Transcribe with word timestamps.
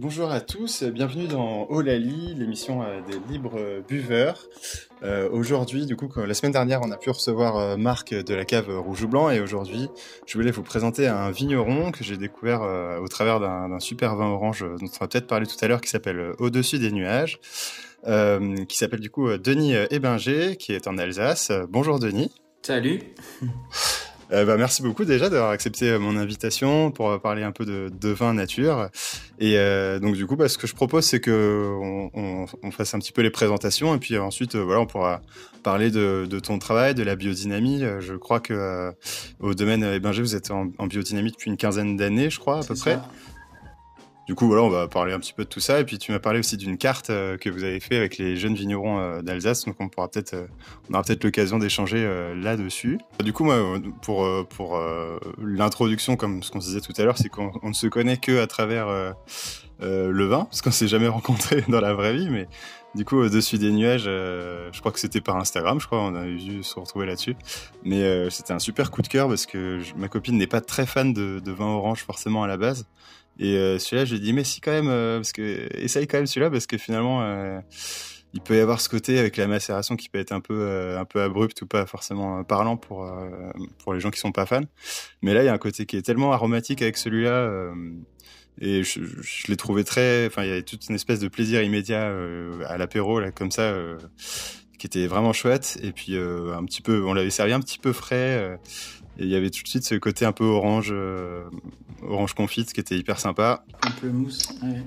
Bonjour 0.00 0.30
à 0.30 0.40
tous, 0.40 0.82
bienvenue 0.84 1.26
dans 1.26 1.66
Olali, 1.68 2.32
l'émission 2.34 2.82
euh, 2.82 3.02
des 3.02 3.18
libres 3.30 3.82
buveurs. 3.86 4.38
Euh, 5.02 5.28
aujourd'hui, 5.30 5.84
du 5.84 5.94
coup, 5.94 6.08
la 6.16 6.32
semaine 6.32 6.52
dernière, 6.52 6.80
on 6.82 6.90
a 6.90 6.96
pu 6.96 7.10
recevoir 7.10 7.58
euh, 7.58 7.76
Marc 7.76 8.14
de 8.14 8.34
la 8.34 8.46
cave 8.46 8.70
Rouge 8.78 9.02
ou 9.02 9.08
Blanc, 9.08 9.28
et 9.28 9.40
aujourd'hui, 9.40 9.90
je 10.24 10.38
voulais 10.38 10.52
vous 10.52 10.62
présenter 10.62 11.06
un 11.06 11.30
vigneron 11.30 11.90
que 11.90 12.02
j'ai 12.02 12.16
découvert 12.16 12.62
au 12.62 13.08
travers 13.08 13.40
d'un 13.40 13.78
super 13.78 14.16
vin 14.16 14.28
orange 14.28 14.60
dont 14.62 14.86
on 14.86 14.98
va 15.00 15.06
peut-être 15.06 15.26
parler 15.26 15.46
tout 15.46 15.62
à 15.62 15.68
l'heure, 15.68 15.82
qui 15.82 15.90
s'appelle 15.90 16.32
Au-dessus 16.38 16.78
des 16.78 16.92
nuages, 16.92 17.38
qui 18.02 18.76
s'appelle 18.78 19.00
du 19.00 19.10
coup 19.10 19.28
Denis 19.36 19.74
Ebinger, 19.90 20.56
qui 20.56 20.72
est 20.72 20.88
en 20.88 20.96
Alsace. 20.96 21.52
Bonjour 21.68 21.98
Denis. 21.98 22.32
Salut. 22.62 23.02
Euh, 24.32 24.44
bah, 24.44 24.56
merci 24.56 24.82
beaucoup 24.82 25.04
déjà 25.04 25.28
d'avoir 25.28 25.50
accepté 25.50 25.90
euh, 25.90 25.98
mon 25.98 26.16
invitation 26.16 26.92
pour 26.92 27.10
euh, 27.10 27.18
parler 27.18 27.42
un 27.42 27.50
peu 27.50 27.64
de, 27.64 27.90
de 28.00 28.08
vin 28.10 28.32
nature. 28.32 28.88
Et 29.40 29.58
euh, 29.58 29.98
donc 29.98 30.14
du 30.14 30.26
coup, 30.26 30.36
bah, 30.36 30.48
ce 30.48 30.56
que 30.56 30.66
je 30.66 30.74
propose, 30.74 31.04
c'est 31.04 31.20
que 31.20 31.68
on, 31.82 32.10
on, 32.14 32.46
on, 32.62 32.70
fasse 32.70 32.94
un 32.94 33.00
petit 33.00 33.12
peu 33.12 33.22
les 33.22 33.30
présentations 33.30 33.94
et 33.94 33.98
puis 33.98 34.16
ensuite, 34.18 34.54
voilà, 34.54 34.80
on 34.80 34.86
pourra 34.86 35.20
parler 35.62 35.90
de, 35.90 36.26
de, 36.30 36.38
ton 36.38 36.58
travail, 36.58 36.94
de 36.94 37.02
la 37.02 37.16
biodynamie. 37.16 37.82
Je 37.98 38.14
crois 38.14 38.40
que 38.40 38.92
au 39.40 39.54
domaine 39.54 39.82
Ebinger, 39.82 40.22
vous 40.22 40.36
êtes 40.36 40.50
en, 40.50 40.70
en, 40.78 40.86
biodynamie 40.86 41.32
depuis 41.32 41.50
une 41.50 41.56
quinzaine 41.56 41.96
d'années, 41.96 42.30
je 42.30 42.38
crois 42.38 42.60
à 42.60 42.62
peu 42.62 42.74
près. 42.74 42.98
Du 44.30 44.36
coup, 44.36 44.46
voilà, 44.46 44.62
on 44.62 44.68
va 44.68 44.86
parler 44.86 45.12
un 45.12 45.18
petit 45.18 45.32
peu 45.32 45.42
de 45.42 45.48
tout 45.48 45.58
ça. 45.58 45.80
Et 45.80 45.84
puis, 45.84 45.98
tu 45.98 46.12
m'as 46.12 46.20
parlé 46.20 46.38
aussi 46.38 46.56
d'une 46.56 46.78
carte 46.78 47.10
euh, 47.10 47.36
que 47.36 47.50
vous 47.50 47.64
avez 47.64 47.80
fait 47.80 47.96
avec 47.96 48.16
les 48.16 48.36
jeunes 48.36 48.54
vignerons 48.54 49.00
euh, 49.00 49.22
d'Alsace. 49.22 49.64
Donc, 49.64 49.74
on 49.80 49.88
pourra 49.88 50.06
peut-être, 50.06 50.34
euh, 50.34 50.46
on 50.88 50.94
aura 50.94 51.02
peut-être 51.02 51.24
l'occasion 51.24 51.58
d'échanger 51.58 52.08
là-dessus. 52.36 53.00
Du 53.24 53.32
coup, 53.32 53.42
moi, 53.42 53.80
pour 54.02 54.24
pour 54.50 54.80
l'introduction, 55.42 56.14
comme 56.14 56.44
ce 56.44 56.52
qu'on 56.52 56.60
se 56.60 56.68
disait 56.68 56.80
tout 56.80 56.92
à 56.96 57.02
l'heure, 57.02 57.18
c'est 57.18 57.28
qu'on 57.28 57.50
ne 57.60 57.72
se 57.72 57.88
connaît 57.88 58.18
que 58.18 58.40
à 58.40 58.46
travers 58.46 58.86
le 59.80 60.26
vin, 60.26 60.44
parce 60.44 60.62
qu'on 60.62 60.70
s'est 60.70 60.86
jamais 60.86 61.08
rencontré 61.08 61.64
dans 61.68 61.80
la 61.80 61.92
vraie 61.92 62.14
vie, 62.14 62.30
mais 62.30 62.46
du 62.94 63.04
coup, 63.04 63.16
au-dessus 63.16 63.58
des 63.58 63.72
nuages, 63.72 64.04
je 64.04 64.78
crois 64.78 64.92
que 64.92 65.00
c'était 65.00 65.20
par 65.20 65.38
Instagram, 65.38 65.80
je 65.80 65.86
crois, 65.86 66.02
on 66.02 66.14
a 66.14 66.24
dû 66.26 66.62
se 66.62 66.78
retrouver 66.78 67.06
là-dessus. 67.06 67.34
Mais 67.82 68.30
c'était 68.30 68.52
un 68.52 68.60
super 68.60 68.92
coup 68.92 69.02
de 69.02 69.08
cœur 69.08 69.26
parce 69.26 69.46
que 69.46 69.80
ma 69.96 70.06
copine 70.06 70.38
n'est 70.38 70.46
pas 70.46 70.60
très 70.60 70.86
fan 70.86 71.12
de, 71.12 71.40
de, 71.40 71.50
vin 71.50 71.66
orange 71.66 72.04
forcément 72.04 72.44
à 72.44 72.46
la 72.46 72.56
base. 72.56 72.86
Et 73.40 73.56
euh, 73.56 73.78
celui-là, 73.78 74.04
j'ai 74.04 74.18
dit, 74.18 74.34
mais 74.34 74.44
si 74.44 74.60
quand 74.60 74.70
même, 74.70 74.88
euh, 74.88 75.16
parce 75.16 75.32
que 75.32 75.66
essaye 75.74 76.06
quand 76.06 76.18
même 76.18 76.26
celui-là, 76.26 76.50
parce 76.50 76.66
que 76.66 76.76
finalement, 76.76 77.22
euh, 77.22 77.58
il 78.34 78.42
peut 78.42 78.54
y 78.54 78.60
avoir 78.60 78.82
ce 78.82 78.90
côté 78.90 79.18
avec 79.18 79.38
la 79.38 79.46
macération 79.46 79.96
qui 79.96 80.10
peut 80.10 80.18
être 80.18 80.32
un 80.32 80.40
peu, 80.40 80.94
un 80.96 81.04
peu 81.06 81.22
abrupt 81.22 81.60
ou 81.62 81.66
pas 81.66 81.86
forcément 81.86 82.44
parlant 82.44 82.76
pour, 82.76 83.10
pour 83.82 83.92
les 83.92 83.98
gens 83.98 84.10
qui 84.10 84.20
sont 84.20 84.30
pas 84.30 84.46
fans. 84.46 84.60
Mais 85.20 85.34
là, 85.34 85.42
il 85.42 85.46
y 85.46 85.48
a 85.48 85.52
un 85.52 85.58
côté 85.58 85.84
qui 85.84 85.96
est 85.96 86.02
tellement 86.02 86.32
aromatique 86.32 86.80
avec 86.80 86.96
celui-là. 86.96 87.72
et 88.60 88.84
je, 88.84 89.00
je 89.02 89.46
l'ai 89.48 89.56
trouvé 89.56 89.82
très, 89.82 90.26
enfin, 90.26 90.44
il 90.44 90.48
y 90.48 90.52
avait 90.52 90.62
toute 90.62 90.88
une 90.88 90.94
espèce 90.94 91.18
de 91.18 91.26
plaisir 91.26 91.60
immédiat 91.60 92.14
à 92.68 92.78
l'apéro, 92.78 93.18
là, 93.18 93.32
comme 93.32 93.50
ça, 93.50 93.74
qui 94.78 94.86
était 94.86 95.08
vraiment 95.08 95.32
chouette. 95.32 95.80
Et 95.82 95.90
puis, 95.90 96.16
un 96.16 96.64
petit 96.66 96.82
peu, 96.82 97.02
on 97.04 97.14
l'avait 97.14 97.30
servi 97.30 97.52
un 97.52 97.60
petit 97.60 97.78
peu 97.78 97.92
frais. 97.92 98.60
Et 99.18 99.24
il 99.24 99.28
y 99.28 99.36
avait 99.36 99.50
tout 99.50 99.62
de 99.62 99.68
suite 99.68 99.84
ce 99.84 99.94
côté 99.96 100.24
un 100.24 100.32
peu 100.32 100.44
orange, 100.44 100.90
euh, 100.92 101.44
orange 102.02 102.34
confite 102.34 102.72
qui 102.72 102.80
était 102.80 102.96
hyper 102.96 103.18
sympa. 103.18 103.64
Un 103.82 103.90
peu 103.90 104.08
mousse, 104.08 104.48
ouais. 104.62 104.82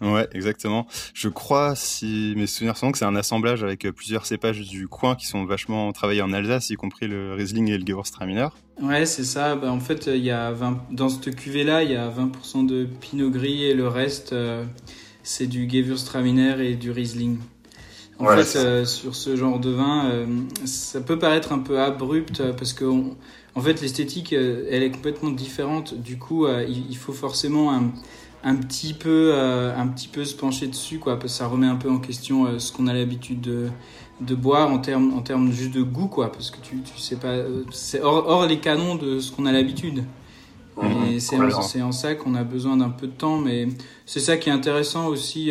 Ouais, 0.00 0.26
exactement. 0.32 0.86
Je 1.12 1.28
crois, 1.28 1.74
si 1.74 2.32
mes 2.36 2.46
souvenirs 2.46 2.78
sont 2.78 2.90
que 2.90 2.96
c'est 2.96 3.04
un 3.04 3.16
assemblage 3.16 3.62
avec 3.62 3.86
plusieurs 3.90 4.24
cépages 4.24 4.66
du 4.66 4.88
coin 4.88 5.14
qui 5.14 5.26
sont 5.26 5.44
vachement 5.44 5.92
travaillés 5.92 6.22
en 6.22 6.32
Alsace, 6.32 6.70
y 6.70 6.76
compris 6.76 7.06
le 7.06 7.34
Riesling 7.34 7.68
et 7.68 7.76
le 7.76 7.84
Gewürztraminer. 7.86 8.48
Ouais, 8.80 9.04
c'est 9.04 9.24
ça. 9.24 9.56
Bah, 9.56 9.70
en 9.70 9.80
fait, 9.80 10.06
il 10.06 10.24
y 10.24 10.30
a 10.30 10.52
20... 10.52 10.86
dans 10.90 11.10
cette 11.10 11.36
cuvée-là, 11.36 11.82
il 11.82 11.90
y 11.90 11.96
a 11.96 12.08
20% 12.08 12.66
de 12.66 12.86
Pinot 13.00 13.30
Gris 13.30 13.64
et 13.64 13.74
le 13.74 13.88
reste, 13.88 14.32
euh, 14.32 14.64
c'est 15.22 15.46
du 15.46 15.68
Gewürztraminer 15.68 16.66
et 16.66 16.76
du 16.76 16.90
Riesling. 16.90 17.38
En 18.18 18.36
fait, 18.36 18.56
euh, 18.56 18.84
sur 18.84 19.14
ce 19.14 19.34
genre 19.34 19.60
de 19.60 19.70
vin, 19.70 20.10
euh, 20.10 20.26
ça 20.64 21.00
peut 21.00 21.18
paraître 21.18 21.52
un 21.52 21.58
peu 21.58 21.80
abrupt 21.80 22.42
parce 22.52 22.74
que 22.74 22.84
en 23.54 23.60
fait, 23.60 23.80
l'esthétique, 23.80 24.32
euh, 24.32 24.66
elle 24.70 24.82
est 24.82 24.90
complètement 24.90 25.30
différente. 25.30 25.94
Du 25.94 26.18
coup, 26.18 26.46
euh, 26.46 26.64
il, 26.68 26.96
faut 26.96 27.12
forcément 27.12 27.72
un, 27.72 27.90
un 28.44 28.56
petit 28.56 28.94
peu, 28.94 29.32
euh, 29.34 29.76
un 29.76 29.88
petit 29.88 30.08
peu 30.08 30.24
se 30.24 30.36
pencher 30.36 30.68
dessus, 30.68 30.98
quoi, 30.98 31.18
parce 31.18 31.32
que 31.32 31.38
ça 31.38 31.46
remet 31.46 31.66
un 31.66 31.76
peu 31.76 31.90
en 31.90 31.98
question 31.98 32.58
ce 32.58 32.72
qu'on 32.72 32.86
a 32.86 32.92
l'habitude 32.92 33.40
de, 33.40 33.68
de 34.20 34.34
boire 34.34 34.70
en 34.70 34.78
termes, 34.78 35.12
en 35.14 35.22
termes 35.22 35.50
juste 35.52 35.72
de 35.72 35.82
goût, 35.82 36.06
quoi, 36.06 36.30
parce 36.30 36.50
que 36.50 36.58
tu, 36.62 36.80
tu 36.82 36.98
sais 37.00 37.16
pas, 37.16 37.36
c'est 37.72 38.00
hors, 38.00 38.28
hors, 38.28 38.46
les 38.46 38.60
canons 38.60 38.94
de 38.94 39.18
ce 39.18 39.32
qu'on 39.32 39.46
a 39.46 39.52
l'habitude. 39.52 40.04
Mmh, 40.80 41.18
c'est 41.18 41.36
en, 41.36 41.88
en, 41.88 41.92
ça 41.92 42.14
qu'on 42.14 42.34
a 42.34 42.44
besoin 42.44 42.78
d'un 42.78 42.88
peu 42.88 43.08
de 43.08 43.12
temps, 43.12 43.36
mais 43.36 43.68
c'est 44.06 44.20
ça 44.20 44.38
qui 44.38 44.48
est 44.48 44.52
intéressant 44.52 45.08
aussi 45.08 45.50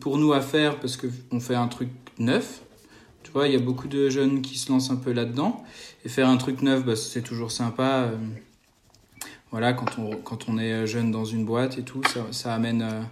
pour 0.00 0.16
nous 0.16 0.32
à 0.32 0.40
faire, 0.40 0.80
parce 0.80 0.96
qu'on 0.96 1.38
fait 1.38 1.54
un 1.54 1.68
truc 1.68 1.90
neuf. 2.18 2.62
Tu 3.26 3.32
vois, 3.32 3.48
il 3.48 3.52
y 3.52 3.56
a 3.56 3.60
beaucoup 3.60 3.88
de 3.88 4.08
jeunes 4.08 4.40
qui 4.40 4.56
se 4.56 4.70
lancent 4.70 4.92
un 4.92 4.96
peu 4.96 5.10
là-dedans. 5.10 5.64
Et 6.04 6.08
faire 6.08 6.28
un 6.28 6.36
truc 6.36 6.62
neuf, 6.62 6.84
bah, 6.84 6.94
c'est 6.94 7.22
toujours 7.22 7.50
sympa. 7.50 8.04
Euh, 8.04 8.16
voilà, 9.50 9.72
quand 9.72 9.98
on, 9.98 10.14
quand 10.18 10.48
on 10.48 10.58
est 10.58 10.86
jeune 10.86 11.10
dans 11.10 11.24
une 11.24 11.44
boîte 11.44 11.76
et 11.76 11.82
tout, 11.82 12.00
ça, 12.04 12.20
ça 12.30 12.54
amène 12.54 12.82
euh, 12.82 13.02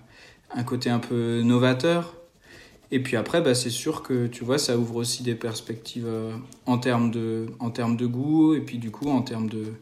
un 0.55 0.63
côté 0.63 0.89
un 0.89 1.01
peu 1.01 1.43
novateur. 1.43 2.15
Et 2.93 3.01
puis 3.01 3.17
après, 3.17 3.41
bah, 3.41 3.57
c'est 3.57 3.71
sûr 3.71 4.05
que 4.05 4.29
tu 4.29 4.45
vois, 4.45 4.57
ça 4.57 4.79
ouvre 4.79 4.95
aussi 4.95 5.25
des 5.25 5.35
perspectives 5.35 6.07
euh, 6.07 6.33
en, 6.67 6.79
termes 6.79 7.11
de, 7.11 7.47
en 7.59 7.71
termes 7.71 7.97
de 7.97 8.07
goût 8.07 8.55
et 8.55 8.61
puis 8.61 8.79
du 8.79 8.93
coup 8.93 9.11
en 9.11 9.23
termes 9.23 9.49
de, 9.49 9.73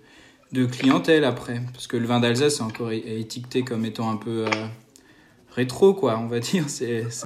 de 0.53 0.65
clientèle 0.65 1.25
après. 1.25 1.60
Parce 1.75 1.87
que 1.87 1.98
le 1.98 2.06
vin 2.06 2.21
d'Alsace 2.21 2.60
est 2.60 2.62
encore 2.62 2.91
étiqueté 2.91 3.65
comme 3.65 3.84
étant 3.84 4.10
un 4.10 4.16
peu 4.16 4.47
rétro, 5.50 5.92
quoi, 5.92 6.19
on 6.19 6.26
va 6.26 6.41
dire. 6.41 6.65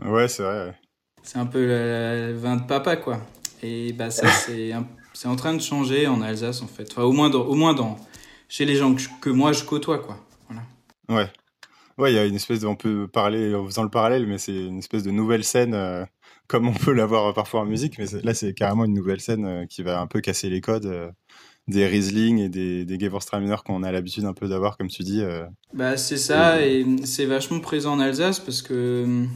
Ouais, 0.04 0.26
c'est 0.26 0.42
vrai. 0.42 0.74
C'est 1.26 1.38
un 1.38 1.46
peu 1.46 1.58
le, 1.58 2.28
le, 2.28 2.38
vin 2.38 2.54
de 2.54 2.62
papa, 2.62 2.96
quoi. 2.96 3.20
Et 3.60 3.92
bah, 3.92 4.10
ça, 4.10 4.28
c'est 4.46 4.72
c'est 5.12 5.28
en 5.28 5.36
train 5.36 5.54
de 5.54 5.60
changer 5.60 6.06
en 6.06 6.22
Alsace, 6.22 6.62
en 6.62 6.68
fait. 6.68 6.88
Enfin, 6.92 7.02
au 7.02 7.12
moins, 7.12 7.28
dans, 7.30 7.42
au 7.42 7.54
moins 7.54 7.74
dans, 7.74 7.96
chez 8.48 8.64
les 8.64 8.76
gens 8.76 8.94
que, 9.20 9.30
moi 9.30 9.52
je 9.52 9.64
côtoie, 9.64 9.98
quoi. 9.98 10.18
Voilà. 10.48 10.62
Ouais. 11.08 11.30
Ouais, 11.98 12.12
il 12.12 12.14
y 12.14 12.18
a 12.18 12.26
une 12.26 12.34
espèce 12.36 12.60
de, 12.60 12.66
on 12.66 12.76
peut 12.76 13.08
parler 13.08 13.54
en 13.54 13.64
faisant 13.64 13.82
le 13.82 13.88
parallèle, 13.88 14.26
mais 14.26 14.38
c'est 14.38 14.54
une 14.54 14.78
espèce 14.78 15.02
de 15.02 15.10
nouvelle 15.10 15.42
scène, 15.42 15.74
euh, 15.74 16.04
comme 16.46 16.68
on 16.68 16.74
peut 16.74 16.92
l'avoir 16.92 17.32
parfois 17.34 17.60
en 17.60 17.64
musique, 17.64 17.98
mais 17.98 18.04
là 18.22 18.34
c'est 18.34 18.52
carrément 18.52 18.84
une 18.84 18.92
nouvelle 18.92 19.20
scène 19.20 19.46
euh, 19.46 19.66
qui 19.66 19.82
va 19.82 20.00
un 20.00 20.06
peu 20.06 20.20
casser 20.20 20.50
les 20.50 20.60
codes 20.60 20.84
euh, 20.84 21.10
des 21.68 21.86
Riesling 21.86 22.38
et 22.38 22.50
des, 22.50 22.84
des 22.84 23.00
Gewürztraminer 23.00 23.56
qu'on 23.64 23.82
a 23.82 23.90
l'habitude 23.90 24.26
un 24.26 24.34
peu 24.34 24.46
d'avoir, 24.46 24.76
comme 24.76 24.88
tu 24.88 25.02
dis. 25.02 25.22
Bah 25.72 25.96
c'est 25.96 26.18
ça, 26.18 26.64
et, 26.64 26.80
et 26.80 27.06
c'est 27.06 27.24
vachement 27.24 27.60
présent 27.60 27.94
en 27.94 28.00
Alsace 28.00 28.38
parce 28.38 28.60
que 28.60 29.26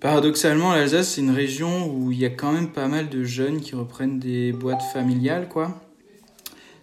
Paradoxalement, 0.00 0.72
l'Alsace, 0.72 1.14
c'est 1.14 1.20
une 1.20 1.32
région 1.32 1.92
où 1.92 2.12
il 2.12 2.18
y 2.18 2.24
a 2.24 2.30
quand 2.30 2.52
même 2.52 2.70
pas 2.70 2.86
mal 2.86 3.08
de 3.08 3.24
jeunes 3.24 3.60
qui 3.60 3.74
reprennent 3.74 4.20
des 4.20 4.52
boîtes 4.52 4.82
familiales, 4.92 5.48
quoi. 5.48 5.80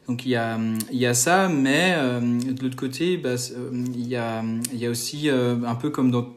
Donc 0.07 0.25
il 0.25 0.31
y 0.31 0.35
a, 0.35 0.59
y 0.91 1.05
a 1.05 1.13
ça, 1.13 1.47
mais 1.47 1.93
euh, 1.95 2.19
de 2.19 2.61
l'autre 2.61 2.75
côté, 2.75 3.15
bah, 3.17 3.29
euh, 3.29 3.85
il, 3.95 4.07
y 4.07 4.17
a, 4.17 4.43
y 4.73 4.85
a 4.85 4.89
aussi, 4.89 5.29
euh, 5.29 5.55
un 5.65 5.75
peu 5.75 5.89
comme 5.89 6.11
dans 6.11 6.27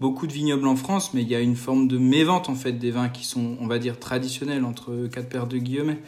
beaucoup 0.00 0.26
de 0.26 0.32
vignobles 0.32 0.66
en 0.66 0.76
France, 0.76 1.14
mais 1.14 1.22
il 1.22 1.28
y 1.28 1.36
a 1.36 1.40
une 1.40 1.56
forme 1.56 1.86
de 1.86 1.98
mévente 1.98 2.48
en 2.48 2.56
fait 2.56 2.72
des 2.72 2.90
vins 2.90 3.08
qui 3.08 3.24
sont, 3.24 3.56
on 3.60 3.66
va 3.68 3.78
dire, 3.78 3.98
traditionnels 4.00 4.64
entre 4.64 5.08
quatre 5.10 5.28
paires 5.28 5.46
de 5.46 5.58
guillemets. 5.58 6.00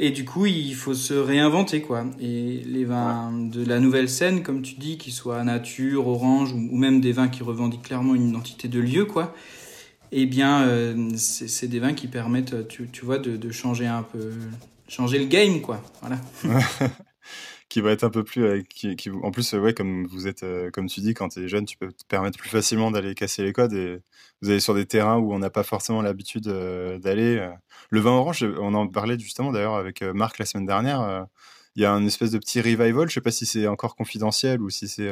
Et 0.00 0.10
du 0.10 0.24
coup, 0.24 0.46
il 0.46 0.74
faut 0.74 0.94
se 0.94 1.14
réinventer, 1.14 1.80
quoi. 1.80 2.04
Et 2.20 2.62
les 2.66 2.84
vins 2.84 3.32
de 3.32 3.64
la 3.64 3.78
nouvelle 3.78 4.08
scène, 4.08 4.42
comme 4.42 4.62
tu 4.62 4.74
dis, 4.74 4.98
qu'ils 4.98 5.12
soient 5.12 5.42
nature, 5.44 6.08
orange, 6.08 6.52
ou, 6.52 6.76
même 6.76 7.00
des 7.00 7.12
vins 7.12 7.28
qui 7.28 7.42
revendiquent 7.42 7.82
clairement 7.82 8.14
une 8.14 8.30
identité 8.30 8.66
de 8.66 8.80
lieu, 8.80 9.04
quoi. 9.04 9.34
Eh 10.10 10.26
bien, 10.26 10.62
euh, 10.62 11.10
c'est 11.16 11.68
des 11.68 11.78
vins 11.78 11.94
qui 11.94 12.08
permettent, 12.08 12.66
tu, 12.68 12.88
tu 12.90 13.04
vois, 13.04 13.18
de, 13.18 13.36
de, 13.36 13.50
changer 13.50 13.86
un 13.86 14.02
peu, 14.02 14.32
changer 14.88 15.18
le 15.18 15.26
game, 15.26 15.60
quoi. 15.60 15.80
Voilà. 16.00 16.18
qui 17.74 17.80
va 17.80 17.90
être 17.90 18.04
un 18.04 18.10
peu 18.10 18.22
plus 18.22 18.44
euh, 18.44 18.62
qui, 18.68 19.10
en 19.24 19.32
plus 19.32 19.52
ouais 19.54 19.74
comme 19.74 20.06
vous 20.06 20.28
êtes 20.28 20.44
euh, 20.44 20.70
comme 20.70 20.86
tu 20.86 21.00
dis 21.00 21.12
quand 21.12 21.30
tu 21.30 21.44
es 21.44 21.48
jeune 21.48 21.64
tu 21.64 21.76
peux 21.76 21.90
te 21.90 22.04
permettre 22.06 22.38
plus 22.38 22.48
facilement 22.48 22.92
d'aller 22.92 23.16
casser 23.16 23.42
les 23.42 23.52
codes 23.52 23.72
et 23.72 24.00
vous 24.40 24.50
allez 24.50 24.60
sur 24.60 24.76
des 24.76 24.86
terrains 24.86 25.18
où 25.18 25.34
on 25.34 25.40
n'a 25.40 25.50
pas 25.50 25.64
forcément 25.64 26.00
l'habitude 26.00 26.46
euh, 26.46 27.00
d'aller 27.00 27.44
le 27.90 28.00
vin 28.00 28.12
orange 28.12 28.46
on 28.60 28.74
en 28.74 28.86
parlait 28.86 29.18
justement 29.18 29.50
d'ailleurs 29.50 29.74
avec 29.74 30.02
Marc 30.02 30.38
la 30.38 30.44
semaine 30.44 30.66
dernière 30.66 31.26
il 31.74 31.82
y 31.82 31.84
a 31.84 31.92
un 31.92 32.06
espèce 32.06 32.30
de 32.30 32.38
petit 32.38 32.60
revival 32.60 33.08
je 33.08 33.14
sais 33.14 33.20
pas 33.20 33.32
si 33.32 33.44
c'est 33.44 33.66
encore 33.66 33.96
confidentiel 33.96 34.62
ou 34.62 34.70
si 34.70 34.86
c'est 34.86 35.10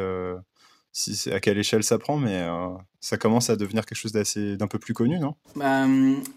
si 0.92 1.16
c'est 1.16 1.32
à 1.32 1.40
quelle 1.40 1.58
échelle 1.58 1.82
ça 1.82 1.98
prend 1.98 2.16
mais 2.16 2.46
ça 3.00 3.16
commence 3.16 3.50
à 3.50 3.56
devenir 3.56 3.86
quelque 3.86 3.98
chose 3.98 4.12
d'assez 4.12 4.56
d'un 4.56 4.68
peu 4.68 4.78
plus 4.78 4.94
connu 4.94 5.18
non? 5.18 5.34
Bah, 5.56 5.84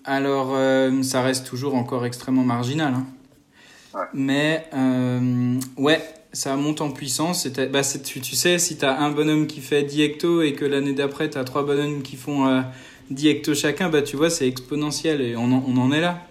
alors 0.05 0.57
ça 1.03 1.21
reste 1.21 1.45
toujours 1.45 1.75
encore 1.75 2.03
extrêmement 2.03 2.43
marginal 2.43 2.95
hein. 2.95 3.05
Mais 4.13 4.67
euh, 4.73 5.59
ouais, 5.77 6.01
ça 6.33 6.55
monte 6.55 6.81
en 6.81 6.91
puissance. 6.91 7.47
Bah, 7.47 7.81
tu, 8.03 8.21
tu, 8.21 8.35
sais, 8.35 8.59
si 8.59 8.77
tu 8.77 8.85
as 8.85 8.99
un 8.99 9.11
bonhomme 9.11 9.47
qui 9.47 9.61
fait 9.61 9.83
10 9.83 10.01
hectos 10.01 10.41
et 10.41 10.53
que 10.53 10.65
l'année 10.65 10.93
d'après, 10.93 11.29
tu 11.29 11.37
as 11.37 11.43
trois 11.43 11.65
bonhommes 11.65 12.01
qui 12.01 12.15
font 12.15 12.47
euh, 12.47 12.61
10 13.11 13.27
hectos 13.27 13.55
chacun, 13.55 13.89
bah, 13.89 14.01
tu 14.01 14.17
vois, 14.17 14.29
c'est 14.29 14.47
exponentiel 14.47 15.21
et 15.21 15.35
on 15.35 15.51
en, 15.51 15.63
on 15.67 15.77
en, 15.77 15.91
est 15.91 16.01
là. 16.01 16.21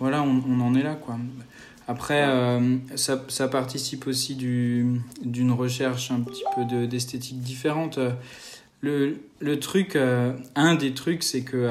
Voilà, 0.00 0.22
on, 0.22 0.42
on, 0.48 0.60
en 0.60 0.74
est 0.74 0.82
là. 0.82 0.94
quoi. 0.94 1.16
Après, 1.86 2.24
euh, 2.26 2.76
ça, 2.96 3.22
ça, 3.28 3.48
participe 3.48 4.06
aussi 4.06 4.34
d'une 4.34 5.52
recherche 5.52 6.10
un 6.10 6.20
petit 6.20 6.44
peu 6.56 6.86
d'esthétique 6.86 7.40
différente. 7.40 7.98
le, 8.80 9.18
le 9.40 9.60
truc, 9.60 9.98
un 10.54 10.74
des 10.74 10.94
trucs, 10.94 11.22
c'est 11.22 11.42
que 11.42 11.68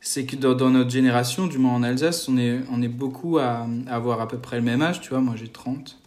c'est 0.00 0.24
que 0.24 0.36
dans, 0.36 0.54
dans, 0.54 0.70
notre 0.70 0.90
génération, 0.90 1.46
du 1.46 1.58
moins 1.58 1.74
en 1.74 1.82
Alsace, 1.82 2.28
on 2.28 2.38
est, 2.38 2.60
on 2.72 2.82
est 2.82 2.88
beaucoup 2.88 3.38
à, 3.38 3.66
à 3.86 3.96
avoir 3.96 4.20
à 4.20 4.28
peu 4.28 4.38
près 4.38 4.56
le 4.56 4.62
même 4.62 4.82
âge, 4.82 5.00
tu 5.00 5.10
vois, 5.10 5.20
moi 5.20 5.34
j'ai 5.36 5.48
30. 5.48 6.00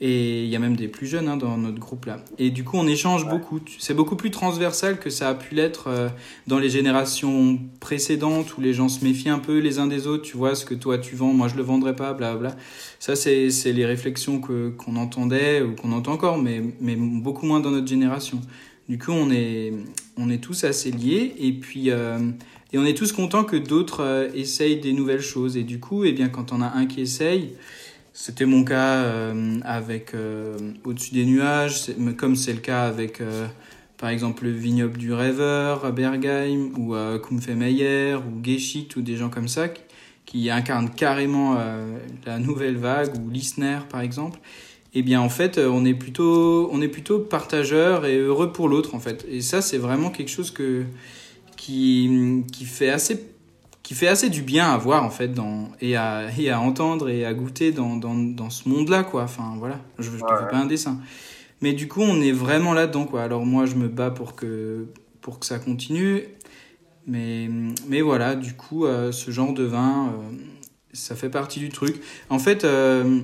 Et 0.00 0.42
il 0.42 0.50
y 0.50 0.56
a 0.56 0.58
même 0.58 0.74
des 0.74 0.88
plus 0.88 1.06
jeunes 1.06 1.28
hein, 1.28 1.36
dans 1.36 1.56
notre 1.56 1.78
groupe 1.78 2.06
là. 2.06 2.22
Et 2.36 2.50
du 2.50 2.64
coup, 2.64 2.76
on 2.76 2.86
échange 2.86 3.28
beaucoup. 3.28 3.60
C'est 3.78 3.94
beaucoup 3.94 4.16
plus 4.16 4.32
transversal 4.32 4.98
que 4.98 5.08
ça 5.08 5.28
a 5.28 5.34
pu 5.34 5.54
l'être 5.54 5.86
euh, 5.86 6.08
dans 6.48 6.58
les 6.58 6.68
générations 6.68 7.60
précédentes 7.78 8.58
où 8.58 8.60
les 8.60 8.74
gens 8.74 8.88
se 8.88 9.04
méfient 9.04 9.28
un 9.28 9.38
peu 9.38 9.58
les 9.60 9.78
uns 9.78 9.86
des 9.86 10.08
autres. 10.08 10.24
Tu 10.24 10.36
vois, 10.36 10.56
ce 10.56 10.64
que 10.64 10.74
toi 10.74 10.98
tu 10.98 11.14
vends, 11.14 11.32
moi 11.32 11.46
je 11.46 11.54
le 11.54 11.62
vendrai 11.62 11.94
pas, 11.94 12.12
bla 12.12 12.34
bla. 12.34 12.56
Ça, 12.98 13.14
c'est 13.14 13.48
les 13.72 13.86
réflexions 13.86 14.40
que 14.40 14.70
qu'on 14.70 14.96
entendait 14.96 15.62
ou 15.62 15.76
qu'on 15.76 15.92
entend 15.92 16.12
encore, 16.12 16.38
mais, 16.38 16.60
mais 16.80 16.96
beaucoup 16.96 17.46
moins 17.46 17.60
dans 17.60 17.70
notre 17.70 17.88
génération. 17.88 18.40
Du 18.88 18.98
coup, 18.98 19.12
on 19.12 19.30
est, 19.30 19.72
on 20.18 20.28
est 20.28 20.42
tous 20.42 20.64
assez 20.64 20.90
liés 20.90 21.34
et 21.38 21.52
puis 21.52 21.90
euh, 21.90 22.18
et 22.74 22.78
on 22.78 22.84
est 22.84 22.94
tous 22.94 23.12
contents 23.12 23.44
que 23.44 23.56
d'autres 23.56 24.02
euh, 24.02 24.28
essayent 24.34 24.80
des 24.80 24.92
nouvelles 24.92 25.20
choses. 25.22 25.56
Et 25.56 25.62
du 25.62 25.78
coup, 25.78 26.04
eh 26.04 26.12
bien, 26.12 26.28
quand 26.28 26.52
on 26.52 26.60
a 26.60 26.66
un 26.66 26.86
qui 26.86 27.00
essaye, 27.00 27.54
c'était 28.16 28.46
mon 28.46 28.64
cas 28.64 29.02
euh, 29.02 29.58
avec 29.64 30.14
euh, 30.14 30.56
Au-dessus 30.84 31.14
des 31.14 31.24
nuages, 31.24 31.90
comme 32.16 32.36
c'est 32.36 32.52
le 32.52 32.60
cas 32.60 32.84
avec 32.84 33.20
par 33.96 34.08
exemple 34.08 34.44
le 34.44 34.50
vignoble 34.50 34.98
du 34.98 35.12
rêveur 35.12 35.92
Bergheim 35.92 36.72
ou 36.78 36.94
euh, 36.94 37.18
Meyer 37.48 38.16
ou 38.16 38.44
Geschit 38.44 38.94
ou 38.96 39.02
des 39.02 39.16
gens 39.16 39.30
comme 39.30 39.48
ça 39.48 39.68
qui, 39.68 39.82
qui 40.26 40.50
incarnent 40.50 40.90
carrément 40.90 41.56
la 42.24 42.38
nouvelle 42.38 42.76
vague 42.76 43.16
ou 43.16 43.30
Lisner 43.30 43.78
par 43.90 44.00
exemple. 44.00 44.38
Eh 44.94 45.02
bien 45.02 45.20
en 45.20 45.28
fait 45.28 45.58
on 45.58 45.84
est 45.84 45.94
plutôt 45.94 46.68
on 46.72 46.80
est 46.80 46.88
plutôt 46.88 47.18
partageur 47.18 48.06
et 48.06 48.18
heureux 48.18 48.52
pour 48.52 48.68
l'autre 48.68 48.94
en 48.94 49.00
fait. 49.00 49.26
Et 49.28 49.40
ça 49.40 49.60
c'est 49.60 49.78
vraiment 49.78 50.10
quelque 50.10 50.30
chose 50.30 50.52
que 50.52 50.84
qui 51.56 52.44
qui 52.52 52.64
fait 52.64 52.90
assez 52.90 53.26
qui 53.82 53.94
fait 53.94 54.08
assez 54.08 54.30
du 54.30 54.42
bien 54.42 54.72
à 54.72 54.78
voir 54.78 55.04
en 55.04 55.10
fait 55.10 55.28
dans 55.28 55.70
et 55.80 55.94
à 55.96 56.28
et 56.38 56.50
à 56.50 56.58
entendre 56.60 57.08
et 57.08 57.24
à 57.24 57.34
goûter 57.34 57.70
dans 57.70 57.96
dans, 57.96 58.14
dans 58.14 58.50
ce 58.50 58.68
monde 58.68 58.88
là 58.88 59.04
quoi. 59.04 59.24
Enfin 59.24 59.54
voilà. 59.58 59.78
Je, 59.98 60.10
je 60.10 60.16
te 60.16 60.16
fais 60.16 60.48
pas 60.50 60.56
un 60.56 60.66
dessin. 60.66 60.98
Mais 61.60 61.72
du 61.74 61.86
coup 61.86 62.00
on 62.00 62.20
est 62.20 62.32
vraiment 62.32 62.72
là 62.72 62.86
dedans 62.86 63.04
quoi. 63.04 63.22
Alors 63.22 63.44
moi 63.44 63.66
je 63.66 63.74
me 63.74 63.88
bats 63.88 64.10
pour 64.10 64.34
que 64.34 64.86
pour 65.20 65.38
que 65.38 65.46
ça 65.46 65.58
continue. 65.58 66.24
Mais 67.06 67.50
mais 67.86 68.00
voilà 68.00 68.34
du 68.34 68.54
coup 68.54 68.86
euh, 68.86 69.12
ce 69.12 69.30
genre 69.30 69.52
de 69.52 69.64
vin 69.64 70.08
euh, 70.08 70.36
ça 70.94 71.14
fait 71.14 71.28
partie 71.28 71.60
du 71.60 71.68
truc. 71.68 72.00
En 72.30 72.38
fait 72.38 72.64
euh, 72.64 73.20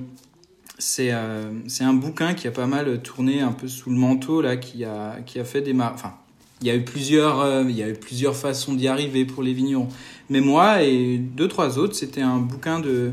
c'est 0.77 1.11
euh, 1.11 1.51
c'est 1.67 1.83
un 1.83 1.93
bouquin 1.93 2.35
qui 2.35 2.47
a 2.47 2.51
pas 2.51 2.67
mal 2.67 3.01
tourné 3.01 3.41
un 3.41 3.51
peu 3.51 3.67
sous 3.67 3.89
le 3.89 3.95
manteau 3.95 4.41
là 4.41 4.57
qui 4.57 4.85
a 4.85 5.21
qui 5.25 5.39
a 5.39 5.43
fait 5.43 5.61
des 5.61 5.73
enfin 5.73 6.13
il 6.61 6.67
y 6.67 6.69
a 6.69 6.75
eu 6.75 6.83
plusieurs, 6.83 7.41
euh, 7.41 7.63
il 7.67 7.75
y 7.75 7.83
a 7.83 7.89
eu 7.89 7.93
plusieurs 7.93 8.35
façons 8.35 8.73
d'y 8.73 8.87
arriver 8.87 9.25
pour 9.25 9.43
les 9.43 9.53
vignerons. 9.53 9.87
Mais 10.29 10.41
moi 10.41 10.83
et 10.83 11.17
deux, 11.17 11.47
trois 11.47 11.79
autres, 11.79 11.95
c'était 11.95 12.21
un 12.21 12.37
bouquin 12.37 12.79
de 12.79 13.11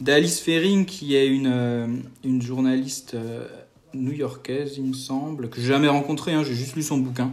d'Alice 0.00 0.40
Fering, 0.40 0.84
qui 0.84 1.16
est 1.16 1.26
une, 1.26 1.50
euh, 1.52 1.86
une 2.22 2.40
journaliste 2.40 3.14
euh, 3.14 3.48
new-yorkaise, 3.94 4.74
il 4.76 4.84
me 4.84 4.92
semble, 4.92 5.48
que 5.48 5.60
j'ai 5.60 5.66
jamais 5.66 5.88
rencontrée, 5.88 6.34
hein, 6.34 6.44
j'ai 6.44 6.54
juste 6.54 6.76
lu 6.76 6.84
son 6.84 6.98
bouquin. 6.98 7.32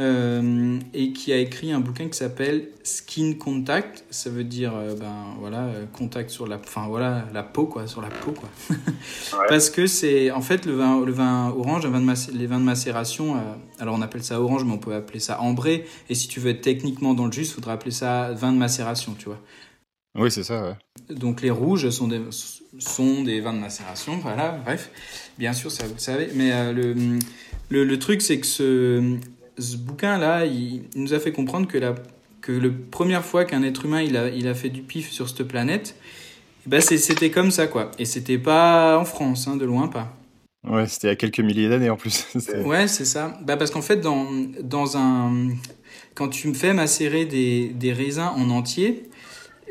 Euh, 0.00 0.78
et 0.94 1.12
qui 1.12 1.32
a 1.32 1.38
écrit 1.38 1.72
un 1.72 1.80
bouquin 1.80 2.08
qui 2.08 2.16
s'appelle 2.16 2.68
Skin 2.84 3.34
Contact. 3.34 4.04
Ça 4.10 4.30
veut 4.30 4.44
dire, 4.44 4.72
euh, 4.76 4.94
ben 4.94 5.34
voilà, 5.40 5.64
euh, 5.64 5.86
contact 5.92 6.30
sur 6.30 6.46
la, 6.46 6.54
enfin 6.56 6.86
voilà, 6.86 7.26
la 7.34 7.42
peau 7.42 7.66
quoi, 7.66 7.88
sur 7.88 8.00
la 8.00 8.08
peau 8.08 8.30
quoi. 8.30 8.48
ouais. 8.70 9.46
Parce 9.48 9.70
que 9.70 9.88
c'est, 9.88 10.30
en 10.30 10.40
fait, 10.40 10.66
le 10.66 10.76
vin, 10.76 11.04
le 11.04 11.10
vin 11.10 11.48
orange, 11.48 11.84
vin 11.86 12.00
de 12.00 12.38
les 12.38 12.46
vins 12.46 12.60
de 12.60 12.64
macération. 12.64 13.42
Alors 13.80 13.96
on 13.96 14.00
appelle 14.00 14.22
ça 14.22 14.40
orange, 14.40 14.62
mais 14.62 14.72
on 14.72 14.78
peut 14.78 14.94
appeler 14.94 15.18
ça 15.18 15.40
ambré. 15.40 15.84
Et 16.08 16.14
si 16.14 16.28
tu 16.28 16.38
veux 16.38 16.50
être 16.50 16.60
techniquement 16.60 17.14
dans 17.14 17.26
le 17.26 17.32
jus, 17.32 17.42
il 17.42 17.52
faudra 17.52 17.72
appeler 17.72 17.90
ça 17.90 18.32
vin 18.34 18.52
de 18.52 18.58
macération, 18.58 19.16
tu 19.18 19.24
vois. 19.24 19.40
Oui, 20.16 20.30
c'est 20.30 20.44
ça. 20.44 20.62
Ouais. 20.62 21.16
Donc 21.16 21.42
les 21.42 21.50
rouges 21.50 21.90
sont 21.90 22.06
des 22.06 22.20
sont 22.78 23.24
des 23.24 23.40
vins 23.40 23.52
de 23.52 23.58
macération, 23.58 24.16
voilà. 24.18 24.60
Bref, 24.64 24.92
bien 25.38 25.52
sûr, 25.52 25.72
ça 25.72 25.88
vous 25.88 25.94
le 25.94 26.00
savez. 26.00 26.28
Mais 26.36 26.72
le, 26.72 26.94
le 27.68 27.84
le 27.84 27.98
truc, 27.98 28.22
c'est 28.22 28.38
que 28.38 28.46
ce 28.46 29.18
ce 29.58 29.76
bouquin-là, 29.76 30.46
il, 30.46 30.84
il, 30.94 31.02
nous 31.02 31.14
a 31.14 31.18
fait 31.18 31.32
comprendre 31.32 31.66
que 31.66 31.78
la, 31.78 31.94
que 32.40 32.52
la 32.52 32.70
première 32.90 33.24
fois 33.24 33.44
qu'un 33.44 33.62
être 33.62 33.84
humain 33.84 34.02
il 34.02 34.16
a, 34.16 34.28
il 34.28 34.48
a 34.48 34.54
fait 34.54 34.68
du 34.70 34.82
pif 34.82 35.10
sur 35.10 35.28
cette 35.28 35.42
planète, 35.44 35.96
ben 36.66 36.80
c'était 36.80 37.30
comme 37.30 37.50
ça, 37.50 37.66
quoi. 37.66 37.90
Et 37.98 38.04
c'était 38.04 38.38
pas 38.38 38.98
en 38.98 39.04
France, 39.04 39.48
hein, 39.48 39.56
de 39.56 39.64
loin 39.64 39.88
pas. 39.88 40.14
Ouais, 40.68 40.86
c'était 40.86 41.08
a 41.08 41.16
quelques 41.16 41.40
milliers 41.40 41.68
d'années 41.68 41.88
en 41.88 41.96
plus. 41.96 42.26
ouais, 42.64 42.88
c'est 42.88 43.04
ça. 43.04 43.38
Bah, 43.42 43.56
parce 43.56 43.70
qu'en 43.70 43.82
fait, 43.82 43.96
dans, 43.96 44.26
dans 44.62 44.96
un. 44.96 45.48
Quand 46.14 46.28
tu 46.28 46.48
me 46.48 46.54
fais 46.54 46.74
macérer 46.74 47.24
des, 47.24 47.68
des 47.68 47.92
raisins 47.92 48.32
en 48.36 48.50
entier, 48.50 49.08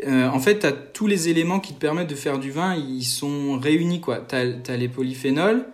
euh, 0.08 0.28
en 0.30 0.40
fait, 0.40 0.60
tu 0.60 0.66
as 0.66 0.72
tous 0.72 1.06
les 1.06 1.30
éléments 1.30 1.60
qui 1.60 1.74
te 1.74 1.80
permettent 1.80 2.10
de 2.10 2.16
faire 2.16 2.40
du 2.40 2.52
vin, 2.52 2.74
ils 2.76 3.04
sont 3.04 3.60
réunis, 3.60 4.00
quoi. 4.00 4.26
Tu 4.28 4.36
as, 4.36 4.78
les 4.78 4.88
polyphénols, 4.88 5.66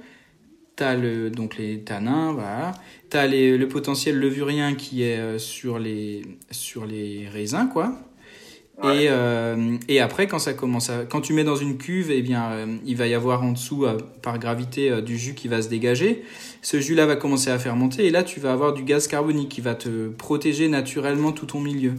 tu 0.75 0.83
as 0.83 0.95
le, 0.95 1.29
donc 1.29 1.57
les 1.57 1.81
tanins, 1.81 2.33
voilà 2.33 2.73
tu 3.13 3.17
as 3.17 3.27
les, 3.27 3.57
le 3.57 3.67
potentiel 3.67 4.19
levurien 4.19 4.75
qui 4.75 5.03
est 5.03 5.17
euh, 5.17 5.37
sur 5.37 5.79
les, 5.79 6.23
sur 6.51 6.85
les 6.85 7.27
raisins, 7.29 7.69
quoi. 7.71 7.93
Ouais. 8.81 9.03
Et, 9.03 9.07
euh, 9.09 9.77
et 9.87 9.99
après, 9.99 10.25
quand 10.25 10.39
ça 10.39 10.53
commence 10.53 10.89
à, 10.89 11.05
quand 11.05 11.21
tu 11.21 11.33
mets 11.33 11.43
dans 11.43 11.55
une 11.55 11.77
cuve, 11.77 12.09
eh 12.09 12.23
bien, 12.23 12.51
euh, 12.51 12.77
il 12.85 12.97
va 12.97 13.05
y 13.05 13.13
avoir 13.13 13.43
en 13.43 13.51
dessous, 13.51 13.85
euh, 13.85 13.97
par 14.23 14.39
gravité, 14.39 15.01
du 15.03 15.15
jus 15.15 15.35
qui 15.35 15.47
va 15.47 15.61
se 15.61 15.69
dégager. 15.69 16.23
Ce 16.63 16.81
jus-là 16.81 17.05
va 17.05 17.15
commencer 17.15 17.51
à 17.51 17.59
fermenter, 17.59 18.07
et 18.07 18.09
là, 18.09 18.23
tu 18.23 18.39
vas 18.39 18.51
avoir 18.51 18.73
du 18.73 18.83
gaz 18.83 19.07
carbonique 19.07 19.49
qui 19.49 19.61
va 19.61 19.75
te 19.75 20.09
protéger 20.09 20.69
naturellement 20.69 21.31
tout 21.31 21.45
ton 21.45 21.59
milieu. 21.59 21.93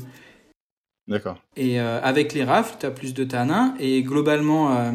D'accord. 1.07 1.39
Et 1.57 1.79
avec 1.79 2.33
les 2.33 2.43
rafles, 2.45 2.77
tu 2.81 2.87
as 2.87 2.91
plus 2.91 3.15
de 3.15 3.25
tanins, 3.25 3.75
et 3.79 4.03
globalement, 4.03 4.93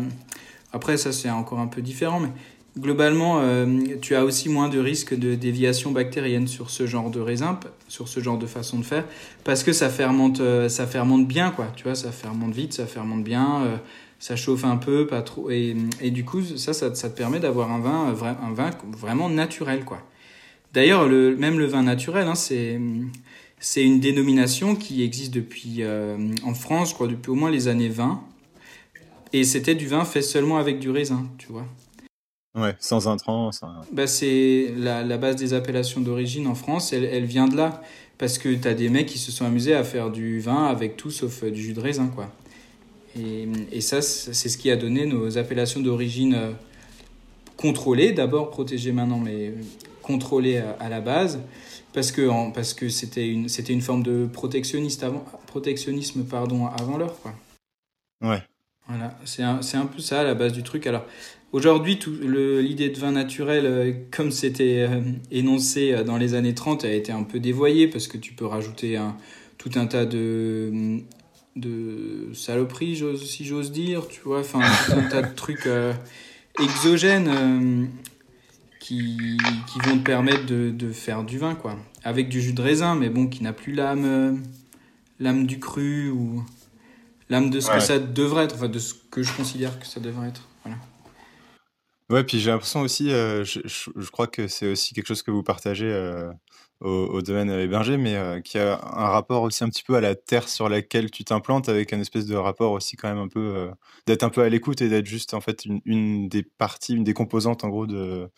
après, 0.74 0.98
ça 0.98 1.12
c'est 1.12 1.30
encore 1.30 1.60
un 1.60 1.68
peu 1.68 1.82
différent, 1.82 2.20
mais 2.20 2.30
globalement, 2.80 3.40
euh, 3.42 3.66
tu 4.02 4.16
as 4.16 4.24
aussi 4.24 4.50
moins 4.50 4.70
de 4.70 4.80
risques 4.80 5.18
de 5.18 5.36
déviation 5.36 5.92
bactérienne 5.92 6.48
sur 6.48 6.70
ce 6.70 6.88
genre 6.88 7.10
de 7.10 7.20
raisin, 7.20 7.60
sur 7.88 8.08
ce 8.08 8.20
genre 8.20 8.38
de 8.38 8.46
façon 8.46 8.80
de 8.80 8.86
faire, 8.86 9.06
parce 9.44 9.64
que 9.64 9.74
ça 9.74 9.90
fermente, 9.90 10.40
euh, 10.40 10.70
ça 10.70 10.88
fermente 10.88 11.28
bien, 11.28 11.52
quoi. 11.52 11.68
Tu 11.76 11.84
vois, 11.84 11.96
ça 11.96 12.12
fermente 12.12 12.54
vite, 12.54 12.74
ça 12.74 12.86
fermente 12.86 13.24
bien, 13.24 13.64
euh, 13.64 13.78
ça 14.20 14.36
chauffe 14.36 14.64
un 14.66 14.78
peu, 14.78 15.08
pas 15.08 15.22
trop, 15.22 15.50
et, 15.50 15.76
du 16.12 16.26
coup, 16.26 16.42
ça, 16.42 16.74
ça, 16.74 16.90
te 16.92 17.16
permet 17.16 17.40
d'avoir 17.40 17.72
un 17.72 17.80
vin, 17.80 18.16
un 18.44 18.54
vin 18.54 18.72
vraiment 18.98 19.30
naturel, 19.30 19.84
quoi. 19.84 20.02
D'ailleurs, 20.74 21.08
le, 21.08 21.36
même 21.36 21.58
le 21.60 21.66
vin 21.66 21.84
naturel, 21.84 22.28
hein, 22.28 22.36
c'est 22.36 22.80
c'est 23.62 23.84
une 23.84 24.00
dénomination 24.00 24.74
qui 24.74 25.04
existe 25.04 25.34
depuis 25.34 25.84
en 26.46 26.54
France, 26.54 26.94
crois, 26.94 27.08
depuis 27.08 27.30
au 27.30 27.36
moins 27.36 27.52
les 27.52 27.68
années 27.68 27.90
20. 27.90 28.24
Et 29.34 29.44
c'était 29.44 29.76
du 29.76 29.88
vin 29.88 30.06
fait 30.06 30.22
seulement 30.22 30.60
avec 30.60 30.80
du 30.80 30.90
raisin, 30.90 31.28
tu 31.38 31.52
vois. 31.52 31.66
Ouais, 32.56 32.76
sans 32.80 33.08
intrants. 33.08 33.52
Sans... 33.52 33.68
Bah, 33.92 34.08
c'est 34.08 34.74
la, 34.76 35.04
la, 35.04 35.18
base 35.18 35.36
des 35.36 35.54
appellations 35.54 36.02
d'origine 36.02 36.48
en 36.48 36.56
France, 36.56 36.94
elle, 36.94 37.06
elle, 37.06 37.26
vient 37.26 37.48
de 37.48 37.56
là. 37.56 37.82
Parce 38.18 38.38
que 38.38 38.54
tu 38.54 38.68
as 38.68 38.74
des 38.74 38.90
mecs 38.90 39.08
qui 39.08 39.18
se 39.18 39.32
sont 39.32 39.46
amusés 39.46 39.74
à 39.74 39.84
faire 39.84 40.10
du 40.12 40.40
vin 40.40 40.66
avec 40.66 40.98
tout 40.98 41.12
sauf 41.12 41.44
du 41.46 41.62
jus 41.62 41.74
de 41.74 41.80
raisin. 41.80 42.08
Quoi. 42.08 42.30
Et, 43.18 43.48
et 43.72 43.82
ça, 43.82 44.02
c'est 44.02 44.50
ce 44.50 44.58
qui 44.58 44.70
a 44.72 44.76
donné 44.76 45.06
nos 45.06 45.38
appellations 45.38 45.80
d'origine 45.80 46.34
euh, 46.34 46.52
contrôlées, 47.56 48.12
d'abord 48.12 48.50
protégées 48.50 48.92
maintenant, 48.92 49.20
mais 49.20 49.54
contrôlées 50.02 50.58
à, 50.58 50.72
à 50.80 50.90
la 50.90 51.00
base. 51.00 51.40
Parce 51.94 52.12
que, 52.12 52.28
en, 52.28 52.52
parce 52.52 52.74
que 52.74 52.90
c'était 52.90 53.28
une, 53.28 53.48
une 53.70 53.82
forme 53.82 54.04
de 54.04 54.28
protectionniste 54.32 55.04
avant, 55.04 55.24
protectionnisme 55.48 56.24
pardon, 56.24 56.68
avant 56.68 56.98
l'heure. 56.98 57.16
Quoi. 57.22 57.34
Ouais. 58.22 58.44
Voilà, 58.88 59.16
c'est 59.24 59.44
un, 59.44 59.60
un 59.60 59.86
peu 59.86 60.00
ça 60.00 60.24
la 60.24 60.34
base 60.34 60.52
du 60.52 60.64
truc. 60.64 60.88
Alors, 60.88 61.06
Aujourd'hui, 61.52 62.00
l'idée 62.62 62.90
de 62.90 63.00
vin 63.00 63.12
naturel, 63.12 63.66
euh, 63.66 63.94
comme 64.12 64.32
c'était 64.32 64.88
euh, 64.88 65.02
énoncé 65.32 65.94
euh, 65.94 66.04
dans 66.04 66.18
les 66.18 66.36
années 66.36 66.54
30, 66.54 66.86
a 66.86 66.92
été 66.92 67.12
un 67.12 67.24
peu 67.24 67.40
dévoyée 67.40 67.88
parce 67.88 68.08
que 68.08 68.18
tu 68.18 68.34
peux 68.34 68.46
rajouter 68.46 68.98
un, 68.98 69.18
tout 69.58 69.72
un 69.76 69.88
tas 69.88 70.06
de, 70.06 71.00
de 71.56 72.30
saloperies, 72.34 73.02
si 73.18 73.46
j'ose 73.46 73.72
dire, 73.72 74.08
tu 74.08 74.22
vois, 74.22 74.40
enfin, 74.42 74.60
tout 74.86 74.94
un 74.94 75.10
tas 75.10 75.22
de 75.22 75.34
trucs 75.36 75.66
euh, 75.66 75.94
exogènes 76.60 77.28
euh, 77.28 77.86
qui, 78.80 79.18
qui 79.68 79.80
vont 79.90 79.98
te 79.98 80.04
permettre 80.04 80.46
de, 80.46 80.70
de, 80.70 80.92
faire 80.92 81.24
du 81.24 81.38
vin, 81.40 81.56
quoi. 81.56 81.78
Avec 82.04 82.30
du 82.30 82.42
jus 82.42 82.54
de 82.54 82.62
raisin, 82.62 82.96
mais 82.96 83.10
bon, 83.10 83.28
qui 83.28 83.44
n'a 83.44 83.54
plus 83.54 83.74
l'âme 83.74 84.42
l'âme 85.20 85.46
du 85.46 85.60
cru 85.60 86.10
ou 86.10 86.46
l'âme 87.30 87.50
de 87.50 87.60
ce 87.60 87.70
ouais. 87.70 87.76
que 87.76 87.84
ça 87.84 88.00
devrait 88.00 88.46
être, 88.46 88.56
enfin, 88.56 88.70
de 88.70 88.80
ce 88.80 88.94
que 89.12 89.22
je 89.22 89.34
considère 89.34 89.78
que 89.80 89.86
ça 89.86 90.00
devrait 90.00 90.30
être. 90.30 90.48
Voilà. 90.64 90.78
Ouais, 92.10 92.24
puis 92.24 92.40
j'ai 92.40 92.50
l'impression 92.50 92.82
aussi, 92.82 93.10
je, 93.10 93.44
je, 93.44 94.10
crois 94.10 94.28
que 94.28 94.48
c'est 94.48 94.72
aussi 94.72 94.94
quelque 94.94 95.08
chose 95.08 95.22
que 95.22 95.32
vous 95.32 95.44
partagez 95.44 95.92
au, 96.82 97.22
domaine 97.22 97.50
hébergé, 97.50 97.98
mais 97.98 98.16
euh, 98.16 98.40
qui 98.40 98.58
a 98.58 98.80
un 98.82 99.08
rapport 99.08 99.44
aussi 99.44 99.64
un 99.64 99.70
petit 99.70 99.84
peu 99.84 99.96
à 99.96 100.02
la 100.02 100.16
terre 100.16 100.48
sur 100.48 100.70
laquelle 100.70 101.12
tu 101.12 101.24
t'implantes, 101.24 101.68
avec 101.68 101.92
un 101.94 102.00
espèce 102.00 102.26
de 102.26 102.36
rapport 102.36 102.72
aussi 102.72 102.96
quand 102.96 103.10
même 103.10 103.18
un 103.18 103.28
peu 103.28 103.40
euh, 103.40 103.70
d'être 104.08 104.24
un 104.24 104.30
peu 104.30 104.42
à 104.42 104.50
l'écoute 104.50 104.82
et 104.82 104.88
d'être 104.88 105.06
juste 105.06 105.34
en 105.34 105.42
fait 105.42 105.66
une, 105.66 106.30
des 106.30 106.44
parties, 106.44 106.96
une 106.96 107.04
des 107.04 107.14
composantes 107.14 107.64
en 107.64 107.70
gros 107.70 107.86
de, 107.86 108.30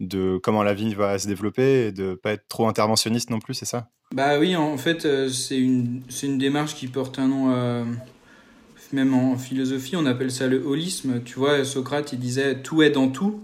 de 0.00 0.38
comment 0.42 0.62
la 0.62 0.74
vigne 0.74 0.94
va 0.94 1.18
se 1.18 1.26
développer 1.26 1.86
et 1.86 1.92
de 1.92 2.14
pas 2.14 2.32
être 2.32 2.46
trop 2.48 2.68
interventionniste 2.68 3.30
non 3.30 3.38
plus, 3.38 3.54
c'est 3.54 3.64
ça? 3.64 3.88
Bah 4.14 4.38
oui, 4.38 4.54
en 4.56 4.76
fait 4.76 5.04
euh, 5.04 5.28
c'est 5.28 5.58
une, 5.58 6.02
une 6.22 6.38
démarche 6.38 6.74
qui 6.74 6.88
porte 6.88 7.18
un 7.18 7.28
nom 7.28 7.86
même 8.92 9.14
en 9.14 9.36
philosophie, 9.36 9.96
on 9.96 10.06
appelle 10.06 10.30
ça 10.30 10.46
le 10.46 10.62
holisme. 10.64 11.22
Tu 11.24 11.38
vois, 11.38 11.64
Socrate, 11.64 12.12
il 12.12 12.18
disait 12.18 12.62
tout 12.62 12.82
est 12.82 12.90
dans 12.90 13.08
tout. 13.08 13.40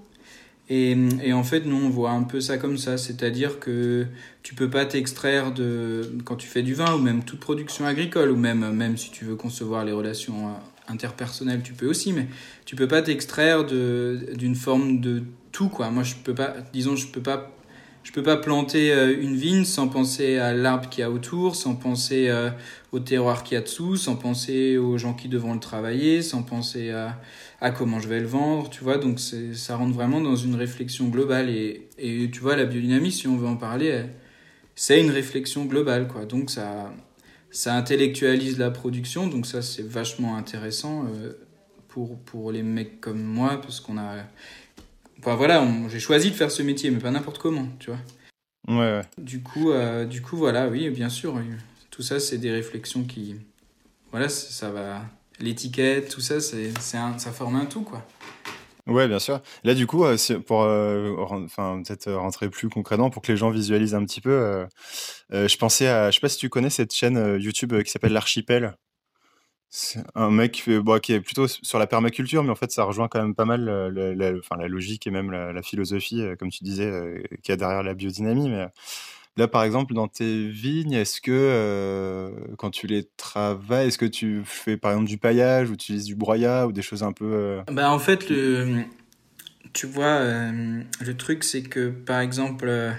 Et, 0.68 1.32
en 1.34 1.44
fait, 1.44 1.66
nous, 1.66 1.76
on 1.76 1.90
voit 1.90 2.12
un 2.12 2.22
peu 2.22 2.40
ça 2.40 2.56
comme 2.56 2.78
ça, 2.78 2.96
c'est-à-dire 2.96 3.60
que 3.60 4.06
tu 4.42 4.54
peux 4.54 4.70
pas 4.70 4.86
t'extraire 4.86 5.52
de 5.52 6.16
quand 6.24 6.36
tu 6.36 6.48
fais 6.48 6.62
du 6.62 6.72
vin 6.72 6.94
ou 6.94 6.98
même 6.98 7.24
toute 7.24 7.40
production 7.40 7.84
agricole 7.84 8.30
ou 8.30 8.36
même 8.36 8.72
même 8.72 8.96
si 8.96 9.10
tu 9.10 9.26
veux 9.26 9.36
concevoir 9.36 9.84
les 9.84 9.92
relations 9.92 10.48
euh, 10.48 10.52
interpersonnelles, 10.88 11.60
tu 11.62 11.74
peux 11.74 11.86
aussi, 11.86 12.14
mais 12.14 12.26
tu 12.64 12.74
peux 12.74 12.88
pas 12.88 13.02
t'extraire 13.02 13.64
d'une 13.66 14.54
forme 14.54 15.00
de 15.00 15.24
tout 15.50 15.68
quoi. 15.68 15.90
Moi, 15.90 16.04
je 16.04 16.14
peux 16.14 16.34
pas, 16.34 16.54
disons, 16.72 16.96
je 16.96 17.08
peux 17.08 17.20
pas 17.20 17.54
je 18.02 18.12
peux 18.12 18.22
pas 18.22 18.36
planter 18.36 18.92
euh, 18.92 19.16
une 19.20 19.36
vigne 19.36 19.64
sans 19.64 19.88
penser 19.88 20.38
à 20.38 20.52
l'arbre 20.52 20.88
qui 20.88 21.02
a 21.02 21.10
autour, 21.10 21.54
sans 21.56 21.74
penser 21.74 22.28
euh, 22.28 22.50
au 22.90 22.98
terroir 22.98 23.44
qui 23.44 23.56
a 23.56 23.60
dessous, 23.60 23.96
sans 23.96 24.16
penser 24.16 24.76
aux 24.78 24.98
gens 24.98 25.14
qui 25.14 25.28
devront 25.28 25.54
le 25.54 25.60
travailler, 25.60 26.22
sans 26.22 26.42
penser 26.42 26.90
à, 26.90 27.20
à 27.60 27.70
comment 27.70 28.00
je 28.00 28.08
vais 28.08 28.20
le 28.20 28.26
vendre, 28.26 28.68
tu 28.70 28.82
vois. 28.84 28.98
Donc 28.98 29.18
ça 29.20 29.76
rentre 29.76 29.94
vraiment 29.94 30.20
dans 30.20 30.36
une 30.36 30.54
réflexion 30.54 31.08
globale 31.08 31.48
et, 31.50 31.88
et 31.98 32.30
tu 32.30 32.40
vois 32.40 32.56
la 32.56 32.64
biodynamie, 32.64 33.12
si 33.12 33.28
on 33.28 33.36
veut 33.36 33.48
en 33.48 33.56
parler, 33.56 34.04
c'est 34.74 35.00
une 35.00 35.10
réflexion 35.10 35.64
globale, 35.64 36.08
quoi. 36.08 36.24
Donc 36.24 36.50
ça 36.50 36.92
ça 37.52 37.74
intellectualise 37.74 38.58
la 38.58 38.70
production, 38.70 39.26
donc 39.26 39.44
ça 39.46 39.60
c'est 39.60 39.86
vachement 39.86 40.36
intéressant 40.36 41.04
euh, 41.04 41.34
pour 41.86 42.18
pour 42.20 42.50
les 42.50 42.62
mecs 42.62 43.00
comme 43.00 43.22
moi 43.22 43.60
parce 43.60 43.78
qu'on 43.78 43.98
a 43.98 44.16
Enfin 45.24 45.36
voilà, 45.36 45.64
j'ai 45.88 46.00
choisi 46.00 46.32
de 46.32 46.34
faire 46.34 46.50
ce 46.50 46.64
métier, 46.64 46.90
mais 46.90 46.98
pas 46.98 47.12
n'importe 47.12 47.38
comment, 47.38 47.68
tu 47.78 47.90
vois. 47.90 48.00
Ouais, 48.66 48.98
ouais. 48.98 49.02
Du 49.18 49.40
coup, 49.40 49.70
euh, 49.70 50.04
du 50.04 50.20
coup, 50.20 50.36
voilà, 50.36 50.66
oui, 50.66 50.90
bien 50.90 51.08
sûr. 51.08 51.40
Tout 51.92 52.02
ça, 52.02 52.18
c'est 52.18 52.38
des 52.38 52.50
réflexions 52.50 53.04
qui. 53.04 53.36
Voilà, 54.10 54.28
ça 54.28 54.70
va. 54.70 55.02
L'étiquette, 55.38 56.08
tout 56.08 56.20
ça, 56.20 56.40
c'est, 56.40 56.76
ça 56.80 57.14
forme 57.32 57.54
un 57.54 57.66
tout, 57.66 57.82
quoi. 57.82 58.04
Ouais, 58.88 59.06
bien 59.06 59.20
sûr. 59.20 59.40
Là, 59.62 59.74
du 59.74 59.86
coup, 59.86 60.04
euh, 60.04 60.16
pour 60.44 60.62
euh, 60.64 61.14
enfin, 61.18 61.80
peut-être 61.86 62.12
rentrer 62.12 62.50
plus 62.50 62.68
concrètement, 62.68 63.08
pour 63.08 63.22
que 63.22 63.30
les 63.30 63.38
gens 63.38 63.50
visualisent 63.50 63.94
un 63.94 64.04
petit 64.04 64.20
peu, 64.20 64.66
je 65.30 65.56
pensais 65.56 65.86
à. 65.86 66.10
Je 66.10 66.16
sais 66.16 66.20
pas 66.20 66.28
si 66.28 66.38
tu 66.38 66.48
connais 66.48 66.70
cette 66.70 66.92
chaîne 66.92 67.38
YouTube 67.40 67.80
qui 67.84 67.92
s'appelle 67.92 68.12
L'Archipel. 68.12 68.74
C'est 69.74 70.04
un 70.14 70.30
mec 70.30 70.52
qui, 70.52 70.78
bon, 70.80 71.00
qui 71.00 71.14
est 71.14 71.20
plutôt 71.20 71.48
sur 71.48 71.78
la 71.78 71.86
permaculture, 71.86 72.44
mais 72.44 72.50
en 72.50 72.54
fait, 72.54 72.70
ça 72.70 72.84
rejoint 72.84 73.08
quand 73.08 73.22
même 73.22 73.34
pas 73.34 73.46
mal 73.46 73.64
la, 73.64 74.14
la, 74.14 74.38
enfin, 74.38 74.56
la 74.58 74.68
logique 74.68 75.06
et 75.06 75.10
même 75.10 75.30
la, 75.30 75.62
philosophie, 75.62 76.20
euh, 76.20 76.36
comme 76.36 76.50
tu 76.50 76.62
disais, 76.62 76.84
euh, 76.84 77.22
qu'il 77.42 77.52
y 77.52 77.52
a 77.52 77.56
derrière 77.56 77.82
la 77.82 77.94
biodynamie. 77.94 78.50
Mais 78.50 78.66
là, 79.38 79.48
par 79.48 79.64
exemple, 79.64 79.94
dans 79.94 80.08
tes 80.08 80.46
vignes, 80.50 80.92
est-ce 80.92 81.22
que 81.22 81.30
euh, 81.32 82.30
quand 82.58 82.70
tu 82.70 82.86
les 82.86 83.08
travailles, 83.16 83.88
est-ce 83.88 83.96
que 83.96 84.04
tu 84.04 84.42
fais 84.44 84.76
par 84.76 84.90
exemple 84.90 85.08
du 85.08 85.16
paillage 85.16 85.70
ou 85.70 85.72
tu 85.76 85.84
utilises 85.84 86.04
du 86.04 86.16
broyat 86.16 86.66
ou 86.66 86.72
des 86.72 86.82
choses 86.82 87.02
un 87.02 87.14
peu. 87.14 87.62
Bah, 87.72 87.90
en 87.90 87.98
fait, 87.98 88.28
le, 88.28 88.82
tu 89.72 89.86
vois, 89.86 90.20
le 90.20 91.16
truc, 91.16 91.44
c'est 91.44 91.62
que 91.62 91.88
par 91.88 92.20
exemple 92.20 92.94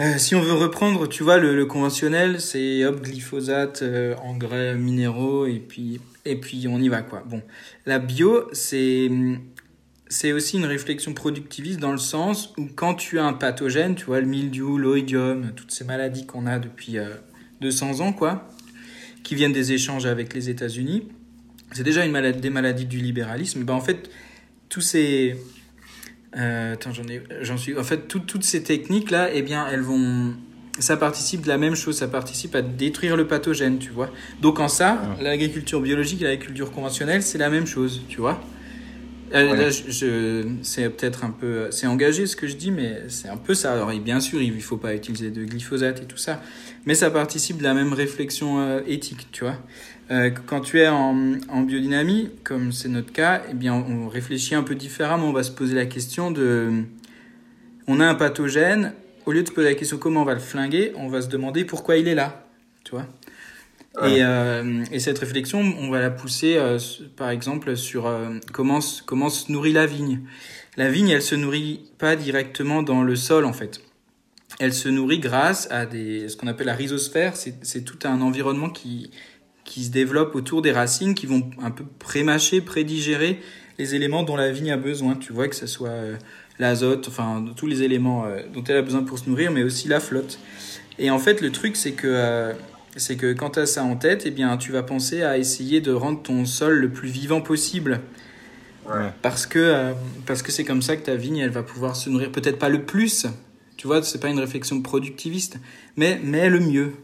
euh, 0.00 0.18
si 0.18 0.34
on 0.34 0.40
veut 0.40 0.54
reprendre, 0.54 1.08
tu 1.08 1.22
vois, 1.22 1.38
le, 1.38 1.64
conventionnel, 1.66 2.40
c'est 2.40 2.84
hop, 2.84 3.00
glyphosate, 3.00 3.82
euh, 3.82 4.16
engrais 4.16 4.74
minéraux, 4.74 5.46
et 5.46 5.60
puis, 5.60 6.00
et 6.24 6.36
puis 6.36 6.66
on 6.68 6.78
y 6.78 6.88
va, 6.88 7.02
quoi. 7.02 7.22
Bon, 7.28 7.42
la 7.86 8.00
bio, 8.00 8.48
c'est, 8.52 9.08
c'est 10.08 10.32
aussi 10.32 10.56
une 10.56 10.64
réflexion 10.64 11.14
productiviste 11.14 11.78
dans 11.78 11.92
le 11.92 11.98
sens 11.98 12.52
où 12.58 12.66
quand 12.74 12.94
tu 12.94 13.20
as 13.20 13.24
un 13.24 13.34
pathogène, 13.34 13.94
tu 13.94 14.06
vois, 14.06 14.20
le 14.20 14.26
mildiou, 14.26 14.78
l'oïdium, 14.78 15.52
toutes 15.54 15.70
ces 15.70 15.84
maladies 15.84 16.26
qu'on 16.26 16.46
a 16.46 16.58
depuis 16.58 16.96
200 17.60 18.00
euh, 18.00 18.02
ans, 18.02 18.12
quoi, 18.12 18.48
qui 19.22 19.36
viennent 19.36 19.52
des 19.52 19.72
échanges 19.72 20.06
avec 20.06 20.34
les 20.34 20.50
États-Unis, 20.50 21.08
c'est 21.70 21.84
déjà 21.84 22.04
une 22.04 22.12
maladie, 22.12 22.40
des 22.40 22.50
maladies 22.50 22.86
du 22.86 22.98
libéralisme. 22.98 23.62
Ben, 23.62 23.74
en 23.74 23.80
fait, 23.80 24.10
tous 24.68 24.80
ces, 24.80 25.36
euh, 26.36 26.74
attends, 26.74 26.92
j'en 26.92 27.04
ai, 27.04 27.22
j'en 27.42 27.56
suis. 27.56 27.78
En 27.78 27.84
fait, 27.84 28.08
toutes 28.08 28.44
ces 28.44 28.62
techniques 28.62 29.10
là, 29.10 29.28
eh 29.32 29.42
bien, 29.42 29.66
elles 29.70 29.82
vont. 29.82 30.34
Ça 30.80 30.96
participe 30.96 31.42
de 31.42 31.48
la 31.48 31.58
même 31.58 31.76
chose. 31.76 31.98
Ça 31.98 32.08
participe 32.08 32.54
à 32.56 32.62
détruire 32.62 33.16
le 33.16 33.26
pathogène, 33.26 33.78
tu 33.78 33.90
vois. 33.90 34.10
Donc 34.42 34.58
en 34.58 34.68
ça, 34.68 35.00
l'agriculture 35.20 35.80
biologique 35.80 36.22
et 36.22 36.24
l'agriculture 36.24 36.72
conventionnelle, 36.72 37.22
c'est 37.22 37.38
la 37.38 37.50
même 37.50 37.66
chose, 37.66 38.02
tu 38.08 38.20
vois. 38.20 38.40
Euh, 39.32 39.56
là, 39.56 39.70
je, 39.70 40.44
c'est 40.62 40.88
peut-être 40.90 41.24
un 41.24 41.30
peu, 41.30 41.68
c'est 41.70 41.86
engagé 41.86 42.26
ce 42.26 42.36
que 42.36 42.46
je 42.46 42.54
dis, 42.54 42.70
mais 42.70 43.02
c'est 43.08 43.28
un 43.28 43.36
peu 43.36 43.54
ça. 43.54 43.72
Alors, 43.72 43.90
bien 43.92 44.20
sûr, 44.20 44.40
il 44.40 44.54
ne 44.54 44.60
faut 44.60 44.76
pas 44.76 44.94
utiliser 44.94 45.30
de 45.30 45.44
glyphosate 45.44 46.02
et 46.02 46.04
tout 46.04 46.16
ça, 46.16 46.40
mais 46.86 46.94
ça 46.94 47.10
participe 47.10 47.58
de 47.58 47.62
la 47.62 47.74
même 47.74 47.92
réflexion 47.92 48.60
euh, 48.60 48.80
éthique, 48.86 49.28
tu 49.32 49.44
vois. 49.44 49.56
Euh, 50.10 50.30
quand 50.46 50.60
tu 50.60 50.80
es 50.80 50.88
en, 50.88 51.38
en 51.48 51.60
biodynamie, 51.62 52.30
comme 52.44 52.72
c'est 52.72 52.88
notre 52.88 53.12
cas, 53.12 53.42
eh 53.50 53.54
bien, 53.54 53.74
on 53.74 54.08
réfléchit 54.08 54.54
un 54.54 54.62
peu 54.62 54.74
différemment. 54.74 55.28
On 55.28 55.32
va 55.32 55.42
se 55.42 55.50
poser 55.50 55.74
la 55.74 55.86
question 55.86 56.30
de, 56.30 56.84
on 57.86 58.00
a 58.00 58.06
un 58.06 58.14
pathogène. 58.14 58.92
Au 59.26 59.32
lieu 59.32 59.42
de 59.42 59.48
se 59.48 59.52
poser 59.52 59.68
la 59.68 59.74
question 59.74 59.96
comment 59.96 60.22
on 60.22 60.24
va 60.24 60.34
le 60.34 60.40
flinguer, 60.40 60.92
on 60.96 61.08
va 61.08 61.22
se 61.22 61.28
demander 61.28 61.64
pourquoi 61.64 61.96
il 61.96 62.08
est 62.08 62.14
là, 62.14 62.46
tu 62.84 62.90
vois. 62.90 63.06
Et, 64.02 64.24
euh, 64.24 64.84
et, 64.90 64.98
cette 64.98 65.20
réflexion, 65.20 65.60
on 65.60 65.88
va 65.88 66.00
la 66.00 66.10
pousser, 66.10 66.56
euh, 66.56 66.78
par 67.16 67.30
exemple, 67.30 67.76
sur 67.76 68.06
euh, 68.06 68.40
comment, 68.52 68.80
comment 69.06 69.28
se 69.28 69.52
nourrit 69.52 69.72
la 69.72 69.86
vigne. 69.86 70.22
La 70.76 70.90
vigne, 70.90 71.10
elle 71.10 71.22
se 71.22 71.36
nourrit 71.36 71.80
pas 71.98 72.16
directement 72.16 72.82
dans 72.82 73.02
le 73.02 73.14
sol, 73.14 73.44
en 73.44 73.52
fait. 73.52 73.80
Elle 74.60 74.72
se 74.72 74.88
nourrit 74.88 75.18
grâce 75.18 75.68
à 75.70 75.86
des, 75.86 76.28
ce 76.28 76.36
qu'on 76.36 76.46
appelle 76.46 76.66
la 76.66 76.74
rhizosphère. 76.74 77.34
C'est 77.36 77.84
tout 77.84 77.98
un 78.04 78.20
environnement 78.20 78.70
qui, 78.70 79.10
qui 79.64 79.84
se 79.84 79.90
développe 79.90 80.34
autour 80.34 80.62
des 80.62 80.72
racines, 80.72 81.14
qui 81.14 81.26
vont 81.26 81.50
un 81.62 81.70
peu 81.70 81.84
prémâcher, 81.98 82.60
prédigérer 82.60 83.40
les 83.78 83.94
éléments 83.94 84.22
dont 84.22 84.36
la 84.36 84.52
vigne 84.52 84.70
a 84.70 84.76
besoin. 84.76 85.16
Tu 85.16 85.32
vois, 85.32 85.48
que 85.48 85.56
ce 85.56 85.66
soit 85.66 85.98
l'azote, 86.58 87.08
enfin, 87.08 87.44
tous 87.56 87.66
les 87.66 87.82
éléments 87.82 88.26
dont 88.52 88.62
elle 88.62 88.76
a 88.76 88.82
besoin 88.82 89.02
pour 89.02 89.18
se 89.18 89.28
nourrir, 89.28 89.50
mais 89.50 89.64
aussi 89.64 89.88
la 89.88 89.98
flotte. 89.98 90.38
Et 90.98 91.10
en 91.10 91.18
fait, 91.18 91.40
le 91.40 91.50
truc, 91.50 91.74
c'est 91.74 91.92
que 91.92 92.54
c'est 92.96 93.16
que 93.16 93.32
quand 93.32 93.50
tu 93.50 93.60
as 93.60 93.66
ça 93.66 93.82
en 93.82 93.96
tête, 93.96 94.22
eh 94.26 94.30
bien, 94.30 94.56
tu 94.56 94.72
vas 94.72 94.82
penser 94.82 95.22
à 95.22 95.38
essayer 95.38 95.80
de 95.80 95.92
rendre 95.92 96.22
ton 96.22 96.44
sol 96.44 96.74
le 96.74 96.88
plus 96.88 97.08
vivant 97.08 97.40
possible. 97.40 98.00
Parce 99.22 99.46
que 99.46 99.58
euh, 99.58 99.92
parce 100.26 100.42
que 100.42 100.52
c'est 100.52 100.64
comme 100.64 100.82
ça 100.82 100.94
que 100.96 101.02
ta 101.02 101.14
vigne 101.14 101.38
elle 101.38 101.50
va 101.50 101.62
pouvoir 101.62 101.96
se 101.96 102.10
nourrir 102.10 102.30
peut-être 102.30 102.58
pas 102.58 102.68
le 102.68 102.82
plus. 102.82 103.26
Tu 103.84 103.88
vois, 103.88 104.02
c'est 104.02 104.18
pas 104.18 104.30
une 104.30 104.40
réflexion 104.40 104.80
productiviste, 104.80 105.58
mais 105.98 106.18
mais 106.24 106.48
le 106.48 106.58
mieux. 106.58 106.94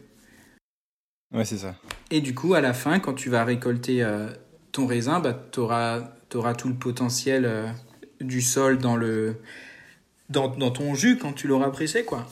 Ouais, 1.30 1.44
c'est 1.44 1.58
ça. 1.58 1.74
Et 2.10 2.22
du 2.22 2.34
coup, 2.34 2.54
à 2.54 2.62
la 2.62 2.72
fin, 2.72 3.00
quand 3.00 3.12
tu 3.12 3.28
vas 3.28 3.44
récolter 3.44 4.02
euh, 4.02 4.28
ton 4.72 4.86
raisin, 4.86 5.20
bah, 5.20 5.38
tu 5.52 5.60
auras, 5.60 6.00
tout 6.30 6.68
le 6.68 6.74
potentiel 6.74 7.44
euh, 7.44 7.68
du 8.22 8.40
sol 8.40 8.78
dans, 8.78 8.96
le, 8.96 9.36
dans, 10.30 10.48
dans 10.48 10.70
ton 10.70 10.94
jus 10.94 11.18
quand 11.18 11.34
tu 11.34 11.48
l'auras 11.48 11.68
pressé, 11.68 12.04
quoi. 12.04 12.26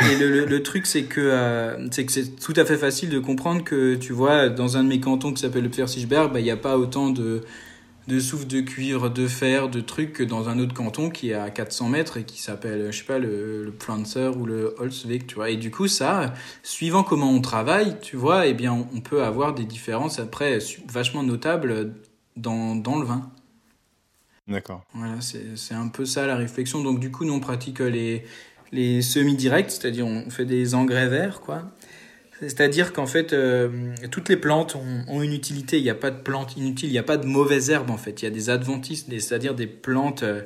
Et 0.00 0.16
le, 0.16 0.46
le, 0.46 0.62
truc, 0.64 0.84
c'est 0.84 1.04
que 1.04 1.20
euh, 1.20 1.88
c'est 1.92 2.06
que 2.06 2.10
c'est 2.10 2.34
tout 2.40 2.54
à 2.56 2.64
fait 2.64 2.78
facile 2.78 3.10
de 3.10 3.20
comprendre 3.20 3.62
que, 3.62 3.94
tu 3.94 4.12
vois, 4.12 4.48
dans 4.48 4.76
un 4.76 4.82
de 4.82 4.88
mes 4.88 4.98
cantons 4.98 5.32
qui 5.32 5.42
s'appelle 5.42 5.62
le 5.62 5.70
Pfirsichberg, 5.70 6.32
bah, 6.32 6.40
il 6.40 6.42
n'y 6.42 6.50
a 6.50 6.56
pas 6.56 6.76
autant 6.76 7.10
de, 7.10 7.42
de 8.06 8.20
souffle 8.20 8.46
de 8.46 8.60
cuivre, 8.60 9.10
de 9.10 9.26
fer, 9.26 9.68
de 9.68 9.80
trucs 9.80 10.12
que 10.12 10.22
dans 10.22 10.48
un 10.48 10.58
autre 10.58 10.74
canton 10.74 11.10
qui 11.10 11.30
est 11.30 11.34
à 11.34 11.50
400 11.50 11.88
mètres 11.88 12.16
et 12.16 12.24
qui 12.24 12.40
s'appelle, 12.40 12.92
je 12.92 12.98
sais 12.98 13.04
pas, 13.04 13.18
le, 13.18 13.64
le 13.64 13.72
Pflanzer 13.72 14.36
ou 14.36 14.46
le 14.46 14.74
Holzweg, 14.78 15.26
tu 15.26 15.34
vois. 15.34 15.50
Et 15.50 15.56
du 15.56 15.70
coup, 15.70 15.88
ça, 15.88 16.32
suivant 16.62 17.02
comment 17.02 17.30
on 17.30 17.40
travaille, 17.40 17.98
tu 18.00 18.16
vois, 18.16 18.46
eh 18.46 18.54
bien, 18.54 18.86
on 18.94 19.00
peut 19.00 19.24
avoir 19.24 19.54
des 19.54 19.64
différences 19.64 20.18
après 20.18 20.58
vachement 20.88 21.22
notables 21.22 21.94
dans, 22.36 22.76
dans 22.76 22.98
le 22.98 23.06
vin. 23.06 23.30
D'accord. 24.46 24.84
Voilà, 24.94 25.16
c'est 25.20 25.74
un 25.74 25.88
peu 25.88 26.04
ça 26.04 26.26
la 26.26 26.36
réflexion. 26.36 26.82
Donc, 26.82 27.00
du 27.00 27.10
coup, 27.10 27.24
nous, 27.24 27.34
on 27.34 27.40
pratique 27.40 27.80
les 27.80 28.24
les 28.72 29.02
semi-directs, 29.02 29.70
c'est-à-dire 29.70 30.06
on 30.06 30.30
fait 30.30 30.44
des 30.44 30.74
engrais 30.74 31.08
verts, 31.08 31.40
quoi. 31.40 31.70
C'est-à-dire 32.40 32.92
qu'en 32.92 33.06
fait, 33.06 33.32
euh, 33.32 33.94
toutes 34.10 34.28
les 34.28 34.36
plantes 34.36 34.76
ont, 35.08 35.22
une 35.22 35.32
utilité. 35.32 35.78
Il 35.78 35.82
n'y 35.82 35.90
a 35.90 35.94
pas 35.94 36.10
de 36.10 36.20
plantes 36.20 36.56
inutiles, 36.56 36.90
il 36.90 36.92
n'y 36.92 36.98
a 36.98 37.02
pas 37.02 37.16
de 37.16 37.26
mauvaises 37.26 37.70
herbes 37.70 37.90
en 37.90 37.96
fait. 37.96 38.22
Il 38.22 38.24
y 38.26 38.28
a 38.28 38.30
des 38.30 38.50
adventistes, 38.50 39.08
c'est-à-dire 39.10 39.54
des 39.54 39.66
plantes, 39.66 40.22
euh, 40.22 40.42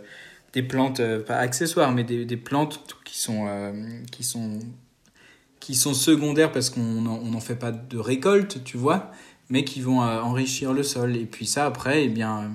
des 0.52 0.62
plantes 0.62 1.00
euh, 1.00 1.20
pas 1.20 1.36
accessoires, 1.36 1.92
mais 1.92 2.04
des, 2.04 2.36
plantes 2.36 2.96
qui 3.04 3.18
sont, 3.18 3.48
qui 4.12 4.22
sont, 4.22 4.60
qui 5.58 5.74
sont 5.74 5.94
secondaires 5.94 6.52
parce 6.52 6.70
qu'on 6.70 6.80
n'en 6.80 7.40
fait 7.40 7.56
pas 7.56 7.72
de 7.72 7.98
récolte, 7.98 8.62
tu 8.64 8.76
vois, 8.76 9.10
mais 9.48 9.64
qui 9.64 9.80
vont 9.80 10.00
enrichir 10.00 10.72
le 10.72 10.84
sol. 10.84 11.16
Et 11.16 11.26
puis 11.26 11.46
ça, 11.46 11.66
après, 11.66 12.04
eh 12.04 12.08
bien, 12.08 12.52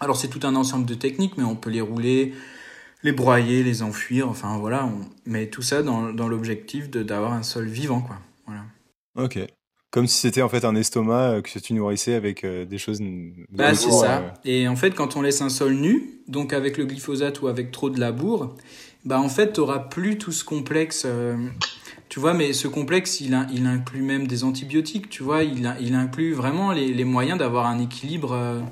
Alors 0.00 0.16
c'est 0.16 0.28
tout 0.28 0.40
un 0.46 0.54
ensemble 0.54 0.86
de 0.86 0.94
techniques, 0.94 1.36
mais 1.36 1.44
on 1.44 1.56
peut 1.56 1.70
les 1.70 1.82
rouler, 1.82 2.32
les 3.02 3.12
broyer, 3.12 3.62
les 3.62 3.82
enfuir, 3.82 4.28
enfin 4.28 4.56
voilà, 4.58 4.86
on 4.86 5.30
met 5.30 5.48
tout 5.48 5.62
ça 5.62 5.82
dans, 5.82 6.14
dans 6.14 6.28
l'objectif 6.28 6.90
d'avoir 6.90 7.34
un 7.34 7.42
sol 7.42 7.66
vivant, 7.66 8.00
quoi. 8.00 8.18
Ok. 9.16 9.38
Comme 9.94 10.08
si 10.08 10.18
c'était 10.18 10.42
en 10.42 10.48
fait 10.48 10.64
un 10.64 10.74
estomac 10.74 11.34
euh, 11.34 11.40
que 11.40 11.56
tu 11.56 11.72
nourrissais 11.72 12.14
avec 12.14 12.42
euh, 12.42 12.64
des 12.64 12.78
choses. 12.78 13.00
Bah, 13.52 13.76
c'est 13.76 13.92
ça. 13.92 14.18
Euh. 14.18 14.30
Et 14.44 14.66
en 14.66 14.74
fait, 14.74 14.90
quand 14.90 15.14
on 15.16 15.22
laisse 15.22 15.40
un 15.40 15.48
sol 15.48 15.74
nu, 15.74 16.20
donc 16.26 16.52
avec 16.52 16.78
le 16.78 16.84
glyphosate 16.84 17.40
ou 17.42 17.46
avec 17.46 17.70
trop 17.70 17.90
de 17.90 18.00
labour, 18.00 18.56
bah 19.04 19.20
en 19.20 19.28
fait, 19.28 19.52
tu 19.52 19.60
n'auras 19.60 19.78
plus 19.78 20.18
tout 20.18 20.32
ce 20.32 20.42
complexe. 20.44 21.06
tu 22.08 22.18
vois, 22.18 22.34
mais 22.34 22.52
ce 22.52 22.66
complexe, 22.66 23.20
il, 23.20 23.38
il 23.52 23.66
inclut 23.66 24.02
même 24.02 24.26
des 24.26 24.42
antibiotiques, 24.42 25.10
tu 25.10 25.22
vois, 25.22 25.44
il, 25.44 25.72
il 25.80 25.94
inclut 25.94 26.32
vraiment 26.32 26.72
les, 26.72 26.92
les 26.92 27.04
moyens 27.04 27.38
d'avoir 27.38 27.66
un 27.66 27.78
équilibre, 27.78 28.62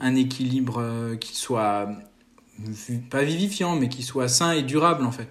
un 0.00 0.14
équilibre 0.14 1.16
qui 1.20 1.36
soit 1.36 1.86
pas 3.10 3.24
vivifiant, 3.24 3.76
mais 3.76 3.90
qui 3.90 4.02
soit 4.02 4.28
sain 4.28 4.52
et 4.52 4.62
durable 4.62 5.04
en 5.04 5.12
fait. 5.12 5.28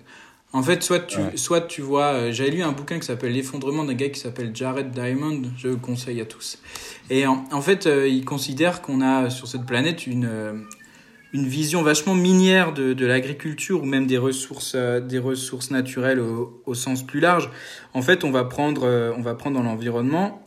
En 0.52 0.64
fait, 0.64 0.82
soit 0.82 1.02
tu, 1.02 1.20
soit 1.36 1.62
tu 1.62 1.82
vois, 1.82 2.14
euh, 2.14 2.32
j'avais 2.32 2.50
lu 2.50 2.64
un 2.64 2.72
bouquin 2.72 2.98
qui 2.98 3.06
s'appelle 3.06 3.34
L'effondrement 3.34 3.84
d'un 3.84 3.94
gars 3.94 4.10
qui 4.10 4.20
s'appelle 4.20 4.50
Jared 4.56 4.90
Diamond, 4.90 5.44
je 5.58 5.68
le 5.68 5.76
conseille 5.76 6.20
à 6.22 6.26
tous. 6.26 6.58
Et 7.12 7.28
en, 7.28 7.62
fait, 7.62 7.86
euh, 7.86 8.08
il 8.08 8.26
considère 8.26 8.82
qu'on 8.82 9.02
a 9.02 9.30
sur 9.30 9.48
cette 9.48 9.68
planète 9.68 10.08
une, 10.08 10.26
euh, 10.26 10.54
une 11.34 11.46
vision 11.46 11.84
vachement 11.84 12.16
minière 12.16 12.74
de, 12.74 12.94
de 12.94 13.06
l'agriculture 13.06 13.84
ou 13.84 13.86
même 13.86 14.08
des 14.08 14.18
ressources, 14.18 14.76
des 14.76 15.20
ressources 15.20 15.70
naturelles 15.70 16.20
au, 16.20 16.64
au, 16.66 16.74
sens 16.74 17.06
plus 17.06 17.20
large. 17.20 17.52
En 17.94 18.02
fait, 18.02 18.24
on 18.24 18.32
va 18.32 18.44
prendre, 18.44 19.14
on 19.16 19.22
va 19.22 19.36
prendre 19.36 19.56
dans 19.56 19.64
l'environnement, 19.64 20.44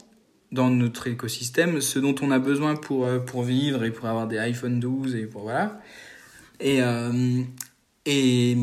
dans 0.50 0.68
notre 0.68 1.06
écosystème, 1.06 1.80
ce 1.80 2.00
dont 2.00 2.16
on 2.23 2.32
a 2.32 2.40
besoin 2.40 2.75
pour, 2.75 3.06
pour 3.25 3.44
vivre 3.44 3.85
et 3.85 3.92
pour 3.92 4.09
avoir 4.09 4.26
des 4.26 4.38
iPhone 4.38 4.80
12 4.80 5.14
et 5.14 5.26
pour 5.26 5.42
voilà. 5.42 5.80
Et, 6.59 6.80
et, 8.04 8.56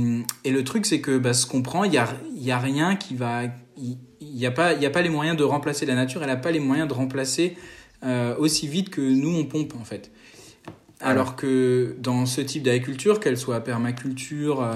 et 0.43 0.51
le 0.51 0.63
truc, 0.63 0.86
c'est 0.86 1.01
que 1.01 1.17
bah, 1.17 1.34
ce 1.34 1.46
qu'on 1.46 1.62
prend, 1.62 1.84
il 1.84 1.91
n'y 1.91 1.98
a, 1.98 2.10
y 2.34 2.51
a 2.51 2.60
rien 2.60 2.96
qui 2.96 3.15
va. 3.15 3.43
Il 3.77 3.98
n'y 4.36 4.46
a, 4.46 4.51
pas, 4.51 4.74
y 4.74 4.86
a 4.86 4.89
pas 4.89 5.01
les 5.01 5.10
moyens 5.10 5.38
de 5.38 5.43
remplacer 5.43 5.86
la 5.86 5.96
nature, 5.96 6.22
elle 6.22 6.27
n'a 6.27 6.36
pas 6.36 6.51
les 6.51 6.60
moyens 6.60 6.88
de 6.88 6.93
remplacer 6.93 7.55
euh, 8.03 8.36
aussi 8.38 8.67
vite 8.67 8.89
que 8.89 9.01
nous, 9.01 9.34
on 9.34 9.46
pompe, 9.46 9.74
en 9.79 9.86
fait. 9.86 10.12
Alors 11.00 11.38
que 11.38 11.96
dans 12.00 12.25
ce 12.25 12.41
type 12.41 12.63
d'agriculture, 12.63 13.22
qu'elle 13.22 13.38
soit 13.38 13.62
permaculture, 13.62 14.62
euh, 14.62 14.74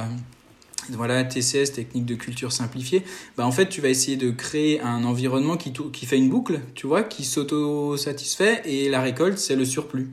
voilà, 0.90 1.26
TCS, 1.26 1.74
technique 1.74 2.06
de 2.06 2.16
culture 2.16 2.54
simplifiée, 2.54 3.04
bah 3.36 3.46
en 3.46 3.52
fait, 3.52 3.68
tu 3.68 3.82
vas 3.82 3.90
essayer 3.90 4.16
de 4.16 4.32
créer 4.32 4.80
un 4.80 5.04
environnement 5.04 5.58
qui, 5.58 5.74
qui 5.74 6.06
fait 6.06 6.18
une 6.18 6.30
boucle, 6.30 6.62
tu 6.76 6.88
vois, 6.88 7.04
qui 7.04 7.26
s'auto-satisfait, 7.26 8.62
et 8.64 8.90
la 8.90 9.02
récolte, 9.02 9.38
c'est 9.38 9.58
le 9.58 9.66
surplus. 9.66 10.12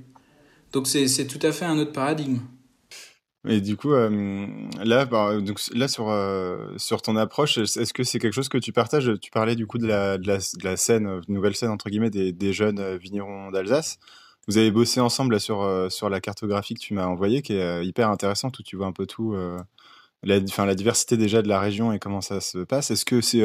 Donc 0.73 0.89
c'est 0.89 1.27
tout 1.27 1.45
à 1.45 1.53
fait 1.53 1.65
un 1.65 1.79
autre 1.79 1.93
paradigme. 1.93 2.39
Et 3.49 3.63
du 3.63 3.79
coup, 3.79 3.95
euh, 3.95 4.47
là, 4.85 5.07
bah, 5.07 5.41
donc, 5.41 5.61
là 5.73 5.89
sur, 5.89 6.11
euh, 6.11 6.75
sur 6.77 7.01
ton 7.01 7.17
approche, 7.17 7.57
est-ce 7.57 7.95
que 7.95 8.05
c'est 8.05 8.19
quelque 8.19 8.35
chose 8.35 8.51
que 8.51 8.59
tu 8.59 8.71
partages? 8.71 9.11
Tu 9.23 9.31
parlais 9.31 9.57
du 9.57 9.67
coup 9.67 9.79
de 9.79 9.87
la, 9.87 10.19
de 10.19 10.27
la, 10.27 10.37
de 10.37 10.63
la 10.65 10.77
scène, 10.77 11.07
euh, 11.07 11.21
nouvelle 11.29 11.57
scène 11.57 11.71
entre 11.71 11.89
guillemets, 11.89 12.11
des, 12.11 12.33
des 12.33 12.53
jeunes 12.53 12.97
vignerons 12.99 13.51
d'Alsace. 13.51 13.99
Vous 14.47 14.59
avez 14.59 14.71
bossé 14.71 15.01
ensemble 15.01 15.33
là, 15.33 15.39
sur, 15.39 15.67
sur 15.91 16.11
la 16.11 16.21
cartographie 16.21 16.75
que 16.75 16.81
tu 16.81 16.93
m'as 16.93 17.07
envoyée, 17.07 17.41
qui 17.41 17.55
est 17.55 17.87
hyper 17.87 18.11
intéressante, 18.11 18.59
où 18.59 18.63
tu 18.63 18.77
vois 18.77 18.87
un 18.87 18.93
peu 18.93 19.07
tout, 19.07 19.35
la, 20.23 20.39
la 20.39 20.75
diversité 20.75 21.17
déjà 21.17 21.41
de 21.41 21.49
la 21.49 21.61
région 21.61 21.93
et 21.93 21.99
comment 21.99 22.21
ça 22.21 22.41
se 22.41 22.59
passe. 22.59 22.91
Est-ce 22.91 23.05
que 23.05 23.21
c'est 23.21 23.45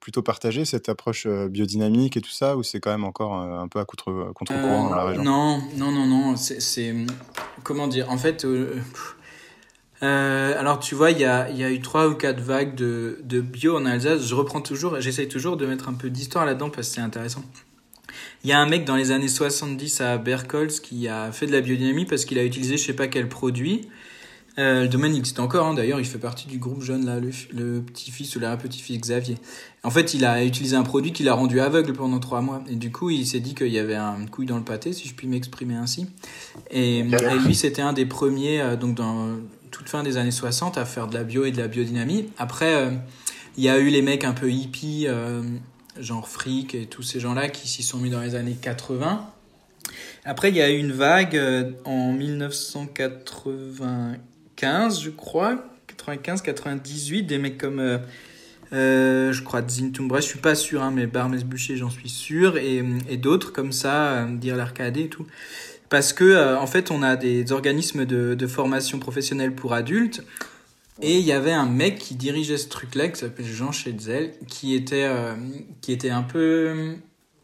plutôt 0.00 0.22
partagé 0.22 0.64
cette 0.64 0.88
approche 0.88 1.26
biodynamique 1.26 2.16
et 2.16 2.20
tout 2.20 2.30
ça, 2.30 2.56
ou 2.56 2.62
c'est 2.62 2.80
quand 2.80 2.90
même 2.90 3.04
encore 3.04 3.34
un 3.34 3.68
peu 3.68 3.78
à 3.78 3.84
contre-courant 3.84 4.32
contre 4.34 4.52
dans 4.52 4.94
la 4.94 5.04
région? 5.04 5.22
Non, 5.22 5.62
non, 5.76 5.92
non, 5.92 6.06
non. 6.06 6.36
C'est 6.36 6.94
comment 7.62 7.86
dire? 7.86 8.10
En 8.10 8.18
fait. 8.18 8.44
Euh, 10.02 10.58
alors 10.58 10.80
tu 10.80 10.94
vois, 10.94 11.10
il 11.12 11.18
y 11.18 11.24
a, 11.24 11.48
y 11.50 11.62
a, 11.62 11.70
eu 11.70 11.80
trois 11.80 12.08
ou 12.08 12.14
quatre 12.14 12.40
vagues 12.40 12.74
de, 12.74 13.18
de 13.22 13.40
bio 13.40 13.76
en 13.76 13.86
Alsace. 13.86 14.26
Je 14.26 14.34
reprends 14.34 14.60
toujours, 14.60 15.00
j'essaye 15.00 15.28
toujours 15.28 15.56
de 15.56 15.64
mettre 15.66 15.88
un 15.88 15.94
peu 15.94 16.10
d'histoire 16.10 16.44
là-dedans 16.44 16.70
parce 16.70 16.88
que 16.88 16.94
c'est 16.94 17.00
intéressant. 17.00 17.44
Il 18.44 18.50
y 18.50 18.52
a 18.52 18.58
un 18.58 18.66
mec 18.66 18.84
dans 18.84 18.96
les 18.96 19.12
années 19.12 19.28
70 19.28 20.00
à 20.00 20.18
Berkholz 20.18 20.80
qui 20.80 21.06
a 21.06 21.30
fait 21.30 21.46
de 21.46 21.52
la 21.52 21.60
biodynamie 21.60 22.04
parce 22.04 22.24
qu'il 22.24 22.38
a 22.38 22.44
utilisé 22.44 22.76
je 22.76 22.84
sais 22.84 22.96
pas 22.96 23.06
quel 23.06 23.28
produit. 23.28 23.88
Euh, 24.58 24.82
le 24.82 24.88
domaine 24.88 25.14
existe 25.14 25.40
encore, 25.40 25.66
hein. 25.66 25.74
d'ailleurs, 25.74 25.98
il 25.98 26.04
fait 26.04 26.18
partie 26.18 26.46
du 26.46 26.58
groupe 26.58 26.82
jeune, 26.82 27.06
là, 27.06 27.18
le, 27.18 27.30
le 27.54 27.80
petit-fils 27.80 28.36
ou 28.36 28.40
l'arrière-petit-fils 28.40 29.00
Xavier. 29.00 29.38
En 29.82 29.90
fait, 29.90 30.12
il 30.12 30.26
a 30.26 30.44
utilisé 30.44 30.76
un 30.76 30.82
produit 30.82 31.12
qui 31.12 31.22
l'a 31.22 31.32
rendu 31.32 31.58
aveugle 31.58 31.94
pendant 31.94 32.18
trois 32.18 32.42
mois. 32.42 32.62
Et 32.68 32.76
du 32.76 32.92
coup, 32.92 33.08
il 33.08 33.26
s'est 33.26 33.40
dit 33.40 33.54
qu'il 33.54 33.72
y 33.72 33.78
avait 33.78 33.94
un 33.94 34.26
couille 34.26 34.44
dans 34.44 34.58
le 34.58 34.64
pâté, 34.64 34.92
si 34.92 35.08
je 35.08 35.14
puis 35.14 35.26
m'exprimer 35.26 35.76
ainsi. 35.76 36.06
Et, 36.70 36.98
et 36.98 37.38
lui, 37.46 37.54
c'était 37.54 37.80
un 37.80 37.94
des 37.94 38.04
premiers, 38.04 38.60
euh, 38.60 38.76
donc 38.76 38.94
dans 38.94 39.38
toute 39.72 39.88
fin 39.88 40.04
des 40.04 40.18
années 40.18 40.30
60 40.30 40.78
à 40.78 40.84
faire 40.84 41.08
de 41.08 41.14
la 41.14 41.24
bio 41.24 41.44
et 41.44 41.50
de 41.50 41.56
la 41.56 41.66
biodynamie. 41.66 42.30
Après, 42.38 42.72
euh, 42.74 42.92
il 43.56 43.64
y 43.64 43.68
a 43.68 43.80
eu 43.80 43.88
les 43.88 44.02
mecs 44.02 44.22
un 44.22 44.30
peu 44.32 44.52
hippies, 44.52 45.06
euh, 45.08 45.42
genre 45.98 46.28
Frick 46.28 46.76
et 46.76 46.86
tous 46.86 47.02
ces 47.02 47.18
gens-là 47.18 47.48
qui 47.48 47.66
s'y 47.66 47.82
sont 47.82 47.98
mis 47.98 48.10
dans 48.10 48.20
les 48.20 48.36
années 48.36 48.56
80. 48.60 49.28
Après, 50.24 50.50
il 50.50 50.56
y 50.56 50.62
a 50.62 50.70
eu 50.70 50.78
une 50.78 50.92
vague 50.92 51.36
euh, 51.36 51.72
en 51.84 52.12
1995, 52.12 55.00
je 55.00 55.10
crois, 55.10 55.64
95-98, 55.98 57.26
des 57.26 57.38
mecs 57.38 57.58
comme, 57.58 57.98
je 58.70 59.42
crois, 59.42 59.66
Zintum, 59.66 60.06
bref, 60.06 60.22
je 60.22 60.28
suis 60.28 60.38
pas 60.38 60.54
sûr, 60.54 60.80
hein, 60.82 60.92
mais 60.94 61.06
Barmes 61.06 61.42
Bûcher, 61.42 61.76
j'en 61.76 61.90
suis 61.90 62.10
sûr, 62.10 62.56
et, 62.58 62.84
d'autres 63.16 63.52
comme 63.52 63.72
ça, 63.72 64.28
dire 64.30 64.56
l'arcade 64.56 64.96
et 64.98 65.08
tout 65.08 65.26
parce 65.92 66.14
que 66.14 66.24
euh, 66.24 66.58
en 66.58 66.66
fait 66.66 66.90
on 66.90 67.02
a 67.02 67.16
des 67.16 67.52
organismes 67.52 68.06
de, 68.06 68.46
formation 68.46 68.98
professionnelle 68.98 69.54
pour 69.54 69.74
adultes 69.74 70.24
et 71.02 71.18
il 71.18 71.24
y 71.24 71.32
avait 71.32 71.52
un 71.52 71.66
mec 71.66 71.98
qui 71.98 72.14
dirigeait 72.14 72.56
ce 72.56 72.68
truc-là 72.68 73.08
qui 73.08 73.20
s'appelle 73.20 73.44
Jean 73.44 73.72
Schetzel 73.72 74.32
qui 74.48 74.74
était 74.74 75.04
euh, 75.04 75.34
qui 75.82 75.92
était 75.92 76.08
un 76.08 76.22
peu 76.22 76.94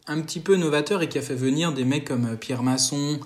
un 0.07 0.21
petit 0.21 0.39
peu 0.39 0.55
novateur 0.55 1.03
et 1.03 1.09
qui 1.09 1.19
a 1.19 1.21
fait 1.21 1.35
venir 1.35 1.73
des 1.73 1.85
mecs 1.85 2.05
comme 2.05 2.25
euh, 2.25 2.35
Pierre 2.35 2.63
Masson, 2.63 3.19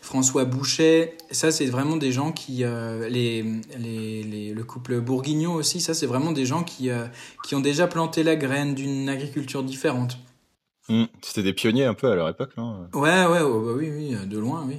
François 0.00 0.46
Boucher. 0.46 1.18
Ça 1.30 1.50
c'est 1.50 1.66
vraiment 1.66 1.96
des 1.98 2.10
gens 2.10 2.32
qui 2.32 2.64
les, 3.10 3.44
les, 3.78 4.22
les, 4.22 4.54
le 4.54 4.64
couple 4.64 5.00
Bourguignon 5.00 5.52
aussi. 5.52 5.82
Ça 5.82 5.92
c'est 5.92 6.06
vraiment 6.06 6.32
des 6.32 6.46
gens 6.46 6.62
qui 6.62 6.88
qui 7.44 7.54
ont 7.54 7.60
déjà 7.60 7.86
planté 7.88 8.22
la 8.22 8.36
graine 8.36 8.74
d'une 8.74 9.10
agriculture 9.10 9.62
différente. 9.62 10.16
Mmh. 10.88 11.04
C'était 11.22 11.42
des 11.42 11.52
pionniers 11.52 11.84
un 11.84 11.94
peu 11.94 12.10
à 12.10 12.14
leur 12.14 12.28
époque, 12.28 12.56
non 12.56 12.88
Ouais, 12.94 13.26
ouais, 13.26 13.40
oh, 13.40 13.60
bah 13.60 13.72
oui, 13.76 13.90
oui, 13.90 14.16
de 14.26 14.38
loin, 14.38 14.64
oui. 14.66 14.78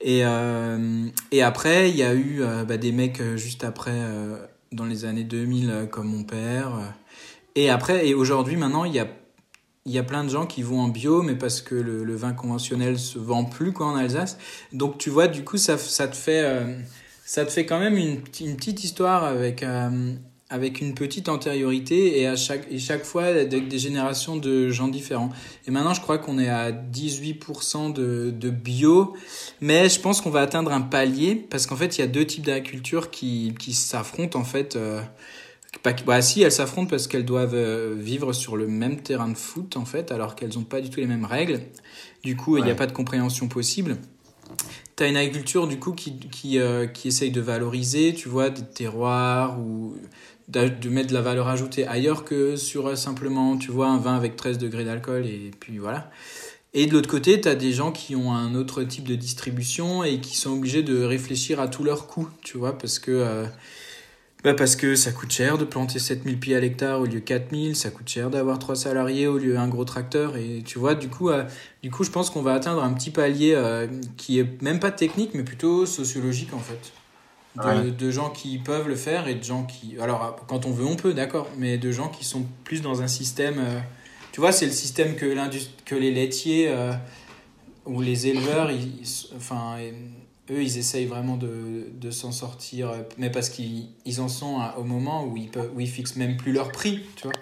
Et, 0.00 0.24
euh, 0.24 1.06
et 1.30 1.42
après, 1.42 1.90
il 1.90 1.96
y 1.96 2.02
a 2.02 2.12
eu 2.12 2.42
euh, 2.42 2.64
bah, 2.64 2.76
des 2.76 2.92
mecs 2.92 3.20
euh, 3.20 3.36
juste 3.36 3.64
après, 3.64 3.92
euh, 3.94 4.36
dans 4.72 4.84
les 4.84 5.04
années 5.04 5.24
2000, 5.24 5.70
euh, 5.70 5.86
comme 5.86 6.08
mon 6.08 6.24
père. 6.24 6.94
Et 7.54 7.70
après, 7.70 8.08
et 8.08 8.14
aujourd'hui, 8.14 8.56
maintenant, 8.56 8.84
il 8.84 8.94
y 8.94 8.98
a, 8.98 9.06
y 9.86 9.98
a 9.98 10.02
plein 10.02 10.24
de 10.24 10.28
gens 10.28 10.46
qui 10.46 10.62
vont 10.62 10.80
en 10.80 10.88
bio, 10.88 11.22
mais 11.22 11.36
parce 11.36 11.60
que 11.60 11.76
le, 11.76 12.02
le, 12.02 12.16
vin 12.16 12.32
conventionnel 12.32 12.98
se 12.98 13.18
vend 13.18 13.44
plus 13.44 13.72
quoi, 13.72 13.86
en 13.86 13.96
Alsace. 13.96 14.38
Donc, 14.72 14.98
tu 14.98 15.10
vois, 15.10 15.28
du 15.28 15.44
coup, 15.44 15.56
ça, 15.56 15.78
ça, 15.78 16.08
te, 16.08 16.16
fait, 16.16 16.44
ça 17.24 17.44
te 17.44 17.50
fait 17.50 17.66
quand 17.66 17.78
même 17.78 17.96
une, 17.96 18.20
une 18.40 18.56
petite 18.56 18.82
histoire 18.82 19.22
avec 19.22 19.64
avec 20.52 20.82
une 20.82 20.94
petite 20.94 21.30
antériorité 21.30 22.20
et 22.20 22.26
à 22.26 22.36
chaque, 22.36 22.70
et 22.70 22.78
chaque 22.78 23.04
fois 23.04 23.24
avec 23.24 23.68
des 23.68 23.78
générations 23.78 24.36
de 24.36 24.68
gens 24.68 24.88
différents. 24.88 25.30
Et 25.66 25.70
maintenant, 25.70 25.94
je 25.94 26.02
crois 26.02 26.18
qu'on 26.18 26.38
est 26.38 26.50
à 26.50 26.70
18% 26.70 27.94
de, 27.94 28.30
de 28.30 28.50
bio, 28.50 29.14
mais 29.62 29.88
je 29.88 29.98
pense 29.98 30.20
qu'on 30.20 30.28
va 30.28 30.42
atteindre 30.42 30.70
un 30.70 30.82
palier 30.82 31.46
parce 31.48 31.66
qu'en 31.66 31.76
fait, 31.76 31.96
il 31.96 32.02
y 32.02 32.04
a 32.04 32.06
deux 32.06 32.26
types 32.26 32.44
d'agriculture 32.44 33.10
qui, 33.10 33.54
qui 33.58 33.72
s'affrontent 33.72 34.38
en 34.38 34.44
fait. 34.44 34.76
Euh, 34.76 35.00
pas, 35.82 35.94
bah 36.04 36.20
si, 36.20 36.42
elles 36.42 36.52
s'affrontent 36.52 36.90
parce 36.90 37.06
qu'elles 37.06 37.24
doivent 37.24 37.54
euh, 37.54 37.94
vivre 37.98 38.34
sur 38.34 38.58
le 38.58 38.66
même 38.66 39.00
terrain 39.00 39.30
de 39.30 39.38
foot 39.38 39.78
en 39.78 39.86
fait, 39.86 40.12
alors 40.12 40.34
qu'elles 40.34 40.54
n'ont 40.56 40.64
pas 40.64 40.82
du 40.82 40.90
tout 40.90 41.00
les 41.00 41.06
mêmes 41.06 41.24
règles. 41.24 41.60
Du 42.22 42.36
coup, 42.36 42.58
il 42.58 42.64
n'y 42.64 42.70
a 42.70 42.74
pas 42.74 42.86
de 42.86 42.92
compréhension 42.92 43.48
possible. 43.48 43.96
T'as 44.96 45.08
une 45.08 45.16
agriculture 45.16 45.66
du 45.66 45.78
coup 45.78 45.92
qui, 45.92 46.18
qui, 46.18 46.58
euh, 46.58 46.86
qui 46.86 47.08
essaye 47.08 47.30
de 47.30 47.40
valoriser, 47.40 48.12
tu 48.12 48.28
vois, 48.28 48.50
des 48.50 48.62
terroirs 48.62 49.58
ou 49.58 49.94
de 50.48 50.88
mettre 50.88 51.08
de 51.08 51.14
la 51.14 51.22
valeur 51.22 51.48
ajoutée 51.48 51.86
ailleurs 51.86 52.24
que 52.24 52.56
sur 52.56 52.88
euh, 52.88 52.96
simplement, 52.96 53.56
tu 53.56 53.70
vois, 53.70 53.88
un 53.88 53.98
vin 53.98 54.14
avec 54.14 54.36
13 54.36 54.58
degrés 54.58 54.84
d'alcool 54.84 55.26
et 55.26 55.50
puis 55.58 55.78
voilà. 55.78 56.10
Et 56.74 56.86
de 56.86 56.92
l'autre 56.92 57.08
côté, 57.08 57.40
tu 57.40 57.48
as 57.48 57.54
des 57.54 57.72
gens 57.72 57.92
qui 57.92 58.16
ont 58.16 58.32
un 58.32 58.54
autre 58.54 58.82
type 58.82 59.06
de 59.06 59.14
distribution 59.14 60.04
et 60.04 60.20
qui 60.20 60.36
sont 60.36 60.52
obligés 60.52 60.82
de 60.82 61.02
réfléchir 61.02 61.60
à 61.60 61.68
tous 61.68 61.84
leurs 61.84 62.06
coûts, 62.06 62.28
tu 62.42 62.56
vois, 62.56 62.78
parce 62.78 62.98
que, 62.98 63.10
euh, 63.10 63.44
bah 64.42 64.54
parce 64.54 64.74
que 64.74 64.94
ça 64.94 65.12
coûte 65.12 65.30
cher 65.30 65.58
de 65.58 65.64
planter 65.66 65.98
7000 65.98 66.40
pieds 66.40 66.56
à 66.56 66.60
l'hectare 66.60 67.00
au 67.00 67.04
lieu 67.04 67.12
de 67.12 67.18
4000, 67.18 67.76
ça 67.76 67.90
coûte 67.90 68.08
cher 68.08 68.30
d'avoir 68.30 68.58
trois 68.58 68.74
salariés 68.74 69.26
au 69.26 69.36
lieu 69.36 69.52
d'un 69.52 69.68
gros 69.68 69.84
tracteur, 69.84 70.36
et 70.36 70.62
tu 70.64 70.78
vois, 70.78 70.94
du 70.94 71.08
coup, 71.08 71.28
euh, 71.28 71.44
du 71.82 71.90
coup 71.90 72.04
je 72.04 72.10
pense 72.10 72.30
qu'on 72.30 72.42
va 72.42 72.54
atteindre 72.54 72.82
un 72.82 72.92
petit 72.94 73.10
palier 73.10 73.54
qui 74.16 74.38
est 74.38 74.62
même 74.62 74.80
pas 74.80 74.90
technique, 74.90 75.32
mais 75.34 75.44
plutôt 75.44 75.84
sociologique 75.84 76.54
en 76.54 76.58
fait 76.58 76.92
de, 77.56 78.10
gens 78.10 78.30
qui 78.30 78.58
peuvent 78.58 78.88
le 78.88 78.96
faire 78.96 79.28
et 79.28 79.34
de 79.34 79.42
gens 79.42 79.64
qui. 79.64 79.96
Alors, 80.00 80.36
quand 80.46 80.66
on 80.66 80.70
veut, 80.70 80.86
on 80.86 80.96
peut, 80.96 81.14
d'accord, 81.14 81.48
mais 81.58 81.78
de 81.78 81.92
gens 81.92 82.08
qui 82.08 82.24
sont 82.24 82.46
plus 82.64 82.82
dans 82.82 83.02
un 83.02 83.08
système. 83.08 83.58
Euh, 83.58 83.78
tu 84.32 84.40
vois, 84.40 84.52
c'est 84.52 84.66
le 84.66 84.72
système 84.72 85.14
que, 85.14 85.34
que 85.84 85.94
les 85.94 86.10
laitiers 86.10 86.68
euh, 86.68 86.92
ou 87.84 88.00
les 88.00 88.28
éleveurs, 88.28 88.70
ils, 88.70 89.02
enfin, 89.36 89.76
eux, 90.50 90.62
ils 90.62 90.78
essayent 90.78 91.06
vraiment 91.06 91.36
de, 91.36 91.88
de 91.92 92.10
s'en 92.10 92.32
sortir, 92.32 92.92
mais 93.18 93.28
parce 93.28 93.50
qu'ils 93.50 93.88
ils 94.06 94.22
en 94.22 94.28
sont 94.28 94.58
au 94.78 94.84
moment 94.84 95.26
où 95.26 95.36
ils, 95.36 95.50
peuvent, 95.50 95.70
où 95.74 95.80
ils 95.80 95.88
fixent 95.88 96.16
même 96.16 96.38
plus 96.38 96.52
leur 96.52 96.72
prix, 96.72 97.00
tu 97.16 97.24
vois. 97.24 97.34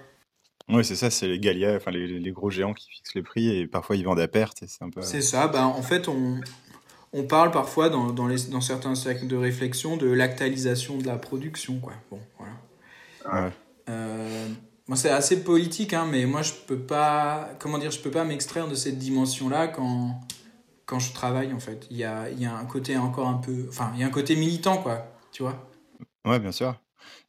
Oui, 0.73 0.85
c'est 0.85 0.97
ça, 0.97 1.11
c'est 1.11 1.27
les 1.27 1.41
Galia, 1.41 1.75
enfin 1.75 1.91
les, 1.91 2.07
les, 2.07 2.31
gros 2.31 2.49
géants 2.49 2.75
qui 2.75 2.89
fixent 2.89 3.15
les 3.15 3.23
prix 3.23 3.49
et 3.49 3.67
parfois 3.67 3.97
ils 3.97 4.05
vendent 4.05 4.21
à 4.21 4.29
perte. 4.29 4.63
C'est 4.67 4.85
un 4.85 4.91
peu... 4.91 5.03
ça, 5.03 5.49
ben, 5.49 5.65
en 5.65 5.83
fait, 5.83 6.07
on, 6.07 6.41
on 7.13 7.25
parle 7.25 7.51
parfois 7.51 7.89
dans, 7.89 8.11
dans, 8.13 8.27
les, 8.27 8.45
dans 8.45 8.61
certains 8.61 8.95
cercles 8.95 9.27
de 9.27 9.37
réflexion 9.37 9.97
de 9.97 10.09
l'actalisation 10.09 10.99
de 10.99 11.07
la 11.07 11.17
production. 11.17 11.79
Quoi. 11.81 11.95
Bon, 12.11 12.21
voilà. 12.39 13.47
Ouais. 13.47 13.53
Euh, 13.89 14.49
moi, 14.87 14.97
c'est 14.97 15.11
assez 15.11 15.43
politique, 15.43 15.93
hein, 15.93 16.07
mais 16.11 16.25
moi, 16.27 16.43
je 16.43 16.53
peux 16.67 16.79
pas, 16.79 17.51
comment 17.59 17.79
dire, 17.79 17.91
je 17.91 18.01
peux 18.01 18.11
pas 18.11 18.25
m'extraire 18.25 18.69
de 18.69 18.75
cette 18.75 18.99
dimension-là 18.99 19.69
quand, 19.69 20.21
quand 20.87 20.99
je 20.99 21.13
travaille, 21.13 21.53
en 21.53 21.61
fait. 21.61 21.87
Il 21.91 21.97
y 21.97 22.05
a, 22.05 22.31
il 22.31 22.41
y 22.41 22.47
a 22.47 22.55
un 22.55 22.65
côté 22.67 22.97
encore 22.97 23.29
un 23.29 23.39
peu, 23.39 23.67
enfin, 23.69 23.93
il 23.95 24.01
y 24.01 24.05
a 24.05 24.07
un 24.07 24.11
côté 24.11 24.37
militant, 24.37 24.79
quoi, 24.79 25.07
tu 25.33 25.43
vois. 25.43 25.69
Ouais, 26.25 26.39
bien 26.39 26.53
sûr. 26.53 26.75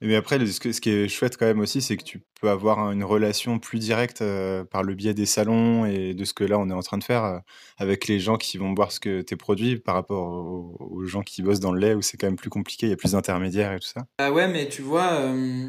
Mais 0.04 0.16
après, 0.16 0.44
ce, 0.46 0.60
qui 0.60 0.90
est 0.90 1.08
chouette 1.08 1.38
quand 1.38 1.46
même 1.46 1.60
aussi, 1.60 1.80
c'est 1.80 1.96
que 1.96 2.04
tu 2.04 2.24
peux 2.40 2.50
avoir 2.50 2.92
une 2.92 3.04
relation 3.04 3.60
plus 3.60 3.78
directe 3.78 4.24
euh, 4.24 4.64
par 4.64 4.82
le 4.82 4.96
biais 4.96 5.14
des 5.14 5.28
salons 5.28 5.86
et 5.86 6.16
de 6.16 6.26
ce 6.26 6.34
que 6.34 6.44
là, 6.44 6.58
on 6.58 6.70
est 6.72 6.74
en 6.74 6.82
train 6.82 6.98
de 6.98 7.04
faire 7.04 7.24
euh, 7.24 7.38
avec 7.78 8.08
les 8.08 8.20
gens 8.20 8.38
qui 8.38 8.58
vont 8.58 8.72
boire 8.72 8.92
ce 8.92 9.00
que 9.00 9.22
tu 9.22 9.38
produit 9.38 9.78
par 9.78 9.94
rapport 9.94 10.28
aux, 10.28 11.06
gens 11.06 11.22
qui 11.22 11.44
bossent 11.44 11.60
dans 11.60 11.72
le 11.72 11.80
lait 11.80 11.94
où 11.94 12.02
c'est 12.02 12.18
quand 12.18 12.28
même 12.28 12.36
plus 12.36 12.50
compliqué, 12.50 12.88
il 12.88 12.90
y 12.90 12.94
a 12.94 12.96
plus 12.96 13.12
d'intermédiaires 13.12 13.74
et 13.74 13.80
tout 13.80 13.88
ça. 13.88 14.06
Ah 14.18 14.32
ouais, 14.32 14.48
mais 14.48 14.70
tu 14.70 14.82
vois, 14.82 15.14
euh, 15.14 15.68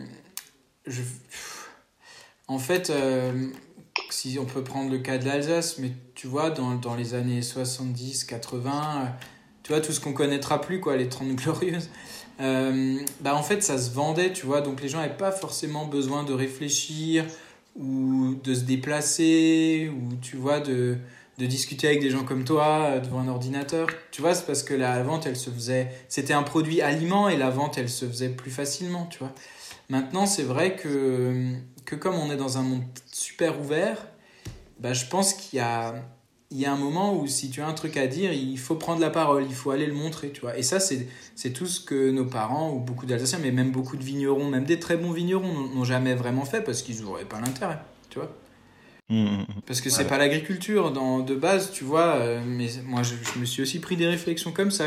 en 2.49 2.59
fait, 2.59 2.93
si 4.11 4.39
on 4.39 4.47
peut 4.47 4.65
prendre 4.65 4.91
le 4.91 4.99
cas 4.99 5.19
de 5.19 5.27
l'Alsace, 5.27 5.79
mais 5.79 5.93
tu 6.15 6.27
vois, 6.27 6.51
dans, 6.51 6.75
dans 6.75 6.95
les 6.95 7.15
années 7.15 7.43
70, 7.43 8.25
80, 8.25 9.15
tu 9.63 9.73
vois, 9.73 9.81
tout 9.81 9.93
ce 9.93 10.01
qu'on 10.01 10.13
connaîtra 10.13 10.61
plus, 10.61 10.81
quoi, 10.81 10.97
les 10.97 11.09
30 11.09 11.29
glorieuses. 11.37 11.91
Euh, 12.41 12.99
bah 13.21 13.35
en 13.35 13.43
fait 13.43 13.63
ça 13.63 13.79
se 13.79 13.91
vendait, 13.91 14.33
tu 14.33 14.47
vois, 14.47 14.61
donc 14.61 14.83
les 14.83 14.89
gens 14.89 14.99
n'avaient 14.99 15.17
pas 15.17 15.33
forcément 15.33 15.87
besoin 15.87 16.25
de 16.25 16.33
réfléchir 16.33 17.25
ou 17.79 18.35
de 18.43 18.55
se 18.55 18.63
déplacer 18.63 19.91
ou 19.95 20.17
tu 20.17 20.37
vois 20.37 20.61
de, 20.61 20.97
de 21.39 21.47
discuter 21.47 21.87
avec 21.89 22.01
des 22.01 22.11
gens 22.11 22.25
comme 22.25 22.45
toi 22.45 22.85
euh, 22.85 23.01
devant 23.01 23.21
un 23.21 23.29
ordinateur. 23.29 23.89
Tu 24.11 24.23
vois, 24.23 24.35
c'est 24.35 24.47
parce 24.47 24.63
que 24.63 24.75
la 24.75 25.03
vente 25.03 25.27
elle 25.27 25.37
se 25.37 25.51
faisait, 25.51 25.91
c'était 26.09 26.33
un 26.33 26.43
produit 26.43 26.81
aliment 26.81 27.29
et 27.29 27.37
la 27.37 27.51
vente 27.51 27.79
elle 27.79 27.91
se 27.91 28.07
faisait 28.07 28.31
plus 28.31 28.51
facilement, 28.51 29.07
tu 29.07 29.19
vois. 29.19 29.33
Maintenant 29.89 30.27
c'est 30.27 30.45
vrai 30.45 30.77
que, 30.77 31.53
que 31.85 31.97
comme 31.97 32.15
on 32.15 32.31
est 32.31 32.37
dans 32.37 32.59
un 32.59 32.63
monde 32.63 32.83
super 33.13 33.61
ouvert, 33.61 33.99
bah, 34.81 34.95
je 34.95 35.07
pense 35.07 35.35
qu'il 35.35 35.59
y 35.59 35.63
a 35.63 35.95
il 36.53 36.61
y 36.61 36.67
a 36.67 36.73
un 36.73 36.77
moment 36.77 37.19
où 37.19 37.27
si 37.27 37.51
tu 37.51 37.63
as 37.63 37.67
un 37.67 37.73
truc 37.73 37.97
à 37.97 38.07
dire, 38.07 38.33
il 38.33 38.59
faut 38.59 38.75
prendre 38.75 39.01
la 39.01 39.11
parole, 39.11 39.45
il 39.49 39.55
faut 39.55 39.71
aller 39.71 39.87
le 39.87 39.95
montrer, 39.95 40.31
tu 40.31 40.43
vois. 40.43 40.57
Et 40.59 40.63
ça, 40.63 40.79
c'est 40.81 41.51
tout 41.53 41.67
ce 41.67 41.81
que 41.81 42.11
nos 42.11 42.27
parents, 42.27 42.71
ou 42.73 42.79
beaucoup 42.79 43.07
d'Alsaciens, 43.07 43.39
mais 43.41 43.51
même 43.51 43.73
beaucoup 43.73 43.97
de 43.97 44.05
vignerons, 44.05 44.49
même 44.49 44.65
des 44.65 44.79
très 44.79 44.97
bons 44.97 45.13
vignerons, 45.13 45.69
n'ont 45.75 45.85
jamais 45.85 46.15
vraiment 46.15 46.45
fait 46.45 46.61
parce 46.61 46.83
qu'ils 46.83 47.03
n'auraient 47.03 47.25
pas 47.25 47.41
l'intérêt, 47.41 47.79
tu 48.11 48.19
vois. 48.19 48.31
Mmh, 49.09 49.25
mmh, 49.25 49.41
mmh. 49.41 49.47
Parce 49.67 49.81
que 49.81 49.91
c'est 49.91 50.07
pas 50.07 50.19
l'agriculture 50.19 50.93
de 50.93 51.35
base, 51.35 51.73
tu 51.73 51.85
vois. 51.85 52.17
Euh, 52.17 52.43
mais 52.47 52.69
moi, 52.85 53.03
je, 53.03 53.15
me 53.39 53.45
suis 53.47 53.63
aussi 53.63 53.79
pris 53.81 53.97
des 53.97 54.07
réflexions 54.07 54.53
comme 54.53 54.71
ça 54.71 54.87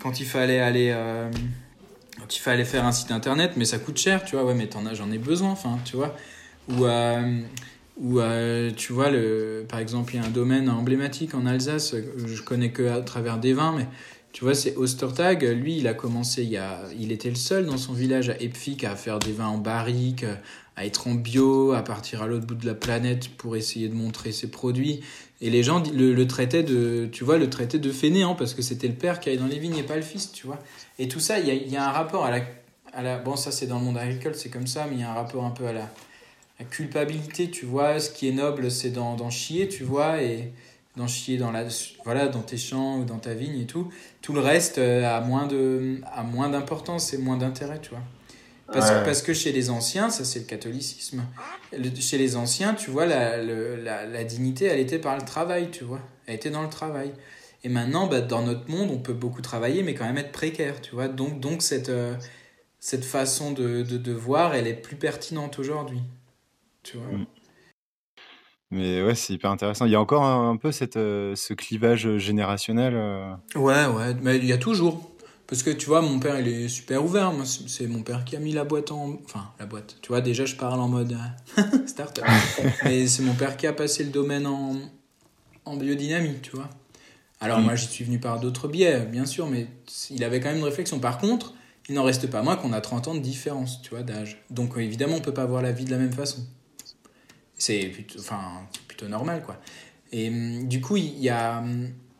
quand 0.00 0.20
il 0.20 0.26
fallait 0.26 0.60
aller, 0.60 0.90
euh, 0.94 1.30
quand 2.18 2.36
il 2.36 2.40
fallait 2.40 2.64
faire 2.64 2.84
un 2.84 2.92
site 2.92 3.10
internet, 3.10 3.52
mais 3.56 3.64
ça 3.64 3.78
coûte 3.78 3.98
cher, 3.98 4.24
tu 4.24 4.36
vois. 4.36 4.44
Ouais, 4.44 4.54
mais 4.54 4.68
j'en 4.94 5.10
ai 5.10 5.18
besoin, 5.18 5.50
enfin, 5.50 5.78
tu 5.84 5.96
vois. 5.96 6.14
Ou 6.68 6.84
euh, 6.84 7.40
ou 7.96 8.20
euh, 8.20 8.70
tu 8.76 8.92
vois, 8.92 9.10
le, 9.10 9.64
par 9.68 9.78
exemple, 9.78 10.14
il 10.14 10.20
y 10.20 10.24
a 10.24 10.26
un 10.26 10.30
domaine 10.30 10.68
emblématique 10.68 11.34
en 11.34 11.46
Alsace, 11.46 11.94
je 12.26 12.42
connais 12.42 12.70
que 12.70 12.86
à 12.88 13.00
travers 13.00 13.38
des 13.38 13.54
vins, 13.54 13.74
mais 13.76 13.86
tu 14.32 14.44
vois, 14.44 14.54
c'est 14.54 14.76
Ostertag. 14.76 15.44
Lui, 15.44 15.78
il 15.78 15.88
a 15.88 15.94
commencé, 15.94 16.44
il, 16.44 16.56
a, 16.58 16.82
il 16.98 17.10
était 17.10 17.30
le 17.30 17.36
seul 17.36 17.64
dans 17.64 17.78
son 17.78 17.94
village 17.94 18.28
à 18.28 18.38
Epfik 18.38 18.84
à 18.84 18.94
faire 18.94 19.18
des 19.18 19.32
vins 19.32 19.48
en 19.48 19.56
barrique, 19.56 20.26
à 20.76 20.84
être 20.84 21.08
en 21.08 21.14
bio, 21.14 21.72
à 21.72 21.82
partir 21.82 22.20
à 22.20 22.26
l'autre 22.26 22.46
bout 22.46 22.54
de 22.54 22.66
la 22.66 22.74
planète 22.74 23.30
pour 23.30 23.56
essayer 23.56 23.88
de 23.88 23.94
montrer 23.94 24.32
ses 24.32 24.50
produits. 24.50 25.00
Et 25.40 25.48
les 25.48 25.62
gens 25.62 25.82
le, 25.90 26.22
traitaient 26.26 26.62
de, 26.62 27.08
tu 27.10 27.24
vois, 27.24 27.38
le 27.38 27.48
traitaient 27.48 27.78
de 27.78 27.90
fainéant 27.90 28.34
parce 28.34 28.52
que 28.52 28.60
c'était 28.60 28.88
le 28.88 28.94
père 28.94 29.20
qui 29.20 29.30
allait 29.30 29.38
dans 29.38 29.46
les 29.46 29.58
vignes 29.58 29.76
et 29.78 29.82
pas 29.82 29.96
le 29.96 30.02
fils, 30.02 30.32
tu 30.32 30.46
vois. 30.46 30.58
Et 30.98 31.08
tout 31.08 31.20
ça, 31.20 31.38
il 31.38 31.46
y 31.46 31.50
a, 31.50 31.54
y 31.54 31.76
a 31.76 31.88
un 31.88 31.92
rapport 31.92 32.26
à 32.26 32.30
la, 32.30 32.40
à 32.92 33.02
la, 33.02 33.18
bon, 33.18 33.36
ça 33.36 33.50
c'est 33.50 33.66
dans 33.66 33.78
le 33.78 33.86
monde 33.86 33.96
agricole, 33.96 34.34
c'est 34.34 34.50
comme 34.50 34.66
ça, 34.66 34.86
mais 34.86 34.96
il 34.96 35.00
y 35.00 35.04
a 35.04 35.10
un 35.10 35.14
rapport 35.14 35.44
un 35.46 35.50
peu 35.50 35.66
à 35.66 35.72
la, 35.72 35.90
la 36.58 36.64
culpabilité, 36.64 37.50
tu 37.50 37.66
vois, 37.66 38.00
ce 38.00 38.10
qui 38.10 38.28
est 38.28 38.32
noble, 38.32 38.70
c'est 38.70 38.90
d'en 38.90 39.30
chier, 39.30 39.68
tu 39.68 39.84
vois, 39.84 40.22
et 40.22 40.52
d'en 40.96 41.06
chier 41.06 41.36
dans, 41.36 41.52
la, 41.52 41.64
voilà, 42.04 42.28
dans 42.28 42.40
tes 42.40 42.56
champs 42.56 42.98
ou 42.98 43.04
dans 43.04 43.18
ta 43.18 43.34
vigne 43.34 43.60
et 43.60 43.66
tout. 43.66 43.90
Tout 44.22 44.32
le 44.32 44.40
reste 44.40 44.78
euh, 44.78 45.04
a 45.04 45.20
moins 45.20 46.48
d'importance 46.48 47.12
et 47.12 47.18
moins 47.18 47.36
d'intérêt, 47.36 47.80
tu 47.80 47.90
vois. 47.90 48.02
Parce, 48.72 48.90
parce 49.04 49.22
que 49.22 49.32
chez 49.32 49.52
les 49.52 49.70
anciens, 49.70 50.10
ça 50.10 50.24
c'est 50.24 50.40
le 50.40 50.44
catholicisme, 50.44 51.22
chez 52.00 52.18
les 52.18 52.34
anciens, 52.34 52.74
tu 52.74 52.90
vois, 52.90 53.06
la, 53.06 53.40
la, 53.40 54.06
la, 54.06 54.24
dignité, 54.24 54.64
elle 54.64 54.80
était 54.80 54.98
par 54.98 55.16
le 55.16 55.22
travail, 55.22 55.70
tu 55.70 55.84
vois. 55.84 56.00
Elle 56.26 56.34
était 56.34 56.50
dans 56.50 56.62
le 56.62 56.68
travail. 56.68 57.12
Et 57.62 57.68
maintenant, 57.68 58.08
bah, 58.08 58.20
dans 58.20 58.42
notre 58.42 58.68
monde, 58.68 58.90
on 58.90 58.98
peut 58.98 59.12
beaucoup 59.12 59.40
travailler, 59.40 59.84
mais 59.84 59.94
quand 59.94 60.04
même 60.04 60.18
être 60.18 60.32
précaire, 60.32 60.80
tu 60.80 60.96
vois. 60.96 61.06
Donc, 61.06 61.38
donc 61.38 61.62
cette, 61.62 61.90
euh, 61.90 62.16
cette 62.80 63.04
façon 63.04 63.52
de, 63.52 63.82
de, 63.82 63.98
de 63.98 64.12
voir, 64.12 64.54
elle 64.56 64.66
est 64.66 64.74
plus 64.74 64.96
pertinente 64.96 65.60
aujourd'hui. 65.60 66.02
Mm. 66.94 67.26
Mais 68.70 69.02
ouais, 69.02 69.14
c'est 69.14 69.32
hyper 69.32 69.50
intéressant. 69.50 69.84
Il 69.84 69.92
y 69.92 69.94
a 69.94 70.00
encore 70.00 70.24
un, 70.24 70.56
peu 70.56 70.72
cette, 70.72 70.96
euh, 70.96 71.36
ce 71.36 71.54
clivage 71.54 72.16
générationnel. 72.18 72.94
Euh. 72.96 73.32
Ouais, 73.54 73.86
ouais, 73.86 74.14
mais 74.20 74.36
il 74.38 74.46
y 74.46 74.52
a 74.52 74.58
toujours. 74.58 75.12
Parce 75.46 75.62
que 75.62 75.70
tu 75.70 75.86
vois, 75.86 76.02
mon 76.02 76.18
père, 76.18 76.40
il 76.40 76.48
est 76.48 76.68
super 76.68 77.04
ouvert. 77.04 77.32
Moi, 77.32 77.44
c'est 77.44 77.86
mon 77.86 78.02
père 78.02 78.24
qui 78.24 78.34
a 78.34 78.40
mis 78.40 78.52
la 78.52 78.64
boîte 78.64 78.90
en. 78.90 79.18
Enfin, 79.24 79.52
la 79.60 79.66
boîte. 79.66 79.98
Tu 80.02 80.08
vois, 80.08 80.20
déjà, 80.20 80.44
je 80.44 80.56
parle 80.56 80.80
en 80.80 80.88
mode 80.88 81.16
euh, 81.58 81.86
start 81.86 82.20
mais 82.84 83.06
c'est 83.06 83.22
mon 83.22 83.34
père 83.34 83.56
qui 83.56 83.68
a 83.68 83.72
passé 83.72 84.02
le 84.02 84.10
domaine 84.10 84.46
en, 84.46 84.74
en 85.64 85.76
biodynamie, 85.76 86.40
tu 86.42 86.50
vois. 86.50 86.68
Alors, 87.40 87.60
mm. 87.60 87.64
moi, 87.64 87.74
j'y 87.76 87.86
suis 87.86 88.04
venu 88.04 88.18
par 88.18 88.40
d'autres 88.40 88.66
biais, 88.66 89.00
bien 89.00 89.26
sûr, 89.26 89.46
mais 89.46 89.68
il 90.10 90.24
avait 90.24 90.40
quand 90.40 90.48
même 90.48 90.58
une 90.58 90.64
réflexion. 90.64 90.98
Par 90.98 91.18
contre, 91.18 91.54
il 91.88 91.94
n'en 91.94 92.02
reste 92.02 92.28
pas 92.28 92.42
moins 92.42 92.56
qu'on 92.56 92.72
a 92.72 92.80
30 92.80 93.08
ans 93.08 93.14
de 93.14 93.20
différence, 93.20 93.80
tu 93.82 93.90
vois, 93.90 94.02
d'âge. 94.02 94.42
Donc, 94.50 94.76
évidemment, 94.76 95.16
on 95.16 95.20
peut 95.20 95.34
pas 95.34 95.46
voir 95.46 95.62
la 95.62 95.70
vie 95.70 95.84
de 95.84 95.92
la 95.92 95.98
même 95.98 96.12
façon. 96.12 96.44
C'est 97.56 97.86
plutôt, 97.86 98.20
enfin, 98.20 98.42
plutôt 98.86 99.08
normal, 99.08 99.42
quoi. 99.44 99.58
Et 100.12 100.28
hum, 100.28 100.68
du 100.68 100.80
coup, 100.80 100.96
il 100.96 101.18
y 101.18 101.28
a, 101.28 101.64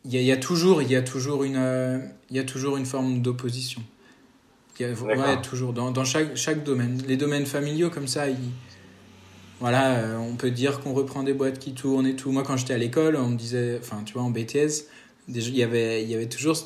il 0.04 0.12
y 0.12 0.18
a, 0.18 0.20
y 0.20 0.32
a 0.32 0.36
toujours, 0.36 0.82
il 0.82 0.90
y 0.90 0.96
a 0.96 1.02
toujours 1.02 1.44
une, 1.44 1.56
euh, 1.56 1.98
il 2.30 2.36
y 2.36 2.40
a 2.40 2.44
toujours 2.44 2.76
une 2.76 2.86
forme 2.86 3.22
d'opposition. 3.22 3.82
Il 4.78 4.86
y 4.86 4.90
a, 4.90 4.92
ouais, 4.92 5.40
toujours 5.42 5.72
dans, 5.72 5.90
dans, 5.90 6.04
chaque, 6.04 6.36
chaque 6.36 6.64
domaine. 6.64 7.02
Les 7.06 7.16
domaines 7.16 7.46
familiaux 7.46 7.90
comme 7.90 8.08
ça, 8.08 8.28
ils, 8.28 8.36
voilà, 9.60 9.96
euh, 9.96 10.18
on 10.18 10.36
peut 10.36 10.50
dire 10.50 10.80
qu'on 10.80 10.92
reprend 10.92 11.22
des 11.22 11.32
boîtes 11.32 11.58
qui 11.58 11.72
tournent 11.72 12.06
et 12.06 12.14
tout. 12.14 12.30
Moi, 12.30 12.42
quand 12.42 12.56
j'étais 12.56 12.74
à 12.74 12.78
l'école, 12.78 13.16
on 13.16 13.30
me 13.30 13.36
disait, 13.36 13.78
enfin, 13.80 14.02
tu 14.04 14.12
vois, 14.12 14.22
en 14.22 14.30
BTS, 14.30 14.84
il 15.28 15.56
y 15.56 15.62
avait, 15.62 16.02
il 16.02 16.10
y 16.10 16.14
avait 16.14 16.28
toujours 16.28 16.56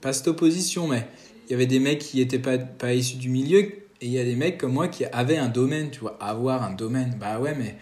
pas 0.00 0.12
cette 0.12 0.28
opposition, 0.28 0.86
mais 0.86 1.06
il 1.48 1.52
y 1.52 1.54
avait 1.54 1.66
des 1.66 1.80
mecs 1.80 1.98
qui 1.98 2.20
étaient 2.20 2.38
pas, 2.38 2.58
pas 2.58 2.94
issus 2.94 3.16
du 3.16 3.28
milieu 3.28 3.58
et 4.00 4.06
il 4.06 4.12
y 4.12 4.18
a 4.18 4.24
des 4.24 4.36
mecs 4.36 4.58
comme 4.58 4.72
moi 4.72 4.88
qui 4.88 5.04
avaient 5.06 5.36
un 5.36 5.48
domaine, 5.48 5.90
tu 5.90 6.00
vois, 6.00 6.16
avoir 6.20 6.62
un 6.62 6.72
domaine. 6.72 7.16
Bah 7.18 7.40
ouais, 7.40 7.54
mais 7.58 7.76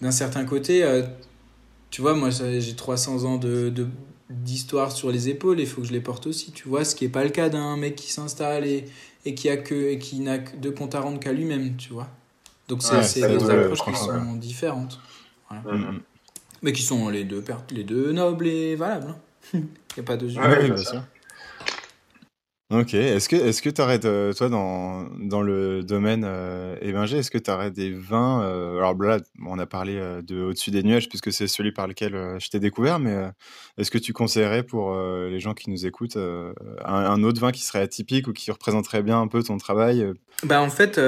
d'un 0.00 0.10
certain 0.10 0.44
côté, 0.44 0.82
euh, 0.82 1.02
tu 1.90 2.00
vois, 2.00 2.14
moi 2.14 2.30
j'ai 2.30 2.74
300 2.74 3.24
ans 3.24 3.36
de, 3.36 3.72
d'histoire 4.28 4.92
sur 4.92 5.10
les 5.10 5.28
épaules, 5.28 5.60
il 5.60 5.66
faut 5.66 5.82
que 5.82 5.86
je 5.86 5.92
les 5.92 6.00
porte 6.00 6.26
aussi, 6.26 6.52
tu 6.52 6.68
vois, 6.68 6.84
ce 6.84 6.94
qui 6.94 7.04
n'est 7.04 7.10
pas 7.10 7.24
le 7.24 7.30
cas 7.30 7.48
d'un 7.48 7.76
mec 7.76 7.96
qui 7.96 8.12
s'installe 8.12 8.66
et, 8.66 8.84
et 9.24 9.34
qui 9.34 9.48
a 9.48 9.56
que 9.56 9.90
et 9.90 9.98
qui 9.98 10.20
n'a 10.20 10.38
que 10.38 10.56
de 10.56 10.70
compte 10.70 10.94
à 10.94 11.00
rendre 11.00 11.20
qu'à 11.20 11.32
lui-même, 11.32 11.76
tu 11.76 11.92
vois. 11.92 12.08
Donc 12.68 12.82
c'est, 12.82 13.20
des 13.20 13.50
approches 13.50 13.84
qui 13.84 13.96
sont 13.96 14.34
différentes. 14.34 15.00
Mm-hmm. 15.50 15.98
Mais 16.62 16.72
qui 16.72 16.82
sont 16.82 17.08
les 17.08 17.24
deux, 17.24 17.42
les 17.72 17.82
deux 17.84 18.12
nobles 18.12 18.46
et 18.46 18.76
valables. 18.76 19.16
Il 19.52 19.60
n'y 19.60 20.00
a 20.00 20.02
pas 20.04 20.16
de 20.16 20.28
Ok. 22.70 22.94
Est-ce 22.94 23.28
que 23.28 23.34
est-ce 23.34 23.82
aurais, 23.82 23.98
toi, 23.98 24.48
dans, 24.48 25.08
dans 25.18 25.42
le 25.42 25.82
domaine 25.82 26.22
euh, 26.24 26.76
est-ce 26.80 27.28
que 27.28 27.38
tu 27.38 27.50
aurais 27.50 27.72
des 27.72 27.90
vins 27.90 28.44
euh, 28.44 28.78
Alors 28.78 28.96
là, 29.02 29.18
on 29.44 29.58
a 29.58 29.66
parlé 29.66 29.96
euh, 29.96 30.22
de 30.22 30.40
Au-dessus 30.40 30.70
des 30.70 30.84
nuages, 30.84 31.08
puisque 31.08 31.32
c'est 31.32 31.48
celui 31.48 31.72
par 31.72 31.88
lequel 31.88 32.14
euh, 32.14 32.38
je 32.38 32.48
t'ai 32.48 32.60
découvert, 32.60 33.00
mais 33.00 33.16
est-ce 33.76 33.90
que 33.90 33.98
tu 33.98 34.12
conseillerais 34.12 34.62
pour 34.62 34.94
les 34.94 35.40
gens 35.40 35.54
qui 35.54 35.68
nous 35.70 35.84
écoutent 35.84 36.18
un, 36.84 37.22
autre 37.24 37.40
vin 37.40 37.50
qui 37.50 37.62
serait 37.62 37.80
atypique 37.80 38.28
ou 38.28 38.32
qui 38.32 38.50
représenterait 38.52 39.02
bien 39.02 39.20
un 39.20 39.26
peu 39.26 39.42
ton 39.42 39.56
travail 39.56 40.06
Bah 40.44 40.62
en 40.62 40.70
fait, 40.70 41.00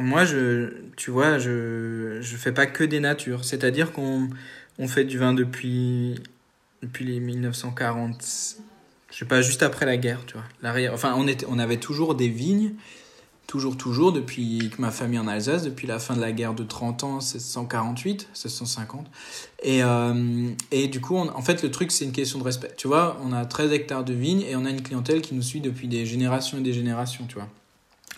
moi, 0.00 0.24
je, 0.24 0.72
tu 0.96 1.10
vois, 1.10 1.38
je 1.38 2.18
je 2.20 2.36
fais 2.36 2.52
pas 2.52 2.66
que 2.66 2.84
des 2.84 3.00
natures. 3.00 3.44
C'est-à-dire 3.44 3.92
qu'on 3.92 4.28
on 4.78 4.88
fait 4.88 5.04
du 5.04 5.18
vin 5.18 5.34
depuis 5.34 6.14
depuis 6.82 7.04
les 7.04 7.20
1940 7.20 8.58
je 9.10 9.18
sais 9.18 9.24
pas, 9.24 9.42
juste 9.42 9.62
après 9.62 9.86
la 9.86 9.96
guerre, 9.96 10.20
tu 10.26 10.34
vois. 10.34 10.92
Enfin, 10.92 11.14
on, 11.16 11.26
était, 11.26 11.46
on 11.48 11.58
avait 11.58 11.78
toujours 11.78 12.14
des 12.14 12.28
vignes 12.28 12.74
toujours, 13.48 13.78
toujours, 13.78 14.12
depuis 14.12 14.70
que 14.70 14.80
ma 14.80 14.90
famille 14.92 15.18
en 15.18 15.26
Alsace, 15.26 15.64
depuis 15.64 15.86
la 15.86 15.98
fin 15.98 16.14
de 16.14 16.20
la 16.20 16.32
guerre 16.32 16.54
de 16.54 16.62
30 16.62 17.02
ans, 17.02 17.14
1648, 17.14 18.28
1650. 18.34 19.06
Et, 19.62 19.82
euh, 19.82 20.50
et 20.70 20.86
du 20.86 21.00
coup, 21.00 21.16
en 21.16 21.42
fait, 21.42 21.62
le 21.62 21.70
truc, 21.70 21.90
c'est 21.90 22.04
une 22.04 22.12
question 22.12 22.38
de 22.38 22.44
respect. 22.44 22.72
Tu 22.76 22.86
vois, 22.86 23.18
on 23.24 23.32
a 23.32 23.44
13 23.46 23.72
hectares 23.72 24.04
de 24.04 24.12
vignes 24.12 24.42
et 24.42 24.54
on 24.54 24.66
a 24.66 24.70
une 24.70 24.82
clientèle 24.82 25.22
qui 25.22 25.34
nous 25.34 25.42
suit 25.42 25.62
depuis 25.62 25.88
des 25.88 26.04
générations 26.04 26.58
et 26.58 26.60
des 26.60 26.74
générations, 26.74 27.24
tu 27.26 27.36
vois. 27.36 27.48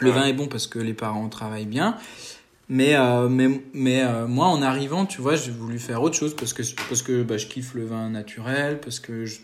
Le 0.00 0.11
vin 0.11 0.24
est 0.24 0.33
bon 0.33 0.48
parce 0.48 0.66
que 0.66 0.81
les 0.81 0.94
parents 0.94 1.29
travaillent 1.29 1.66
bien. 1.66 1.96
Mais, 2.68 2.96
euh, 2.96 3.29
mais, 3.29 3.62
mais 3.72 4.03
euh, 4.03 4.26
moi, 4.26 4.46
en 4.46 4.62
arrivant, 4.62 5.07
tu 5.07 5.20
vois, 5.20 5.37
j'ai 5.37 5.53
voulu 5.53 5.79
faire 5.79 6.03
autre 6.03 6.16
chose 6.16 6.35
parce 6.35 6.53
que, 6.53 6.62
parce 6.88 7.03
que 7.03 7.22
bah, 7.22 7.37
je 7.37 7.46
kiffe 7.46 7.74
le 7.74 7.85
vin 7.85 8.11
naturel, 8.11 8.81
parce 8.81 8.98
que 8.98 9.26
je, 9.26 9.38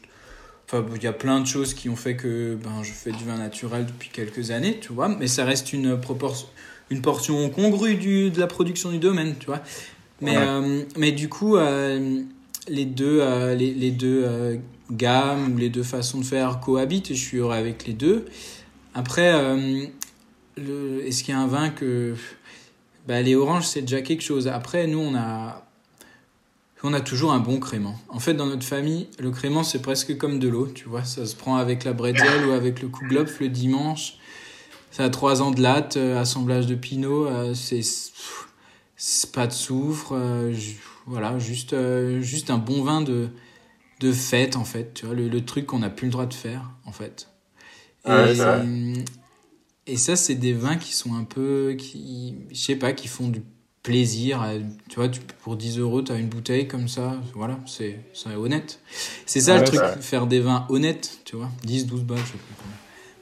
enfin, 0.66 0.84
il 0.94 1.02
y 1.02 1.06
a 1.06 1.12
plein 1.12 1.40
de 1.40 1.46
choses 1.46 1.74
qui 1.74 1.88
ont 1.88 1.96
fait 1.96 2.16
que 2.16 2.56
ben, 2.62 2.82
je 2.82 2.92
fais 2.92 3.12
du 3.12 3.24
vin 3.24 3.36
naturel 3.36 3.86
depuis 3.86 4.10
quelques 4.10 4.50
années, 4.50 4.78
tu 4.80 4.92
vois, 4.92 5.08
mais 5.08 5.26
ça 5.26 5.44
reste 5.44 5.72
une, 5.72 5.98
proportion, 5.98 6.48
une 6.90 7.02
portion 7.02 7.48
congrue 7.50 7.96
du, 7.96 8.30
de 8.30 8.40
la 8.40 8.46
production 8.46 8.90
du 8.90 8.98
domaine, 8.98 9.34
tu 9.38 9.46
vois. 9.46 9.60
Mais, 10.20 10.36
euh, 10.36 10.82
mais 10.96 11.12
du 11.12 11.28
coup, 11.28 11.56
les 12.68 12.84
deux, 12.86 13.22
les, 13.54 13.74
les, 13.74 13.90
deux 13.90 14.60
gammes 14.90 15.52
ou 15.52 15.58
les 15.58 15.68
deux 15.68 15.82
façons 15.82 16.20
de 16.20 16.24
faire 16.24 16.60
cohabitent 16.60 17.10
et 17.10 17.14
je 17.14 17.22
suis 17.22 17.36
heureux 17.36 17.54
avec 17.54 17.86
les 17.86 17.92
deux. 17.92 18.24
Après, 18.94 19.34
est-ce 20.56 21.22
qu'il 21.22 21.34
y 21.34 21.36
a 21.36 21.40
un 21.40 21.46
vin 21.46 21.68
que 21.68 22.14
bah, 23.06 23.22
les 23.22 23.36
oranges, 23.36 23.66
c'est 23.66 23.82
déjà 23.82 24.02
quelque 24.02 24.22
chose. 24.22 24.48
Après, 24.48 24.86
nous, 24.86 24.98
on 24.98 25.14
a, 25.14 25.65
on 26.86 26.92
a 26.92 27.00
toujours 27.00 27.32
un 27.32 27.40
bon 27.40 27.58
crément. 27.58 27.96
En 28.08 28.20
fait, 28.20 28.34
dans 28.34 28.46
notre 28.46 28.64
famille, 28.64 29.08
le 29.18 29.32
crément, 29.32 29.64
c'est 29.64 29.82
presque 29.82 30.16
comme 30.16 30.38
de 30.38 30.48
l'eau, 30.48 30.68
tu 30.68 30.88
vois. 30.88 31.02
Ça 31.02 31.26
se 31.26 31.34
prend 31.34 31.56
avec 31.56 31.82
la 31.82 31.92
bretzel 31.92 32.46
ou 32.46 32.52
avec 32.52 32.80
le 32.80 32.88
kouglof 32.88 33.40
le 33.40 33.48
dimanche. 33.48 34.18
Ça 34.92 35.04
a 35.04 35.10
trois 35.10 35.42
ans 35.42 35.50
de 35.50 35.60
latte, 35.60 35.96
euh, 35.96 36.18
assemblage 36.18 36.66
de 36.66 36.76
pinot, 36.76 37.26
euh, 37.26 37.54
c'est 37.54 39.32
pas 39.32 39.48
de 39.48 39.52
soufre, 39.52 40.12
euh, 40.12 40.54
voilà, 41.06 41.38
juste, 41.38 41.74
juste 42.20 42.50
un 42.50 42.58
bon 42.58 42.82
vin 42.82 43.02
de, 43.02 43.28
de 44.00 44.12
fête, 44.12 44.56
en 44.56 44.64
fait, 44.64 44.94
tu 44.94 45.06
vois, 45.06 45.14
le, 45.14 45.44
truc 45.44 45.66
qu'on 45.66 45.80
n'a 45.80 45.90
plus 45.90 46.06
le 46.06 46.12
droit 46.12 46.26
de 46.26 46.34
faire, 46.34 46.70
en 46.84 46.92
fait. 46.92 47.28
Et 49.88 49.96
ça, 49.96 50.16
c'est 50.16 50.34
des 50.36 50.52
vins 50.52 50.76
qui 50.76 50.94
sont 50.94 51.14
un 51.14 51.24
peu, 51.24 51.74
qui, 51.76 52.36
je 52.50 52.56
sais 52.56 52.76
pas, 52.76 52.92
qui 52.92 53.08
font 53.08 53.28
du 53.28 53.42
plaisir. 53.86 54.44
Tu 54.88 54.96
vois, 54.96 55.08
tu, 55.08 55.20
pour 55.20 55.56
10 55.56 55.78
euros, 55.78 56.02
tu 56.02 56.10
as 56.10 56.16
une 56.16 56.28
bouteille 56.28 56.66
comme 56.66 56.88
ça. 56.88 57.14
Voilà, 57.34 57.58
c'est 57.66 58.00
honnête. 58.36 58.80
C'est 59.26 59.42
ça 59.42 59.58
le 59.58 59.64
truc, 59.64 59.80
faire 60.00 60.26
des 60.26 60.40
vins 60.40 60.66
honnêtes, 60.68 61.20
tu 61.24 61.36
vois. 61.36 61.48
10, 61.62 61.86
12 61.86 62.02
balles, 62.02 62.18
je 62.18 62.32
sais 62.32 62.32
pas. 62.32 62.64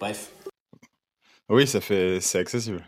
Bref. 0.01 0.31
Oui, 1.51 1.67
ça 1.67 1.83
fait, 1.83 2.19
c'est 2.23 2.39
accessible. 2.39 2.83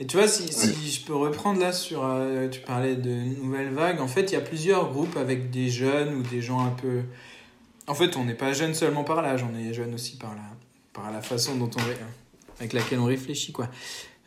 Et 0.00 0.06
tu 0.06 0.16
vois, 0.16 0.26
si, 0.26 0.52
si, 0.52 0.90
je 0.90 1.04
peux 1.04 1.14
reprendre 1.14 1.60
là 1.60 1.72
sur, 1.72 2.04
euh, 2.04 2.48
tu 2.48 2.60
parlais 2.60 2.96
de 2.96 3.10
nouvelles 3.10 3.72
vagues, 3.72 4.00
en 4.00 4.08
fait, 4.08 4.32
il 4.32 4.32
y 4.32 4.36
a 4.36 4.40
plusieurs 4.40 4.90
groupes 4.90 5.16
avec 5.16 5.50
des 5.50 5.68
jeunes 5.68 6.14
ou 6.14 6.22
des 6.22 6.42
gens 6.42 6.64
un 6.64 6.70
peu... 6.70 7.02
En 7.86 7.94
fait, 7.94 8.16
on 8.16 8.24
n'est 8.24 8.34
pas 8.34 8.52
jeune 8.52 8.74
seulement 8.74 9.04
par 9.04 9.22
l'âge, 9.22 9.44
on 9.44 9.56
est 9.56 9.74
jeune 9.74 9.94
aussi 9.94 10.16
par 10.16 10.34
la, 10.34 10.42
par 10.92 11.12
la 11.12 11.20
façon 11.20 11.54
dont 11.56 11.70
on 11.76 11.80
avec 12.58 12.72
laquelle 12.72 12.98
on 12.98 13.06
réfléchit, 13.06 13.52
quoi. 13.52 13.68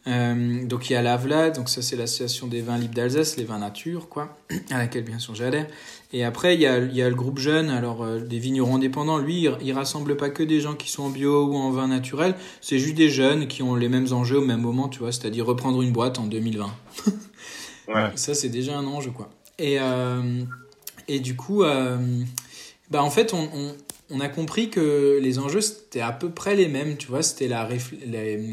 Euh, 0.06 0.66
donc 0.66 0.90
il 0.90 0.94
y 0.94 0.96
a 0.98 1.02
l'AVLA, 1.02 1.52
donc 1.52 1.70
ça 1.70 1.82
c'est 1.82 1.96
l'association 1.96 2.48
des 2.48 2.62
vins 2.62 2.78
libres 2.78 2.94
d'Alsace, 2.94 3.38
les 3.38 3.46
vins 3.46 3.60
nature, 3.60 4.10
quoi, 4.10 4.38
à 4.70 4.78
laquelle 4.78 5.04
bien 5.04 5.20
sûr 5.20 5.34
j'adhère. 5.34 5.68
Et 6.12 6.24
après 6.26 6.56
il 6.56 6.62
y 6.62 6.66
a, 6.66 6.80
il 6.80 6.96
y 6.96 7.02
a 7.02 7.10
le 7.10 7.16
groupe 7.16 7.40
jeune, 7.40 7.70
alors 7.70 8.04
euh, 8.04 8.20
des 8.20 8.38
vignerons 8.38 8.76
indépendants, 8.76 9.18
lui 9.18 9.48
il, 9.62 9.74
rassemble 9.74 10.18
pas 10.18 10.30
que 10.30 10.44
des 10.44 10.60
gens 10.60 10.74
qui 10.74 10.90
sont 10.90 11.04
en 11.04 11.10
bio 11.10 11.46
ou 11.46 11.56
en 11.56 11.72
vin 11.72 11.88
naturel, 11.88 12.36
c'est 12.60 12.80
juste 12.80 12.96
des 12.96 13.10
jeunes 13.10 13.48
qui 13.48 13.64
ont 13.64 13.76
les 13.76 13.88
mêmes 13.88 14.12
enjeux 14.12 14.40
au 14.40 14.46
même 14.46 14.62
moment, 14.62 14.90
tu 14.90 15.00
vois, 15.00 15.14
c'est-à-dire 15.14 15.46
reprendre 15.46 15.82
une 15.82 15.92
boîte 15.92 16.20
en 16.20 16.26
2020. 16.26 16.70
ouais. 17.88 18.12
Ça 18.16 18.34
c'est 18.34 18.50
déjà 18.50 18.78
un 18.78 18.86
enjeu, 18.86 19.12
quoi. 19.12 19.30
Et, 19.58 19.78
euh, 19.80 20.44
et 21.08 21.20
du 21.20 21.36
coup, 21.36 21.64
bah 22.90 23.04
en 23.04 23.10
fait 23.10 23.34
on, 23.34 23.50
on 23.54 23.76
on 24.10 24.20
a 24.20 24.30
compris 24.30 24.70
que 24.70 25.20
les 25.22 25.40
enjeux, 25.40 25.62
c'était 25.62 26.02
à 26.02 26.12
peu 26.12 26.30
près 26.30 26.56
les 26.56 26.68
mêmes, 26.68 26.98
tu 26.98 27.08
vois, 27.08 27.24
c'était 27.24 27.48
la, 27.48 27.68
les, 28.06 28.52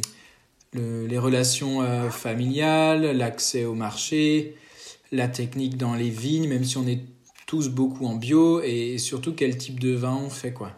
les 0.75 1.19
relations 1.19 1.83
euh, 1.83 2.11
familiales, 2.11 3.17
l'accès 3.17 3.65
au 3.65 3.75
marché, 3.75 4.57
la 5.13 5.29
technique 5.29 5.77
dans 5.77 5.95
les 5.95 6.11
vignes, 6.11 6.49
même 6.49 6.65
si 6.65 6.77
on 6.77 6.87
est 6.87 7.01
tous 7.47 7.69
beaucoup 7.69 8.07
en 8.07 8.15
bio, 8.15 8.63
et 8.63 8.99
surtout 8.99 9.35
quel 9.35 9.57
type 9.57 9.81
de 9.81 9.93
vin 9.95 10.17
on 10.17 10.31
fait, 10.31 10.53
quoi. 10.53 10.73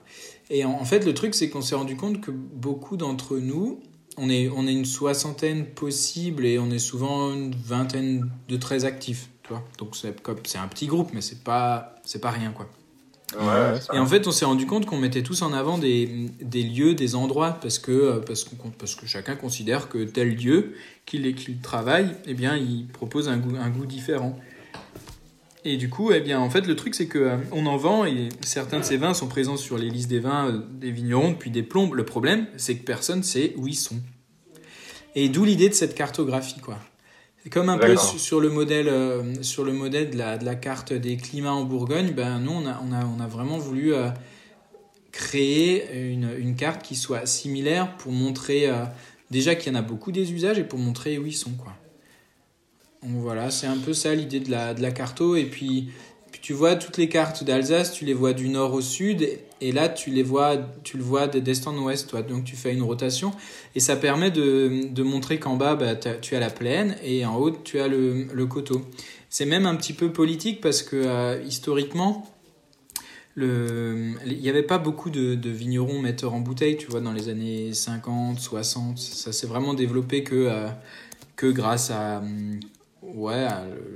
Et 0.48 0.64
en, 0.64 0.84
fait, 0.84 1.04
le 1.04 1.14
truc, 1.14 1.34
c'est 1.34 1.48
qu'on 1.48 1.62
s'est 1.62 1.74
rendu 1.74 1.96
compte 1.96 2.20
que 2.20 2.30
beaucoup 2.30 2.96
d'entre 2.96 3.38
nous, 3.38 3.80
on 4.18 4.28
est, 4.28 4.48
on 4.48 4.66
est 4.66 4.72
une 4.72 4.84
soixantaine 4.84 5.66
possible 5.66 6.44
et 6.44 6.58
on 6.58 6.70
est 6.70 6.78
souvent 6.78 7.32
une 7.32 7.54
vingtaine 7.54 8.30
de 8.48 8.56
très 8.56 8.84
actifs, 8.84 9.30
tu 9.42 9.50
vois. 9.50 9.64
Donc 9.78 9.96
c'est 9.96 10.58
un 10.58 10.68
petit 10.68 10.86
groupe, 10.86 11.10
mais 11.14 11.22
c'est 11.22 11.42
pas, 11.42 11.94
c'est 12.04 12.20
pas 12.20 12.30
rien, 12.30 12.52
quoi 12.52 12.68
et 13.92 13.98
en 13.98 14.06
fait, 14.06 14.26
on 14.26 14.30
s'est 14.30 14.44
rendu 14.44 14.66
compte 14.66 14.86
qu'on 14.86 14.98
mettait 14.98 15.22
tous 15.22 15.42
en 15.42 15.52
avant 15.52 15.78
des, 15.78 16.28
des, 16.40 16.62
lieux, 16.62 16.94
des 16.94 17.14
endroits, 17.14 17.58
parce 17.60 17.78
que, 17.78 17.92
euh, 17.92 18.20
parce, 18.20 18.44
que, 18.44 18.50
parce 18.78 18.94
que 18.94 19.06
chacun 19.06 19.36
considère 19.36 19.88
que 19.88 20.04
tel 20.04 20.34
lieu 20.34 20.74
qu'il 21.06 21.34
qu'il 21.34 21.58
travaille, 21.58 22.14
eh 22.26 22.34
bien, 22.34 22.56
il 22.56 22.86
propose 22.86 23.28
un 23.28 23.38
goût, 23.38 23.56
un 23.56 23.70
goût 23.70 23.86
différent. 23.86 24.38
Et 25.64 25.76
du 25.76 25.88
coup, 25.88 26.10
eh 26.12 26.20
bien, 26.20 26.40
en 26.40 26.50
fait, 26.50 26.66
le 26.66 26.74
truc, 26.74 26.94
c'est 26.94 27.06
qu'on 27.06 27.20
euh, 27.20 27.36
on 27.52 27.66
en 27.66 27.76
vend 27.76 28.04
et 28.04 28.30
certains 28.40 28.80
de 28.80 28.84
ces 28.84 28.96
vins 28.96 29.14
sont 29.14 29.28
présents 29.28 29.56
sur 29.56 29.78
les 29.78 29.88
listes 29.88 30.10
des 30.10 30.18
vins 30.18 30.48
euh, 30.48 30.60
des 30.72 30.90
vignerons 30.90 31.30
depuis 31.30 31.50
des 31.50 31.62
plombes. 31.62 31.94
Le 31.94 32.04
problème, 32.04 32.46
c'est 32.56 32.76
que 32.76 32.84
personne 32.84 33.22
sait 33.22 33.54
où 33.56 33.68
ils 33.68 33.76
sont. 33.76 34.00
Et 35.14 35.28
d'où 35.28 35.44
l'idée 35.44 35.68
de 35.68 35.74
cette 35.74 35.94
cartographie, 35.94 36.60
quoi. 36.60 36.78
Comme 37.50 37.68
un 37.68 37.78
peu 37.78 37.96
sur 37.96 38.40
le 38.40 38.50
modèle, 38.50 38.88
euh, 38.88 39.42
sur 39.42 39.64
le 39.64 39.72
modèle 39.72 40.10
de 40.10 40.18
la, 40.18 40.38
de 40.38 40.44
la, 40.44 40.54
carte 40.54 40.92
des 40.92 41.16
climats 41.16 41.52
en 41.52 41.64
Bourgogne, 41.64 42.12
ben 42.12 42.38
nous 42.38 42.52
on 42.52 42.66
a, 42.66 42.80
on 42.86 42.92
a, 42.92 43.04
on 43.04 43.20
a 43.20 43.26
vraiment 43.26 43.58
voulu 43.58 43.94
euh, 43.94 44.10
créer 45.10 46.12
une, 46.12 46.30
une, 46.38 46.54
carte 46.54 46.82
qui 46.82 46.94
soit 46.94 47.26
similaire 47.26 47.96
pour 47.96 48.12
montrer 48.12 48.68
euh, 48.68 48.84
déjà 49.32 49.56
qu'il 49.56 49.72
y 49.72 49.76
en 49.76 49.78
a 49.78 49.82
beaucoup 49.82 50.12
des 50.12 50.32
usages 50.32 50.58
et 50.58 50.64
pour 50.64 50.78
montrer 50.78 51.18
où 51.18 51.26
ils 51.26 51.34
sont 51.34 51.52
quoi. 51.52 51.72
Donc 53.02 53.16
voilà, 53.16 53.50
c'est 53.50 53.66
un 53.66 53.78
peu 53.78 53.92
ça 53.92 54.14
l'idée 54.14 54.38
de 54.38 54.50
la, 54.50 54.74
de 54.74 54.80
la 54.80 54.92
carto 54.92 55.34
et 55.34 55.44
puis 55.44 55.52
puis 55.82 55.90
tu 56.42 56.52
vois 56.52 56.74
toutes 56.74 56.98
les 56.98 57.08
cartes 57.08 57.44
d'Alsace, 57.44 57.92
tu 57.92 58.04
les 58.04 58.14
vois 58.14 58.32
du 58.32 58.48
nord 58.48 58.74
au 58.74 58.80
sud, 58.80 59.26
et 59.60 59.72
là 59.72 59.88
tu 59.88 60.10
les 60.10 60.24
vois, 60.24 60.56
tu 60.82 60.96
le 60.96 61.02
vois 61.04 61.28
d'est 61.28 61.66
en 61.68 61.78
ouest, 61.78 62.10
toi. 62.10 62.22
Donc 62.22 62.44
tu 62.44 62.56
fais 62.56 62.74
une 62.74 62.82
rotation, 62.82 63.32
et 63.76 63.80
ça 63.80 63.94
permet 63.94 64.32
de, 64.32 64.88
de 64.92 65.02
montrer 65.04 65.38
qu'en 65.38 65.56
bas 65.56 65.76
bah, 65.76 65.94
tu 65.94 66.34
as 66.34 66.40
la 66.40 66.50
plaine 66.50 66.96
et 67.02 67.24
en 67.24 67.36
haut 67.36 67.52
tu 67.52 67.80
as 67.80 67.86
le, 67.86 68.24
le 68.24 68.46
coteau. 68.46 68.82
C'est 69.30 69.46
même 69.46 69.66
un 69.66 69.76
petit 69.76 69.92
peu 69.92 70.12
politique 70.12 70.60
parce 70.60 70.82
que 70.82 70.96
euh, 70.96 71.40
historiquement, 71.46 72.26
le, 73.34 74.14
il 74.26 74.40
n'y 74.40 74.48
avait 74.50 74.64
pas 74.64 74.78
beaucoup 74.78 75.10
de, 75.10 75.36
de, 75.36 75.48
vignerons 75.48 76.00
metteurs 76.00 76.34
en 76.34 76.40
bouteille, 76.40 76.76
tu 76.76 76.88
vois, 76.88 77.00
dans 77.00 77.12
les 77.12 77.28
années 77.28 77.72
50, 77.72 78.38
60. 78.38 78.98
Ça 78.98 79.32
s'est 79.32 79.46
vraiment 79.46 79.74
développé 79.74 80.22
que, 80.22 80.34
euh, 80.34 80.68
que 81.36 81.46
grâce 81.46 81.90
à 81.90 82.20
ouais, 83.14 83.46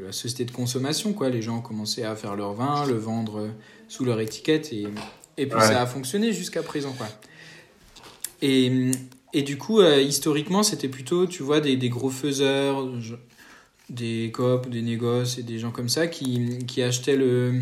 la 0.04 0.12
société 0.12 0.44
de 0.44 0.50
consommation, 0.50 1.12
quoi. 1.12 1.28
Les 1.28 1.42
gens 1.42 1.58
ont 1.58 1.62
commencé 1.62 2.02
à 2.02 2.14
faire 2.16 2.36
leur 2.36 2.52
vin, 2.54 2.86
le 2.86 2.94
vendre 2.94 3.50
sous 3.88 4.04
leur 4.04 4.20
étiquette, 4.20 4.72
et, 4.72 4.86
et 5.36 5.46
puis 5.46 5.60
ça 5.60 5.82
a 5.82 5.86
fonctionné 5.86 6.32
jusqu'à 6.32 6.62
présent, 6.62 6.92
quoi. 6.92 7.08
Et, 8.42 8.90
et 9.32 9.42
du 9.42 9.56
coup, 9.58 9.80
euh, 9.80 10.00
historiquement, 10.00 10.62
c'était 10.62 10.88
plutôt, 10.88 11.26
tu 11.26 11.42
vois, 11.42 11.60
des, 11.60 11.76
des 11.76 11.88
gros 11.88 12.10
faiseurs, 12.10 12.86
des 13.88 14.30
coop, 14.34 14.68
des 14.68 14.82
négoces 14.82 15.38
et 15.38 15.42
des 15.42 15.58
gens 15.58 15.70
comme 15.70 15.88
ça 15.88 16.06
qui, 16.06 16.58
qui 16.66 16.82
achetaient 16.82 17.16
le 17.16 17.60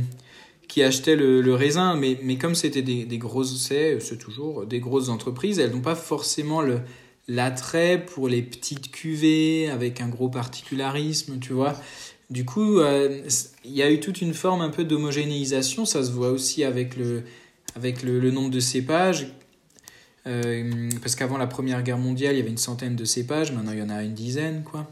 qui 0.66 0.82
achetaient 0.82 1.14
le, 1.14 1.42
le 1.42 1.54
raisin, 1.54 1.94
mais, 1.94 2.18
mais 2.22 2.38
comme 2.38 2.54
c'était 2.54 2.80
des, 2.80 3.04
des 3.04 3.18
grosses, 3.18 3.54
c'est 3.68 4.18
toujours 4.18 4.64
des 4.64 4.80
grosses 4.80 5.10
entreprises, 5.10 5.58
elles 5.58 5.70
n'ont 5.70 5.82
pas 5.82 5.94
forcément 5.94 6.62
le, 6.62 6.80
l'attrait 7.28 8.04
pour 8.04 8.28
les 8.28 8.42
petites 8.42 8.90
cuvées 8.90 9.68
avec 9.70 10.00
un 10.00 10.08
gros 10.08 10.28
particularisme, 10.28 11.38
tu 11.38 11.52
vois. 11.52 11.74
Du 12.30 12.44
coup, 12.44 12.78
euh, 12.78 13.22
il 13.64 13.72
y 13.72 13.82
a 13.82 13.90
eu 13.90 14.00
toute 14.00 14.20
une 14.20 14.34
forme 14.34 14.60
un 14.60 14.70
peu 14.70 14.84
d'homogénéisation, 14.84 15.84
ça 15.84 16.02
se 16.02 16.10
voit 16.10 16.30
aussi 16.30 16.64
avec 16.64 16.96
le, 16.96 17.22
avec 17.76 18.02
le, 18.02 18.30
nombre 18.30 18.50
de 18.50 18.60
cépages. 18.60 19.28
Euh, 20.26 20.88
parce 21.02 21.16
qu'avant 21.16 21.36
la 21.36 21.46
Première 21.46 21.82
Guerre 21.82 21.98
mondiale, 21.98 22.34
il 22.34 22.38
y 22.38 22.40
avait 22.40 22.50
une 22.50 22.56
centaine 22.56 22.96
de 22.96 23.04
cépages, 23.04 23.52
maintenant 23.52 23.72
il 23.72 23.78
y 23.78 23.82
en 23.82 23.90
a 23.90 24.02
une 24.02 24.14
dizaine, 24.14 24.62
quoi. 24.64 24.88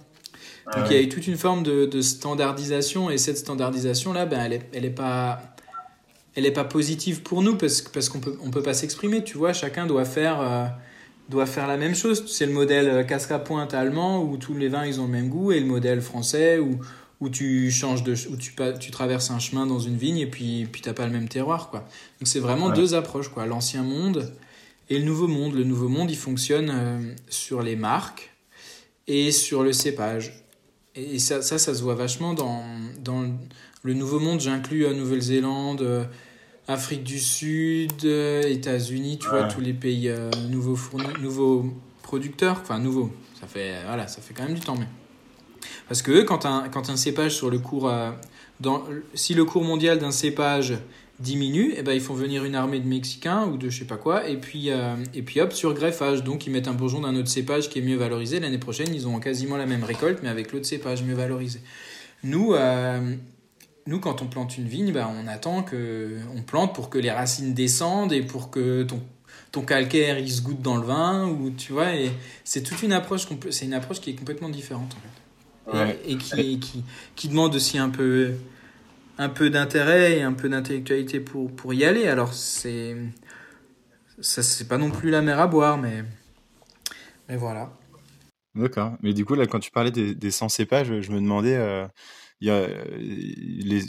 Donc 0.77 0.85
il 0.91 0.93
y 0.93 0.97
a 0.97 1.03
eu 1.03 1.09
toute 1.09 1.27
une 1.27 1.37
forme 1.37 1.63
de, 1.65 2.01
standardisation, 2.01 3.11
et 3.11 3.19
cette 3.19 3.39
standardisation-là, 3.39 4.27
ben, 4.27 4.41
elle 4.41 4.51
n'est 4.51 4.69
elle 4.73 4.85
est 4.85 4.91
pas 4.91 5.43
elle 6.35 6.47
est 6.47 6.53
pas 6.53 6.65
positive 6.65 7.23
pour 7.23 7.43
nous 7.43 7.57
parce, 7.57 7.83
parce 7.83 8.09
qu'on 8.09 8.21
peut, 8.21 8.39
on 8.43 8.51
peut 8.51 8.63
pas 8.63 8.73
s'exprimer, 8.73 9.23
tu 9.23 9.37
vois, 9.37 9.53
chacun 9.53 9.87
doit 9.87 10.05
faire... 10.05 10.41
Euh, 10.41 10.67
doit 11.33 11.47
faire 11.47 11.67
la 11.67 11.77
même 11.77 11.95
chose. 11.95 12.25
C'est 12.27 12.47
le 12.47 12.53
modèle 12.53 12.89
euh, 12.89 13.03
casque 13.03 13.33
à 13.33 13.39
pointe 13.39 13.75
allemand 13.75 14.23
où 14.23 14.37
tous 14.37 14.55
les 14.55 14.69
vins 14.69 14.87
ils 14.87 15.01
ont 15.01 15.07
le 15.07 15.11
même 15.11 15.29
goût 15.29 15.51
et 15.51 15.59
le 15.59 15.67
modèle 15.67 16.01
français 16.01 16.59
où, 16.59 16.79
où 17.21 17.29
tu 17.31 17.71
changes 17.71 18.05
de 18.05 18.15
où 18.31 18.37
tu, 18.37 18.55
tu 18.79 18.91
traverses 18.91 19.31
un 19.31 19.39
chemin 19.39 19.67
dans 19.67 19.81
une 19.81 19.97
vigne 19.97 20.19
et 20.19 20.27
puis 20.27 20.67
puis 20.71 20.83
t'as 20.83 20.93
pas 20.93 21.07
le 21.07 21.13
même 21.13 21.29
terroir 21.29 21.71
quoi. 21.71 21.81
Donc 22.21 22.29
c'est 22.29 22.39
vraiment 22.39 22.71
deux 22.71 22.95
approches 22.95 23.29
quoi, 23.29 23.47
l'ancien 23.47 23.83
monde 23.83 24.33
et 24.91 24.99
le 24.99 25.05
nouveau 25.05 25.27
monde. 25.27 25.55
Le 25.55 25.65
nouveau 25.65 25.89
monde 25.89 26.11
il 26.11 26.17
fonctionne 26.17 26.71
euh, 26.71 26.99
sur 27.29 27.63
les 27.63 27.77
marques 27.77 28.31
et 29.09 29.33
sur 29.33 29.63
le 29.63 29.73
cépage. 29.73 30.45
Et 30.95 31.19
ça, 31.19 31.41
ça, 31.41 31.57
ça 31.57 31.75
se 31.75 31.83
voit 31.83 31.95
vachement 31.95 32.35
dans, 32.35 32.63
dans 33.03 33.25
le 33.83 33.95
Nouveau 33.95 34.21
Monde. 34.21 34.41
J'inclus 34.41 34.87
Nouvelle-Zélande, 34.95 36.07
Afrique 36.69 37.03
du 37.03 37.19
Sud, 37.19 38.05
États-Unis, 38.05 39.19
tu 39.19 39.29
vois, 39.29 39.45
tous 39.45 39.61
les 39.61 39.73
pays 39.73 40.13
nouveaux, 40.51 40.79
nouveaux 41.21 41.67
producteurs. 42.03 42.59
Enfin, 42.63 42.79
nouveaux. 42.79 43.11
Ça 43.41 43.47
fait, 43.47 43.75
voilà, 43.87 44.07
ça 44.07 44.23
fait 44.23 44.33
quand 44.33 44.45
même 44.45 44.55
du 44.55 44.61
temps. 44.61 44.77
Mais... 44.79 44.87
Parce 45.89 46.03
que 46.03 46.23
quand 46.23 46.47
un, 46.47 46.69
quand 46.69 46.89
un 46.89 46.97
cépage 46.97 47.35
sur 47.35 47.51
le 47.51 47.59
cours. 47.59 47.93
dans, 48.61 48.85
si 49.15 49.35
le 49.35 49.45
cours 49.45 49.65
mondial 49.65 49.99
d'un 49.99 50.13
cépage 50.13 50.75
diminue, 51.23 51.71
et 51.71 51.77
eh 51.79 51.83
ben, 51.83 51.93
ils 51.93 52.01
font 52.01 52.15
venir 52.15 52.45
une 52.45 52.55
armée 52.55 52.81
de 52.81 52.87
Mexicains 52.87 53.47
ou 53.47 53.57
de 53.57 53.71
je 53.71 53.79
sais 53.81 53.85
pas 53.85 53.97
quoi, 53.97 54.29
et 54.29 54.37
puis, 54.37 54.71
euh, 54.71 54.97
et 55.15 55.23
puis 55.23 55.41
hop, 55.41 55.53
sur 55.53 55.73
greffage. 55.73 56.25
Donc 56.25 56.47
ils 56.47 56.51
mettent 56.51 56.69
un 56.69 56.75
bourgeon 56.75 57.01
d'un 57.01 57.15
autre 57.17 57.29
cépage 57.29 57.71
qui 57.71 57.79
est 57.79 57.83
mieux 57.83 57.97
valorisé. 57.97 58.41
L'année 58.41 58.59
prochaine, 58.59 58.93
ils 58.93 59.07
ont 59.07 59.19
quasiment 59.21 59.57
la 59.57 59.67
même 59.67 59.85
récolte, 59.85 60.21
mais 60.23 60.29
avec 60.29 60.53
l'autre 60.53 60.67
cépage 60.67 61.03
mieux 61.03 61.15
valorisé. 61.15 61.61
Nous, 62.25 62.55
euh, 62.55 63.15
nous 63.87 64.01
quand 64.01 64.23
on 64.23 64.27
plante 64.27 64.57
une 64.57 64.67
vigne, 64.67 64.93
ben, 64.93 65.09
on 65.09 65.27
attend 65.27 65.63
que. 65.63 66.19
On 66.37 66.43
plante 66.43 66.75
pour 66.75 66.91
que 66.91 66.99
les 66.99 67.11
racines 67.11 67.55
descendent 67.55 68.13
et 68.13 68.23
pour 68.23 68.51
que 68.51 68.83
ton, 68.85 69.03
ton 69.51 69.63
calcaire 69.63 70.19
il 70.19 70.31
se 70.31 70.43
goûte 70.43 70.63
dans 70.63 70.77
le 70.77 70.87
vin, 70.87 71.29
ou 71.29 71.51
tu 71.51 71.73
vois, 71.73 71.95
et 71.95 72.11
c'est 72.45 72.63
toute 72.63 72.83
une 72.83 72.93
approche, 72.93 73.27
c'est 73.51 73.65
une 73.65 73.75
approche 73.75 74.01
qui 74.01 74.11
est 74.11 74.15
complètement 74.15 74.49
différente 74.49 74.95
en 74.97 75.01
fait. 75.01 75.09
Et, 76.07 76.13
et 76.13 76.19
qui, 76.19 76.59
qui, 76.59 76.85
qui 77.15 77.29
demande 77.29 77.55
aussi 77.55 77.79
un 77.79 77.89
peu 77.89 78.35
un 79.19 79.29
peu 79.29 79.51
d'intérêt 79.51 80.19
et 80.19 80.23
un 80.23 80.33
peu 80.33 80.49
d'intellectualité 80.49 81.21
pour, 81.21 81.51
pour 81.55 81.75
y 81.75 81.85
aller. 81.85 82.07
Alors, 82.07 82.33
c'est. 82.35 82.97
Ça, 84.21 84.43
c'est 84.43 84.69
pas 84.69 84.79
non 84.79 84.91
plus 84.91 85.11
la 85.11 85.23
mer 85.23 85.41
à 85.41 85.47
boire, 85.47 85.79
mais. 85.79 86.05
Mais 87.29 87.37
voilà. 87.37 87.73
D'accord. 88.55 88.97
Mais 89.03 89.15
du 89.15 89.25
coup, 89.25 89.35
là, 89.35 89.47
quand 89.47 89.61
tu 89.61 89.71
parlais 89.71 89.91
des, 89.91 90.15
des 90.15 90.31
100 90.31 90.49
cépages, 90.49 91.01
je 91.01 91.11
me 91.11 91.21
demandais. 91.21 91.57
Euh, 91.57 91.87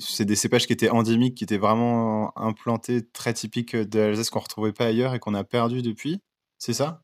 c'est 0.01 0.25
des 0.25 0.35
cépages 0.35 0.67
qui 0.67 0.73
étaient 0.73 0.89
endémiques, 0.89 1.35
qui 1.35 1.43
étaient 1.43 1.57
vraiment 1.57 2.37
implantés, 2.37 3.01
très 3.13 3.33
typiques 3.33 3.75
de 3.75 3.99
l'Alsace, 3.99 4.29
qu'on 4.29 4.39
retrouvait 4.39 4.73
pas 4.73 4.85
ailleurs 4.85 5.13
et 5.13 5.19
qu'on 5.19 5.33
a 5.33 5.43
perdu 5.43 5.81
depuis. 5.81 6.21
C'est 6.57 6.73
ça? 6.73 7.01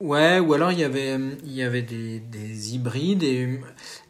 Ouais, 0.00 0.38
ou 0.40 0.54
alors 0.54 0.72
il 0.72 0.78
y 0.78 0.84
avait, 0.84 1.18
il 1.44 1.52
y 1.52 1.62
avait 1.62 1.82
des, 1.82 2.20
des 2.20 2.74
hybrides 2.74 3.22
et, 3.22 3.60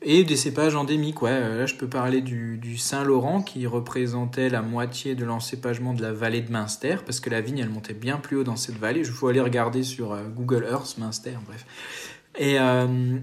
et 0.02 0.22
des 0.22 0.36
cépages 0.36 0.76
endémiques. 0.76 1.20
Ouais, 1.20 1.40
là 1.40 1.66
je 1.66 1.74
peux 1.74 1.88
parler 1.88 2.20
du, 2.20 2.58
du 2.58 2.78
Saint-Laurent 2.78 3.42
qui 3.42 3.66
représentait 3.66 4.50
la 4.50 4.62
moitié 4.62 5.16
de 5.16 5.24
l'encépagement 5.24 5.92
de 5.92 6.00
la 6.00 6.12
vallée 6.12 6.42
de 6.42 6.52
Münster 6.52 6.98
parce 7.04 7.18
que 7.18 7.28
la 7.28 7.40
vigne 7.40 7.58
elle 7.58 7.70
montait 7.70 7.94
bien 7.94 8.18
plus 8.18 8.36
haut 8.36 8.44
dans 8.44 8.54
cette 8.54 8.76
vallée. 8.76 9.02
Je 9.02 9.10
faut 9.10 9.26
aller 9.26 9.40
regarder 9.40 9.82
sur 9.82 10.12
euh, 10.12 10.28
Google 10.28 10.64
Earth 10.70 10.96
Münster, 10.96 11.36
bref. 11.44 11.66
Et, 12.38 12.60
euh, 12.60 13.18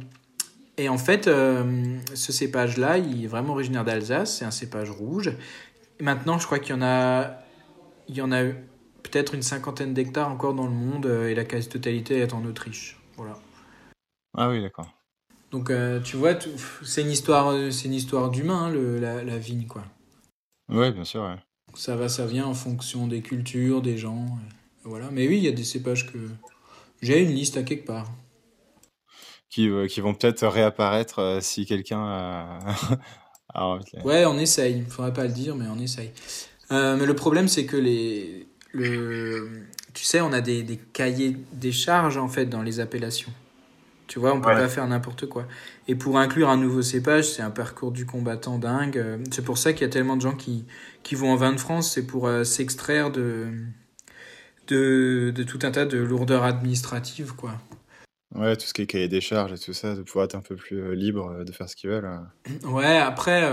et 0.78 0.90
en 0.90 0.98
fait, 0.98 1.28
euh, 1.28 1.98
ce 2.14 2.32
cépage-là, 2.32 3.00
il 3.00 3.24
est 3.24 3.28
vraiment 3.28 3.54
originaire 3.54 3.84
d'Alsace, 3.84 4.38
c'est 4.38 4.46
un 4.46 4.52
cépage 4.52 4.92
rouge. 4.92 5.32
maintenant, 6.00 6.38
je 6.38 6.46
crois 6.46 6.60
qu'il 6.60 6.76
y 6.76 6.78
en 6.78 6.84
a, 6.84 7.40
il 8.08 8.16
y 8.16 8.22
en 8.22 8.32
a 8.32 8.44
peut-être 9.02 9.34
une 9.34 9.42
cinquantaine 9.42 9.94
d'hectares 9.96 10.30
encore 10.30 10.54
dans 10.54 10.68
le 10.68 10.74
monde 10.74 11.08
euh, 11.08 11.30
et 11.30 11.36
la 11.36 11.46
quasi-totalité 11.46 12.20
est 12.20 12.34
en 12.34 12.46
Autriche. 12.46 13.00
Voilà. 13.16 13.40
Ah 14.38 14.50
oui, 14.50 14.62
d'accord. 14.62 14.94
Donc 15.50 15.72
euh, 15.72 16.00
tu 16.02 16.16
vois, 16.18 16.34
c'est 16.84 17.02
une 17.02 17.12
histoire, 17.12 17.72
c'est 17.72 17.86
une 17.86 17.94
histoire 17.94 18.30
d'humain, 18.30 18.66
hein, 18.66 19.00
la, 19.00 19.24
la, 19.24 19.38
vigne, 19.38 19.66
quoi. 19.66 19.84
Ouais, 20.70 20.92
bien 20.92 21.06
sûr. 21.06 21.38
Ça 21.74 21.96
va, 21.96 22.10
ça 22.10 22.28
vient 22.28 22.46
en 22.46 22.54
fonction 22.54 23.08
des 23.08 23.22
cultures, 23.22 23.82
des 23.82 23.98
gens. 23.98 24.26
Voilà. 24.84 25.10
Mais 25.12 25.28
oui, 25.28 25.38
il 25.38 25.44
y 25.44 25.48
a 25.48 25.54
des 25.54 25.64
cépages 25.64 26.12
que 26.12 26.20
j'ai 27.02 27.24
une 27.24 27.32
liste 27.32 27.58
à 27.58 27.64
quelque 27.64 27.88
part. 27.88 28.12
Qui, 29.50 29.70
qui 29.90 30.02
vont 30.02 30.14
peut-être 30.14 30.46
réapparaître 30.46 31.40
si 31.42 31.66
quelqu'un 31.66 32.00
a... 33.54 33.80
Ouais, 34.04 34.26
on 34.26 34.38
essaye. 34.38 34.84
Il 34.86 34.92
faudrait 34.92 35.14
pas 35.14 35.24
le 35.24 35.32
dire, 35.32 35.56
mais 35.56 35.66
on 35.68 35.80
essaye. 35.80 36.12
mais 36.70 37.06
le 37.06 37.16
problème, 37.16 37.48
c'est 37.48 37.66
que 37.66 37.78
les, 37.78 38.48
le, 38.74 39.64
tu 39.94 40.04
sais, 40.04 40.22
on 40.22 40.32
a 40.34 40.42
des, 40.42 40.64
des, 40.64 40.78
cahiers 40.78 41.38
des 41.54 41.72
charges 41.72 42.18
en 42.18 42.28
fait 42.28 42.46
dans 42.46 42.62
les 42.62 42.80
appellations. 42.80 43.32
Tu 44.08 44.20
vois, 44.20 44.34
on 44.34 44.40
peut 44.40 44.52
pas 44.52 44.70
faire 44.70 44.88
n'importe 44.88 45.26
quoi. 45.26 45.46
Et 45.90 45.96
pour 45.96 46.18
inclure 46.18 46.50
un 46.50 46.56
nouveau 46.56 46.82
cépage, 46.82 47.26
c'est 47.26 47.42
un 47.42 47.52
parcours 47.52 47.92
du 47.92 48.06
combattant 48.06 48.58
dingue. 48.58 49.04
C'est 49.32 49.44
pour 49.44 49.58
ça 49.58 49.74
qu'il 49.74 49.82
y 49.82 49.86
a 49.86 49.90
tellement 49.90 50.16
de 50.16 50.22
gens 50.22 50.36
qui, 50.36 50.66
qui 51.04 51.16
vont 51.16 51.32
en 51.32 51.36
vin 51.36 51.52
de 51.52 51.60
France, 51.60 51.92
c'est 51.92 52.08
pour 52.08 52.28
euh, 52.28 52.46
s'extraire 52.46 53.12
de, 53.12 53.48
de, 54.68 55.34
de, 55.36 55.44
tout 55.44 55.60
un 55.64 55.72
tas 55.72 55.86
de 55.86 55.98
lourdeurs 55.98 56.44
administratives, 56.44 57.34
quoi. 57.34 57.60
Ouais, 58.36 58.56
tout 58.56 58.66
ce 58.66 58.74
qui 58.74 58.82
est 58.82 58.88
cahier 58.88 59.08
des 59.08 59.22
charges 59.22 59.54
et 59.54 59.58
tout 59.58 59.74
ça, 59.74 59.96
de 59.96 60.02
pouvoir 60.02 60.26
être 60.26 60.36
un 60.36 60.42
peu 60.42 60.56
plus 60.56 60.80
euh, 60.80 60.94
libre 60.94 61.32
euh, 61.32 61.44
de 61.44 61.52
faire 61.52 61.70
ce 61.70 61.76
qu'ils 61.76 61.90
veulent. 61.90 62.10
Ouais, 62.64 62.98
après, 62.98 63.50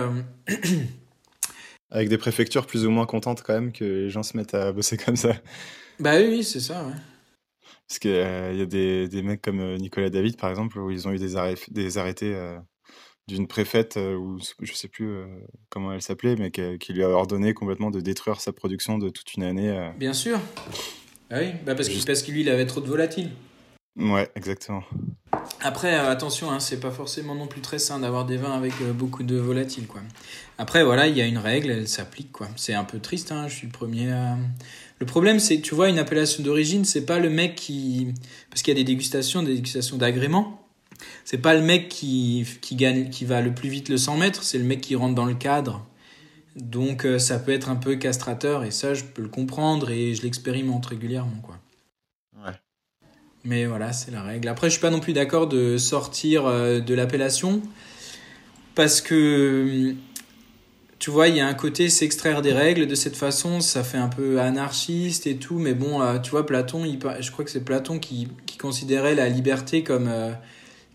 Avec 1.90 2.08
des 2.08 2.18
préfectures 2.18 2.66
plus 2.66 2.86
ou 2.86 2.90
moins 2.90 3.06
contentes 3.06 3.42
quand 3.42 3.54
même 3.54 3.72
que 3.72 3.84
les 3.84 4.10
gens 4.10 4.24
se 4.24 4.36
mettent 4.36 4.54
à 4.54 4.72
bosser 4.72 4.96
comme 4.96 5.16
ça. 5.16 5.34
Bah 6.00 6.16
oui, 6.16 6.42
c'est 6.42 6.60
ça, 6.60 6.84
ouais. 6.84 6.94
Parce 7.88 7.98
qu'il 7.98 8.10
euh, 8.10 8.52
y 8.54 8.62
a 8.62 8.66
des, 8.66 9.08
des, 9.08 9.22
mecs 9.22 9.42
comme 9.42 9.60
euh, 9.60 9.76
Nicolas 9.76 10.10
David, 10.10 10.36
par 10.36 10.50
exemple, 10.50 10.78
où 10.78 10.90
ils 10.90 11.06
ont 11.06 11.12
eu 11.12 11.18
des, 11.18 11.34
des 11.70 11.98
arrêtés 11.98 12.34
euh, 12.34 12.58
d'une 13.28 13.46
préfète, 13.46 13.96
ou 13.96 14.38
je 14.60 14.72
sais 14.72 14.88
plus 14.88 15.24
comment 15.70 15.92
elle 15.92 16.02
s'appelait, 16.02 16.36
mais 16.36 16.50
qui, 16.50 16.92
lui 16.92 17.02
a 17.02 17.08
ordonné 17.08 17.54
complètement 17.54 17.90
de 17.90 18.00
détruire 18.00 18.40
sa 18.40 18.52
production 18.52 18.98
de 18.98 19.08
toute 19.08 19.34
une 19.34 19.44
année. 19.44 19.92
Bien 19.96 20.12
sûr. 20.12 20.38
Ah 21.30 21.38
oui, 21.40 21.52
bah 21.64 21.74
parce, 21.74 21.88
Juste... 21.88 22.06
parce 22.06 22.22
que 22.22 22.30
lui, 22.30 22.42
il 22.42 22.50
avait 22.50 22.66
trop 22.66 22.82
de 22.82 22.86
volatiles. 22.86 23.30
Ouais, 23.96 24.28
exactement. 24.34 24.82
Après, 25.60 25.94
euh, 25.94 26.10
attention, 26.10 26.50
hein, 26.50 26.58
c'est 26.58 26.80
pas 26.80 26.90
forcément 26.90 27.34
non 27.34 27.46
plus 27.46 27.60
très 27.60 27.78
sain 27.78 28.00
d'avoir 28.00 28.24
des 28.24 28.36
vins 28.36 28.52
avec 28.52 28.72
euh, 28.82 28.92
beaucoup 28.92 29.22
de 29.22 29.36
volatiles, 29.36 29.86
quoi. 29.86 30.00
Après, 30.58 30.84
voilà, 30.84 31.06
il 31.06 31.16
y 31.16 31.20
a 31.20 31.26
une 31.26 31.38
règle, 31.38 31.70
elle 31.70 31.88
s'applique, 31.88 32.32
quoi. 32.32 32.48
C'est 32.56 32.74
un 32.74 32.84
peu 32.84 32.98
triste, 32.98 33.30
hein, 33.30 33.46
je 33.48 33.54
suis 33.54 33.66
le 33.66 33.72
premier 33.72 34.12
à... 34.12 34.36
Le 34.98 35.06
problème, 35.06 35.38
c'est 35.38 35.56
que 35.56 35.62
tu 35.62 35.74
vois, 35.74 35.88
une 35.88 35.98
appellation 35.98 36.42
d'origine, 36.42 36.84
c'est 36.84 37.06
pas 37.06 37.18
le 37.18 37.30
mec 37.30 37.54
qui... 37.54 38.14
Parce 38.50 38.62
qu'il 38.62 38.76
y 38.76 38.76
a 38.76 38.80
des 38.80 38.84
dégustations, 38.84 39.42
des 39.42 39.54
dégustations 39.54 39.96
d'agrément. 39.96 40.60
C'est 41.24 41.38
pas 41.38 41.54
le 41.54 41.62
mec 41.62 41.88
qui, 41.88 42.46
qui, 42.60 42.76
gagne, 42.76 43.10
qui 43.10 43.24
va 43.24 43.40
le 43.40 43.54
plus 43.54 43.68
vite 43.68 43.88
le 43.88 43.96
100 43.96 44.16
mètres, 44.16 44.42
c'est 44.42 44.58
le 44.58 44.64
mec 44.64 44.80
qui 44.80 44.96
rentre 44.96 45.14
dans 45.14 45.24
le 45.24 45.34
cadre. 45.34 45.86
Donc, 46.56 47.04
euh, 47.04 47.18
ça 47.18 47.38
peut 47.38 47.52
être 47.52 47.68
un 47.68 47.76
peu 47.76 47.96
castrateur, 47.96 48.64
et 48.64 48.70
ça, 48.70 48.94
je 48.94 49.04
peux 49.04 49.22
le 49.22 49.28
comprendre, 49.28 49.90
et 49.90 50.14
je 50.14 50.22
l'expérimente 50.22 50.86
régulièrement, 50.86 51.40
quoi. 51.42 51.58
Mais 53.44 53.66
voilà, 53.66 53.92
c'est 53.92 54.10
la 54.10 54.22
règle. 54.22 54.48
Après, 54.48 54.68
je 54.68 54.72
suis 54.72 54.80
pas 54.80 54.90
non 54.90 55.00
plus 55.00 55.12
d'accord 55.12 55.46
de 55.46 55.76
sortir 55.76 56.46
euh, 56.46 56.80
de 56.80 56.94
l'appellation 56.94 57.60
parce 58.74 59.02
que 59.02 59.94
tu 60.98 61.10
vois, 61.10 61.28
il 61.28 61.36
y 61.36 61.40
a 61.40 61.46
un 61.46 61.54
côté 61.54 61.90
s'extraire 61.90 62.40
des 62.40 62.54
règles 62.54 62.86
de 62.86 62.94
cette 62.94 63.16
façon, 63.16 63.60
ça 63.60 63.84
fait 63.84 63.98
un 63.98 64.08
peu 64.08 64.40
anarchiste 64.40 65.26
et 65.26 65.36
tout. 65.36 65.58
Mais 65.58 65.74
bon, 65.74 66.00
euh, 66.00 66.18
tu 66.18 66.30
vois, 66.30 66.46
Platon, 66.46 66.86
il, 66.86 66.98
je 67.20 67.30
crois 67.30 67.44
que 67.44 67.50
c'est 67.50 67.64
Platon 67.64 67.98
qui, 67.98 68.28
qui, 68.46 68.56
considérait 68.56 69.14
la 69.14 69.28
liberté 69.28 69.82
comme 69.82 70.08
euh, 70.08 70.32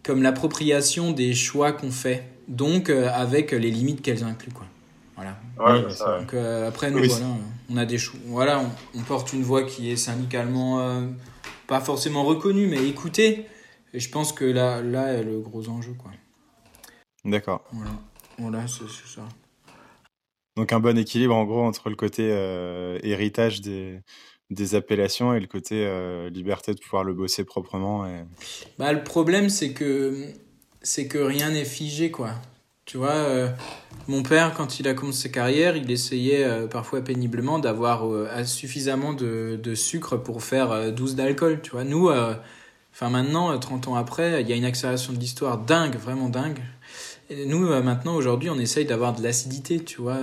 comme 0.04 0.24
l'appropriation 0.24 1.12
des 1.12 1.36
choix 1.36 1.72
qu'on 1.72 1.92
fait, 1.92 2.24
donc 2.48 2.90
avec 2.90 3.52
les 3.52 3.70
limites 3.70 4.02
qu'elles 4.02 4.24
incluent, 4.24 4.54
quoi. 4.54 4.66
Voilà. 5.16 5.38
Ouais, 5.60 5.92
ça, 5.92 6.20
donc, 6.20 6.34
après, 6.34 6.90
nous, 6.90 7.04
voilà, 7.04 7.26
on 7.70 7.78
a 7.78 7.86
des 7.86 7.98
choix. 7.98 8.20
Voilà, 8.26 8.60
on, 8.60 9.00
on, 9.00 9.04
porte 9.04 9.34
une 9.34 9.44
voix 9.44 9.64
qui 9.64 9.92
est 9.92 9.98
syndicalement 9.98 11.04
pas 11.70 11.80
forcément 11.80 12.26
reconnu, 12.26 12.68
mais 12.68 12.86
écouté. 12.88 13.46
Et 13.94 14.00
je 14.00 14.10
pense 14.10 14.34
que 14.34 14.44
là, 14.44 14.82
là 14.82 15.14
est 15.14 15.24
le 15.24 15.40
gros 15.40 15.70
enjeu. 15.70 15.94
quoi. 15.94 16.12
D'accord. 17.24 17.64
Voilà, 17.72 17.92
voilà 18.38 18.68
c'est 18.68 18.90
ça. 19.08 19.22
Donc 20.58 20.74
un 20.74 20.80
bon 20.80 20.98
équilibre 20.98 21.36
en 21.36 21.46
gros 21.46 21.62
entre 21.62 21.90
le 21.90 21.96
côté 21.96 22.30
euh, 22.32 23.00
héritage 23.04 23.62
des, 23.62 24.02
des 24.50 24.76
appellations 24.76 25.34
et 25.34 25.40
le 25.40 25.48
côté 25.48 25.86
euh, 25.86 26.30
liberté 26.30 26.74
de 26.74 26.80
pouvoir 26.80 27.04
le 27.04 27.14
bosser 27.14 27.46
proprement. 27.46 28.06
Et... 28.08 28.26
Bah, 28.78 28.92
le 28.92 29.04
problème 29.04 29.50
c'est 29.50 29.72
que 29.72 30.34
c'est 30.82 31.08
que 31.08 31.20
rien 31.20 31.52
n'est 31.52 31.66
figé 31.66 32.10
quoi. 32.12 32.32
Tu 32.90 32.98
vois, 32.98 33.12
euh, 33.12 33.48
mon 34.08 34.24
père, 34.24 34.56
quand 34.56 34.80
il 34.80 34.88
a 34.88 34.96
commencé 34.96 35.22
sa 35.22 35.30
carrière, 35.30 35.78
il 35.78 35.92
essayait 35.92 36.44
euh, 36.44 36.66
parfois 36.66 37.04
péniblement 37.04 37.60
d'avoir 37.60 38.08
euh, 38.08 38.44
suffisamment 38.46 39.14
de, 39.14 39.60
de, 39.62 39.76
sucre 39.76 40.18
pour 40.18 40.42
faire 40.42 40.92
12 40.92 41.14
d'alcool. 41.14 41.60
Tu 41.62 41.70
vois, 41.70 41.84
nous, 41.84 42.10
enfin 42.10 43.10
maintenant, 43.12 43.56
30 43.60 43.90
ans 43.90 43.96
après, 43.96 44.42
il 44.42 44.50
y 44.50 44.54
a 44.54 44.56
une 44.56 44.66
accélération 44.66 45.14
de 45.14 45.20
l'histoire 45.20 45.60
dingue, 45.60 45.98
vraiment 45.98 46.30
dingue. 46.30 46.64
Nous, 47.46 47.68
maintenant, 47.84 48.16
aujourd'hui, 48.16 48.50
on 48.50 48.58
essaye 48.58 48.86
d'avoir 48.86 49.14
de 49.14 49.22
l'acidité, 49.22 49.84
tu 49.84 50.02
vois. 50.02 50.22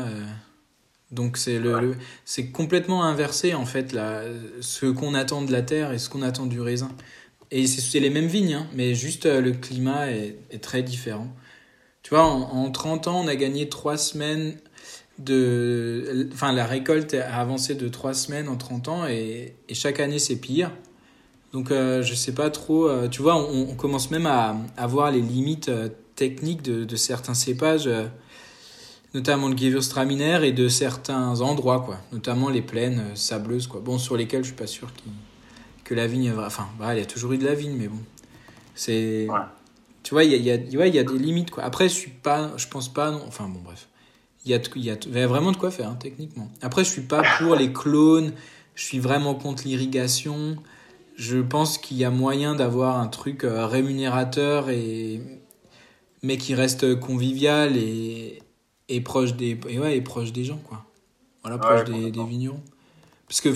donc 1.13 1.37
c'est 1.37 1.61
le, 1.61 1.95
c'est 2.25 2.49
complètement 2.51 3.05
inversé 3.05 3.55
en 3.55 3.65
fait 3.65 3.93
là, 3.93 4.23
ce 4.61 4.87
qu'on 4.87 5.15
attend 5.15 5.43
de 5.43 5.53
la 5.53 5.63
terre 5.63 5.93
et 5.93 5.99
ce 5.99 6.09
qu'on 6.09 6.23
attend 6.23 6.47
du 6.47 6.61
raisin. 6.61 6.91
Et 7.53 7.69
c'est 7.69 8.01
les 8.01 8.11
mêmes 8.11 8.27
vignes, 8.27 8.55
hein, 8.55 8.67
mais 8.75 8.97
juste 8.97 9.25
le 9.25 9.53
climat 9.53 10.11
est 10.11 10.61
très 10.61 10.83
différent. 10.83 11.29
Tu 12.07 12.15
vois, 12.15 12.23
en, 12.23 12.71
30 12.71 13.09
ans, 13.09 13.25
on 13.25 13.27
a 13.27 13.35
gagné 13.35 13.69
3 13.69 13.97
semaines 13.97 14.55
de. 15.19 16.29
Enfin, 16.33 16.53
la 16.53 16.65
récolte 16.65 17.15
a 17.15 17.41
avancé 17.41 17.75
de 17.75 17.89
3 17.89 18.15
semaines 18.15 18.47
en 18.47 18.55
30 18.55 18.87
ans 18.87 19.09
et, 19.09 19.57
chaque 19.73 19.99
année, 19.99 20.21
c'est 20.21 20.37
pire. 20.37 20.71
Donc 21.53 21.71
je 21.71 22.15
sais 22.15 22.31
pas 22.31 22.49
trop. 22.51 22.89
tu 23.09 23.23
vois, 23.23 23.35
on, 23.35 23.75
commence 23.75 24.13
même 24.13 24.27
à, 24.27 24.57
à 24.77 24.87
voir 24.87 25.11
les 25.11 25.21
limites 25.21 25.69
techniques 26.15 26.63
de, 26.63 26.95
certains 26.95 27.35
cépages 27.35 27.91
notamment 29.15 29.49
le 29.49 29.57
Gewürztraminer 29.57 30.47
et 30.47 30.53
de 30.53 30.69
certains 30.69 31.41
endroits, 31.41 31.81
quoi, 31.81 31.99
notamment 32.13 32.51
les 32.51 32.63
plaines 32.63 33.01
euh, 33.01 33.15
sableuses, 33.15 33.67
quoi. 33.67 33.81
Bon, 33.81 33.99
sur 33.99 34.17
lesquelles 34.17 34.43
je 34.43 34.49
suis 34.49 34.57
pas 34.57 34.67
sûr 34.67 34.93
que 35.85 35.95
la 35.95 36.07
vigne, 36.07 36.33
enfin, 36.39 36.69
bah, 36.79 36.95
il 36.95 36.99
y 36.99 37.03
a 37.03 37.07
toujours 37.07 37.33
eu 37.33 37.39
de 37.39 37.47
la 37.47 37.55
vigne, 37.55 37.77
mais 37.77 37.89
bon, 37.89 37.99
c'est, 38.75 39.27
tu 40.07 40.15
vois, 40.15 40.23
il 40.23 40.31
y 40.31 40.35
a, 40.51 40.55
y, 40.55 40.81
a, 40.81 40.87
y 40.87 40.99
a 41.01 41.03
des 41.03 41.19
limites, 41.19 41.51
quoi. 41.51 41.65
Après, 41.65 41.89
je 41.89 41.95
suis 41.95 42.13
pas, 42.13 42.53
je 42.57 42.69
pense 42.69 42.89
pas, 42.89 43.11
non, 43.11 43.25
enfin, 43.27 43.49
bon, 43.49 43.59
bref, 43.59 43.89
il 44.45 44.53
y 44.53 44.55
a, 44.55 44.61
y, 44.77 44.91
a, 44.91 44.97
y 45.05 45.21
a 45.21 45.27
vraiment 45.27 45.51
de 45.51 45.57
quoi 45.57 45.73
faire, 45.73 45.89
hein, 45.89 45.99
techniquement. 45.99 46.49
Après, 46.63 46.85
je 46.85 46.91
suis 46.91 47.03
pas 47.03 47.25
pour 47.39 47.57
les 47.57 47.73
clones, 47.73 48.33
je 48.77 48.85
suis 48.85 49.01
vraiment 49.01 49.35
contre 49.35 49.65
l'irrigation. 49.67 50.59
Je 51.17 51.39
pense 51.39 51.77
qu'il 51.77 51.97
y 51.97 52.05
a 52.05 52.11
moyen 52.11 52.55
d'avoir 52.55 53.01
un 53.01 53.09
truc 53.09 53.43
euh, 53.43 53.67
rémunérateur 53.67 54.71
et 54.71 55.21
mais 56.23 56.37
qui 56.37 56.55
reste 56.55 57.01
convivial 57.01 57.77
et, 57.77 58.39
et 58.89 59.01
proche 59.01 59.35
des 59.35 59.59
et 59.69 59.81
ouais 59.81 59.97
et 59.97 60.03
proche 60.03 60.33
des 60.33 60.45
gens 60.45 60.59
quoi 60.59 60.85
voilà 61.43 61.59
proche 61.59 61.85
des, 61.85 62.11
des, 62.11 62.25
vignerons 62.25 62.63
parce 63.29 63.41
que 63.41 63.51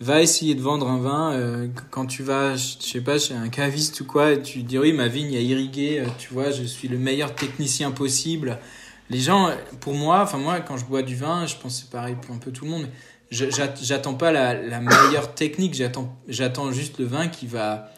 va 0.00 0.20
essayer 0.20 0.54
de 0.54 0.60
vendre 0.60 0.88
un 0.88 0.98
vin 0.98 1.32
euh, 1.32 1.68
quand 1.90 2.06
tu 2.06 2.22
vas 2.22 2.56
je 2.56 2.76
sais 2.80 3.00
pas 3.00 3.18
chez 3.18 3.34
un 3.34 3.48
caviste 3.48 4.00
ou 4.00 4.04
quoi 4.04 4.32
et 4.32 4.42
tu 4.42 4.62
dis 4.62 4.78
oui 4.78 4.92
ma 4.92 5.08
vigne 5.08 5.34
a 5.36 5.40
irrigué 5.40 6.00
euh, 6.00 6.06
tu 6.18 6.34
vois 6.34 6.50
je 6.50 6.64
suis 6.64 6.88
le 6.88 6.98
meilleur 6.98 7.34
technicien 7.34 7.90
possible 7.90 8.58
les 9.08 9.20
gens 9.20 9.50
pour 9.80 9.94
moi 9.94 10.20
enfin 10.22 10.36
moi 10.38 10.60
quand 10.60 10.76
je 10.76 10.84
bois 10.84 11.02
du 11.02 11.16
vin 11.16 11.46
je 11.46 11.56
pense 11.56 11.80
c'est 11.80 11.90
pareil 11.90 12.16
pour 12.20 12.34
un 12.34 12.38
peu 12.38 12.50
tout 12.50 12.66
le 12.66 12.70
monde 12.72 12.88
j'attends 13.30 14.14
pas 14.14 14.32
la, 14.32 14.54
la 14.54 14.80
meilleure 14.80 15.34
technique 15.34 15.74
j'attends 15.74 16.14
j'attends 16.28 16.72
juste 16.72 16.98
le 16.98 17.06
vin 17.06 17.28
qui 17.28 17.46
va 17.46 17.90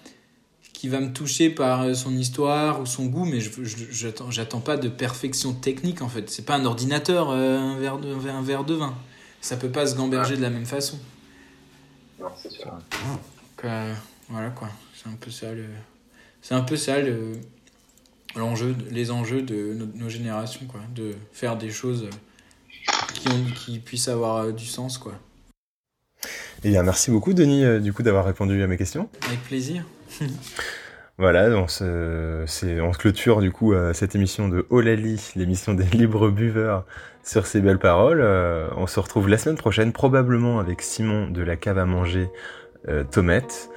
qui 0.79 0.87
va 0.87 1.01
me 1.01 1.13
toucher 1.13 1.51
par 1.51 1.83
euh, 1.83 1.95
son 1.95 2.17
histoire 2.17 2.81
ou 2.81 2.87
son 2.87 3.07
goût, 3.07 3.25
mais 3.25 3.41
je 3.41 3.51
j'attends 3.91 4.31
j'attends 4.31 4.61
pas 4.61 4.77
de 4.77 4.89
perfection 4.89 5.53
technique 5.53 6.03
en 6.03 6.09
fait. 6.09 6.31
C'est 6.31 6.45
pas 6.47 6.55
un 6.55 6.65
ordinateur, 6.65 7.31
euh, 7.31 7.59
un, 7.59 7.77
verre 7.79 7.99
de, 7.99 8.15
un 8.15 8.43
verre 8.43 8.63
de 8.63 8.75
vin. 8.75 8.95
Ça 9.41 9.57
peut 9.57 9.71
pas 9.71 9.89
se 9.89 9.97
gamberger 9.97 10.37
de 10.37 10.43
la 10.43 10.51
même 10.51 10.67
façon. 10.67 10.97
Non, 12.21 12.29
c'est 12.37 12.51
sûr. 12.51 12.67
Donc, 12.67 13.65
euh, 13.65 13.95
voilà 14.29 14.51
quoi. 14.51 14.69
C'est 14.95 15.09
un 15.09 15.17
peu 15.21 15.31
ça 15.31 15.53
le. 15.53 15.65
C'est 16.43 16.55
un 16.55 16.63
peu 16.63 16.77
ça 16.77 17.01
le 17.01 17.33
l'enjeu, 18.37 18.77
les 18.91 19.11
enjeux 19.11 19.43
de 19.43 19.75
nos, 19.95 20.09
générations 20.09 20.67
quoi, 20.67 20.81
de 20.95 21.15
faire 21.33 21.57
des 21.57 21.71
choses 21.71 22.09
qui 23.15 23.29
ont, 23.29 23.45
qui 23.55 23.79
puissent 23.79 24.09
avoir 24.09 24.53
du 24.53 24.67
sens 24.67 24.99
quoi. 24.99 25.15
Et 26.65 26.69
eh 26.69 26.71
bien, 26.71 26.83
merci 26.83 27.11
beaucoup 27.11 27.35
Denis 27.35 27.81
du 27.81 27.93
coup 27.93 28.03
d'avoir 28.03 28.25
répondu 28.25 28.63
à 28.63 28.67
mes 28.67 28.77
questions. 28.77 29.09
Avec 29.27 29.43
plaisir. 29.45 29.85
Voilà, 31.21 31.49
on 31.59 31.67
se, 31.67 32.45
c'est, 32.47 32.81
on 32.81 32.93
se 32.93 32.99
clôture 32.99 33.41
du 33.41 33.51
coup 33.51 33.73
euh, 33.73 33.93
cette 33.93 34.15
émission 34.15 34.49
de 34.49 34.67
Olali, 34.71 35.21
l'émission 35.35 35.75
des 35.75 35.85
libres 35.97 36.31
buveurs 36.31 36.87
sur 37.29 37.47
ces 37.47 37.61
belles 37.61 37.79
paroles. 37.79 38.21
Euh, 38.23 38.69
on 38.77 38.87
se 38.87 38.99
retrouve 38.99 39.29
la 39.29 39.39
semaine 39.39 39.59
prochaine, 39.59 39.93
probablement 39.93 40.59
avec 40.59 40.83
Simon 40.83 41.29
de 41.29 41.43
la 41.43 41.57
cave 41.57 41.79
à 41.79 41.85
manger 41.85 42.31
euh, 42.89 43.05
Tomette. 43.05 43.71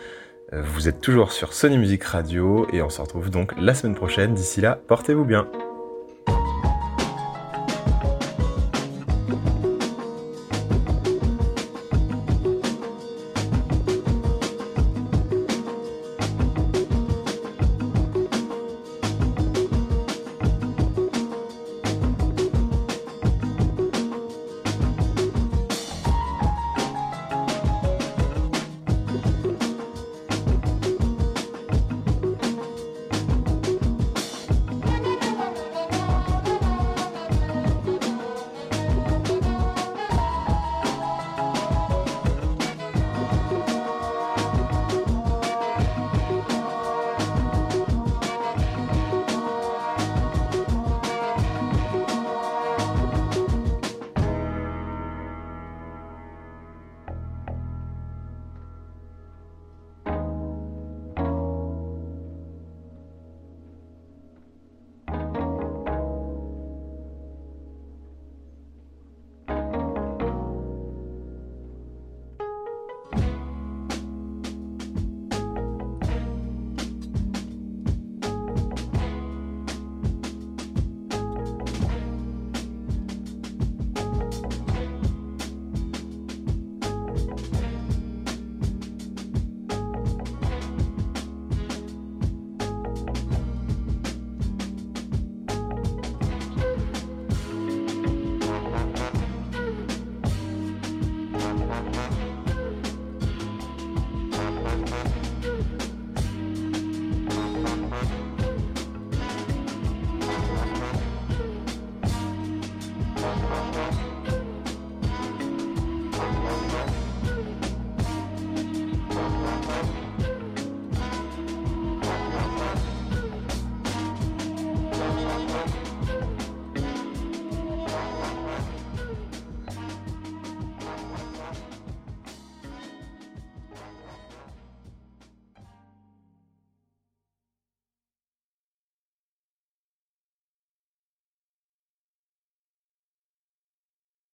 vous 0.53 0.87
êtes 0.87 1.01
toujours 1.01 1.31
sur 1.31 1.53
Sony 1.53 1.77
Music 1.77 2.03
Radio 2.03 2.67
et 2.73 2.81
on 2.81 2.89
se 2.89 3.01
retrouve 3.01 3.29
donc 3.29 3.53
la 3.59 3.73
semaine 3.73 3.95
prochaine. 3.95 4.33
D'ici 4.33 4.61
là, 4.61 4.79
portez-vous 4.87 5.25
bien. 5.25 5.47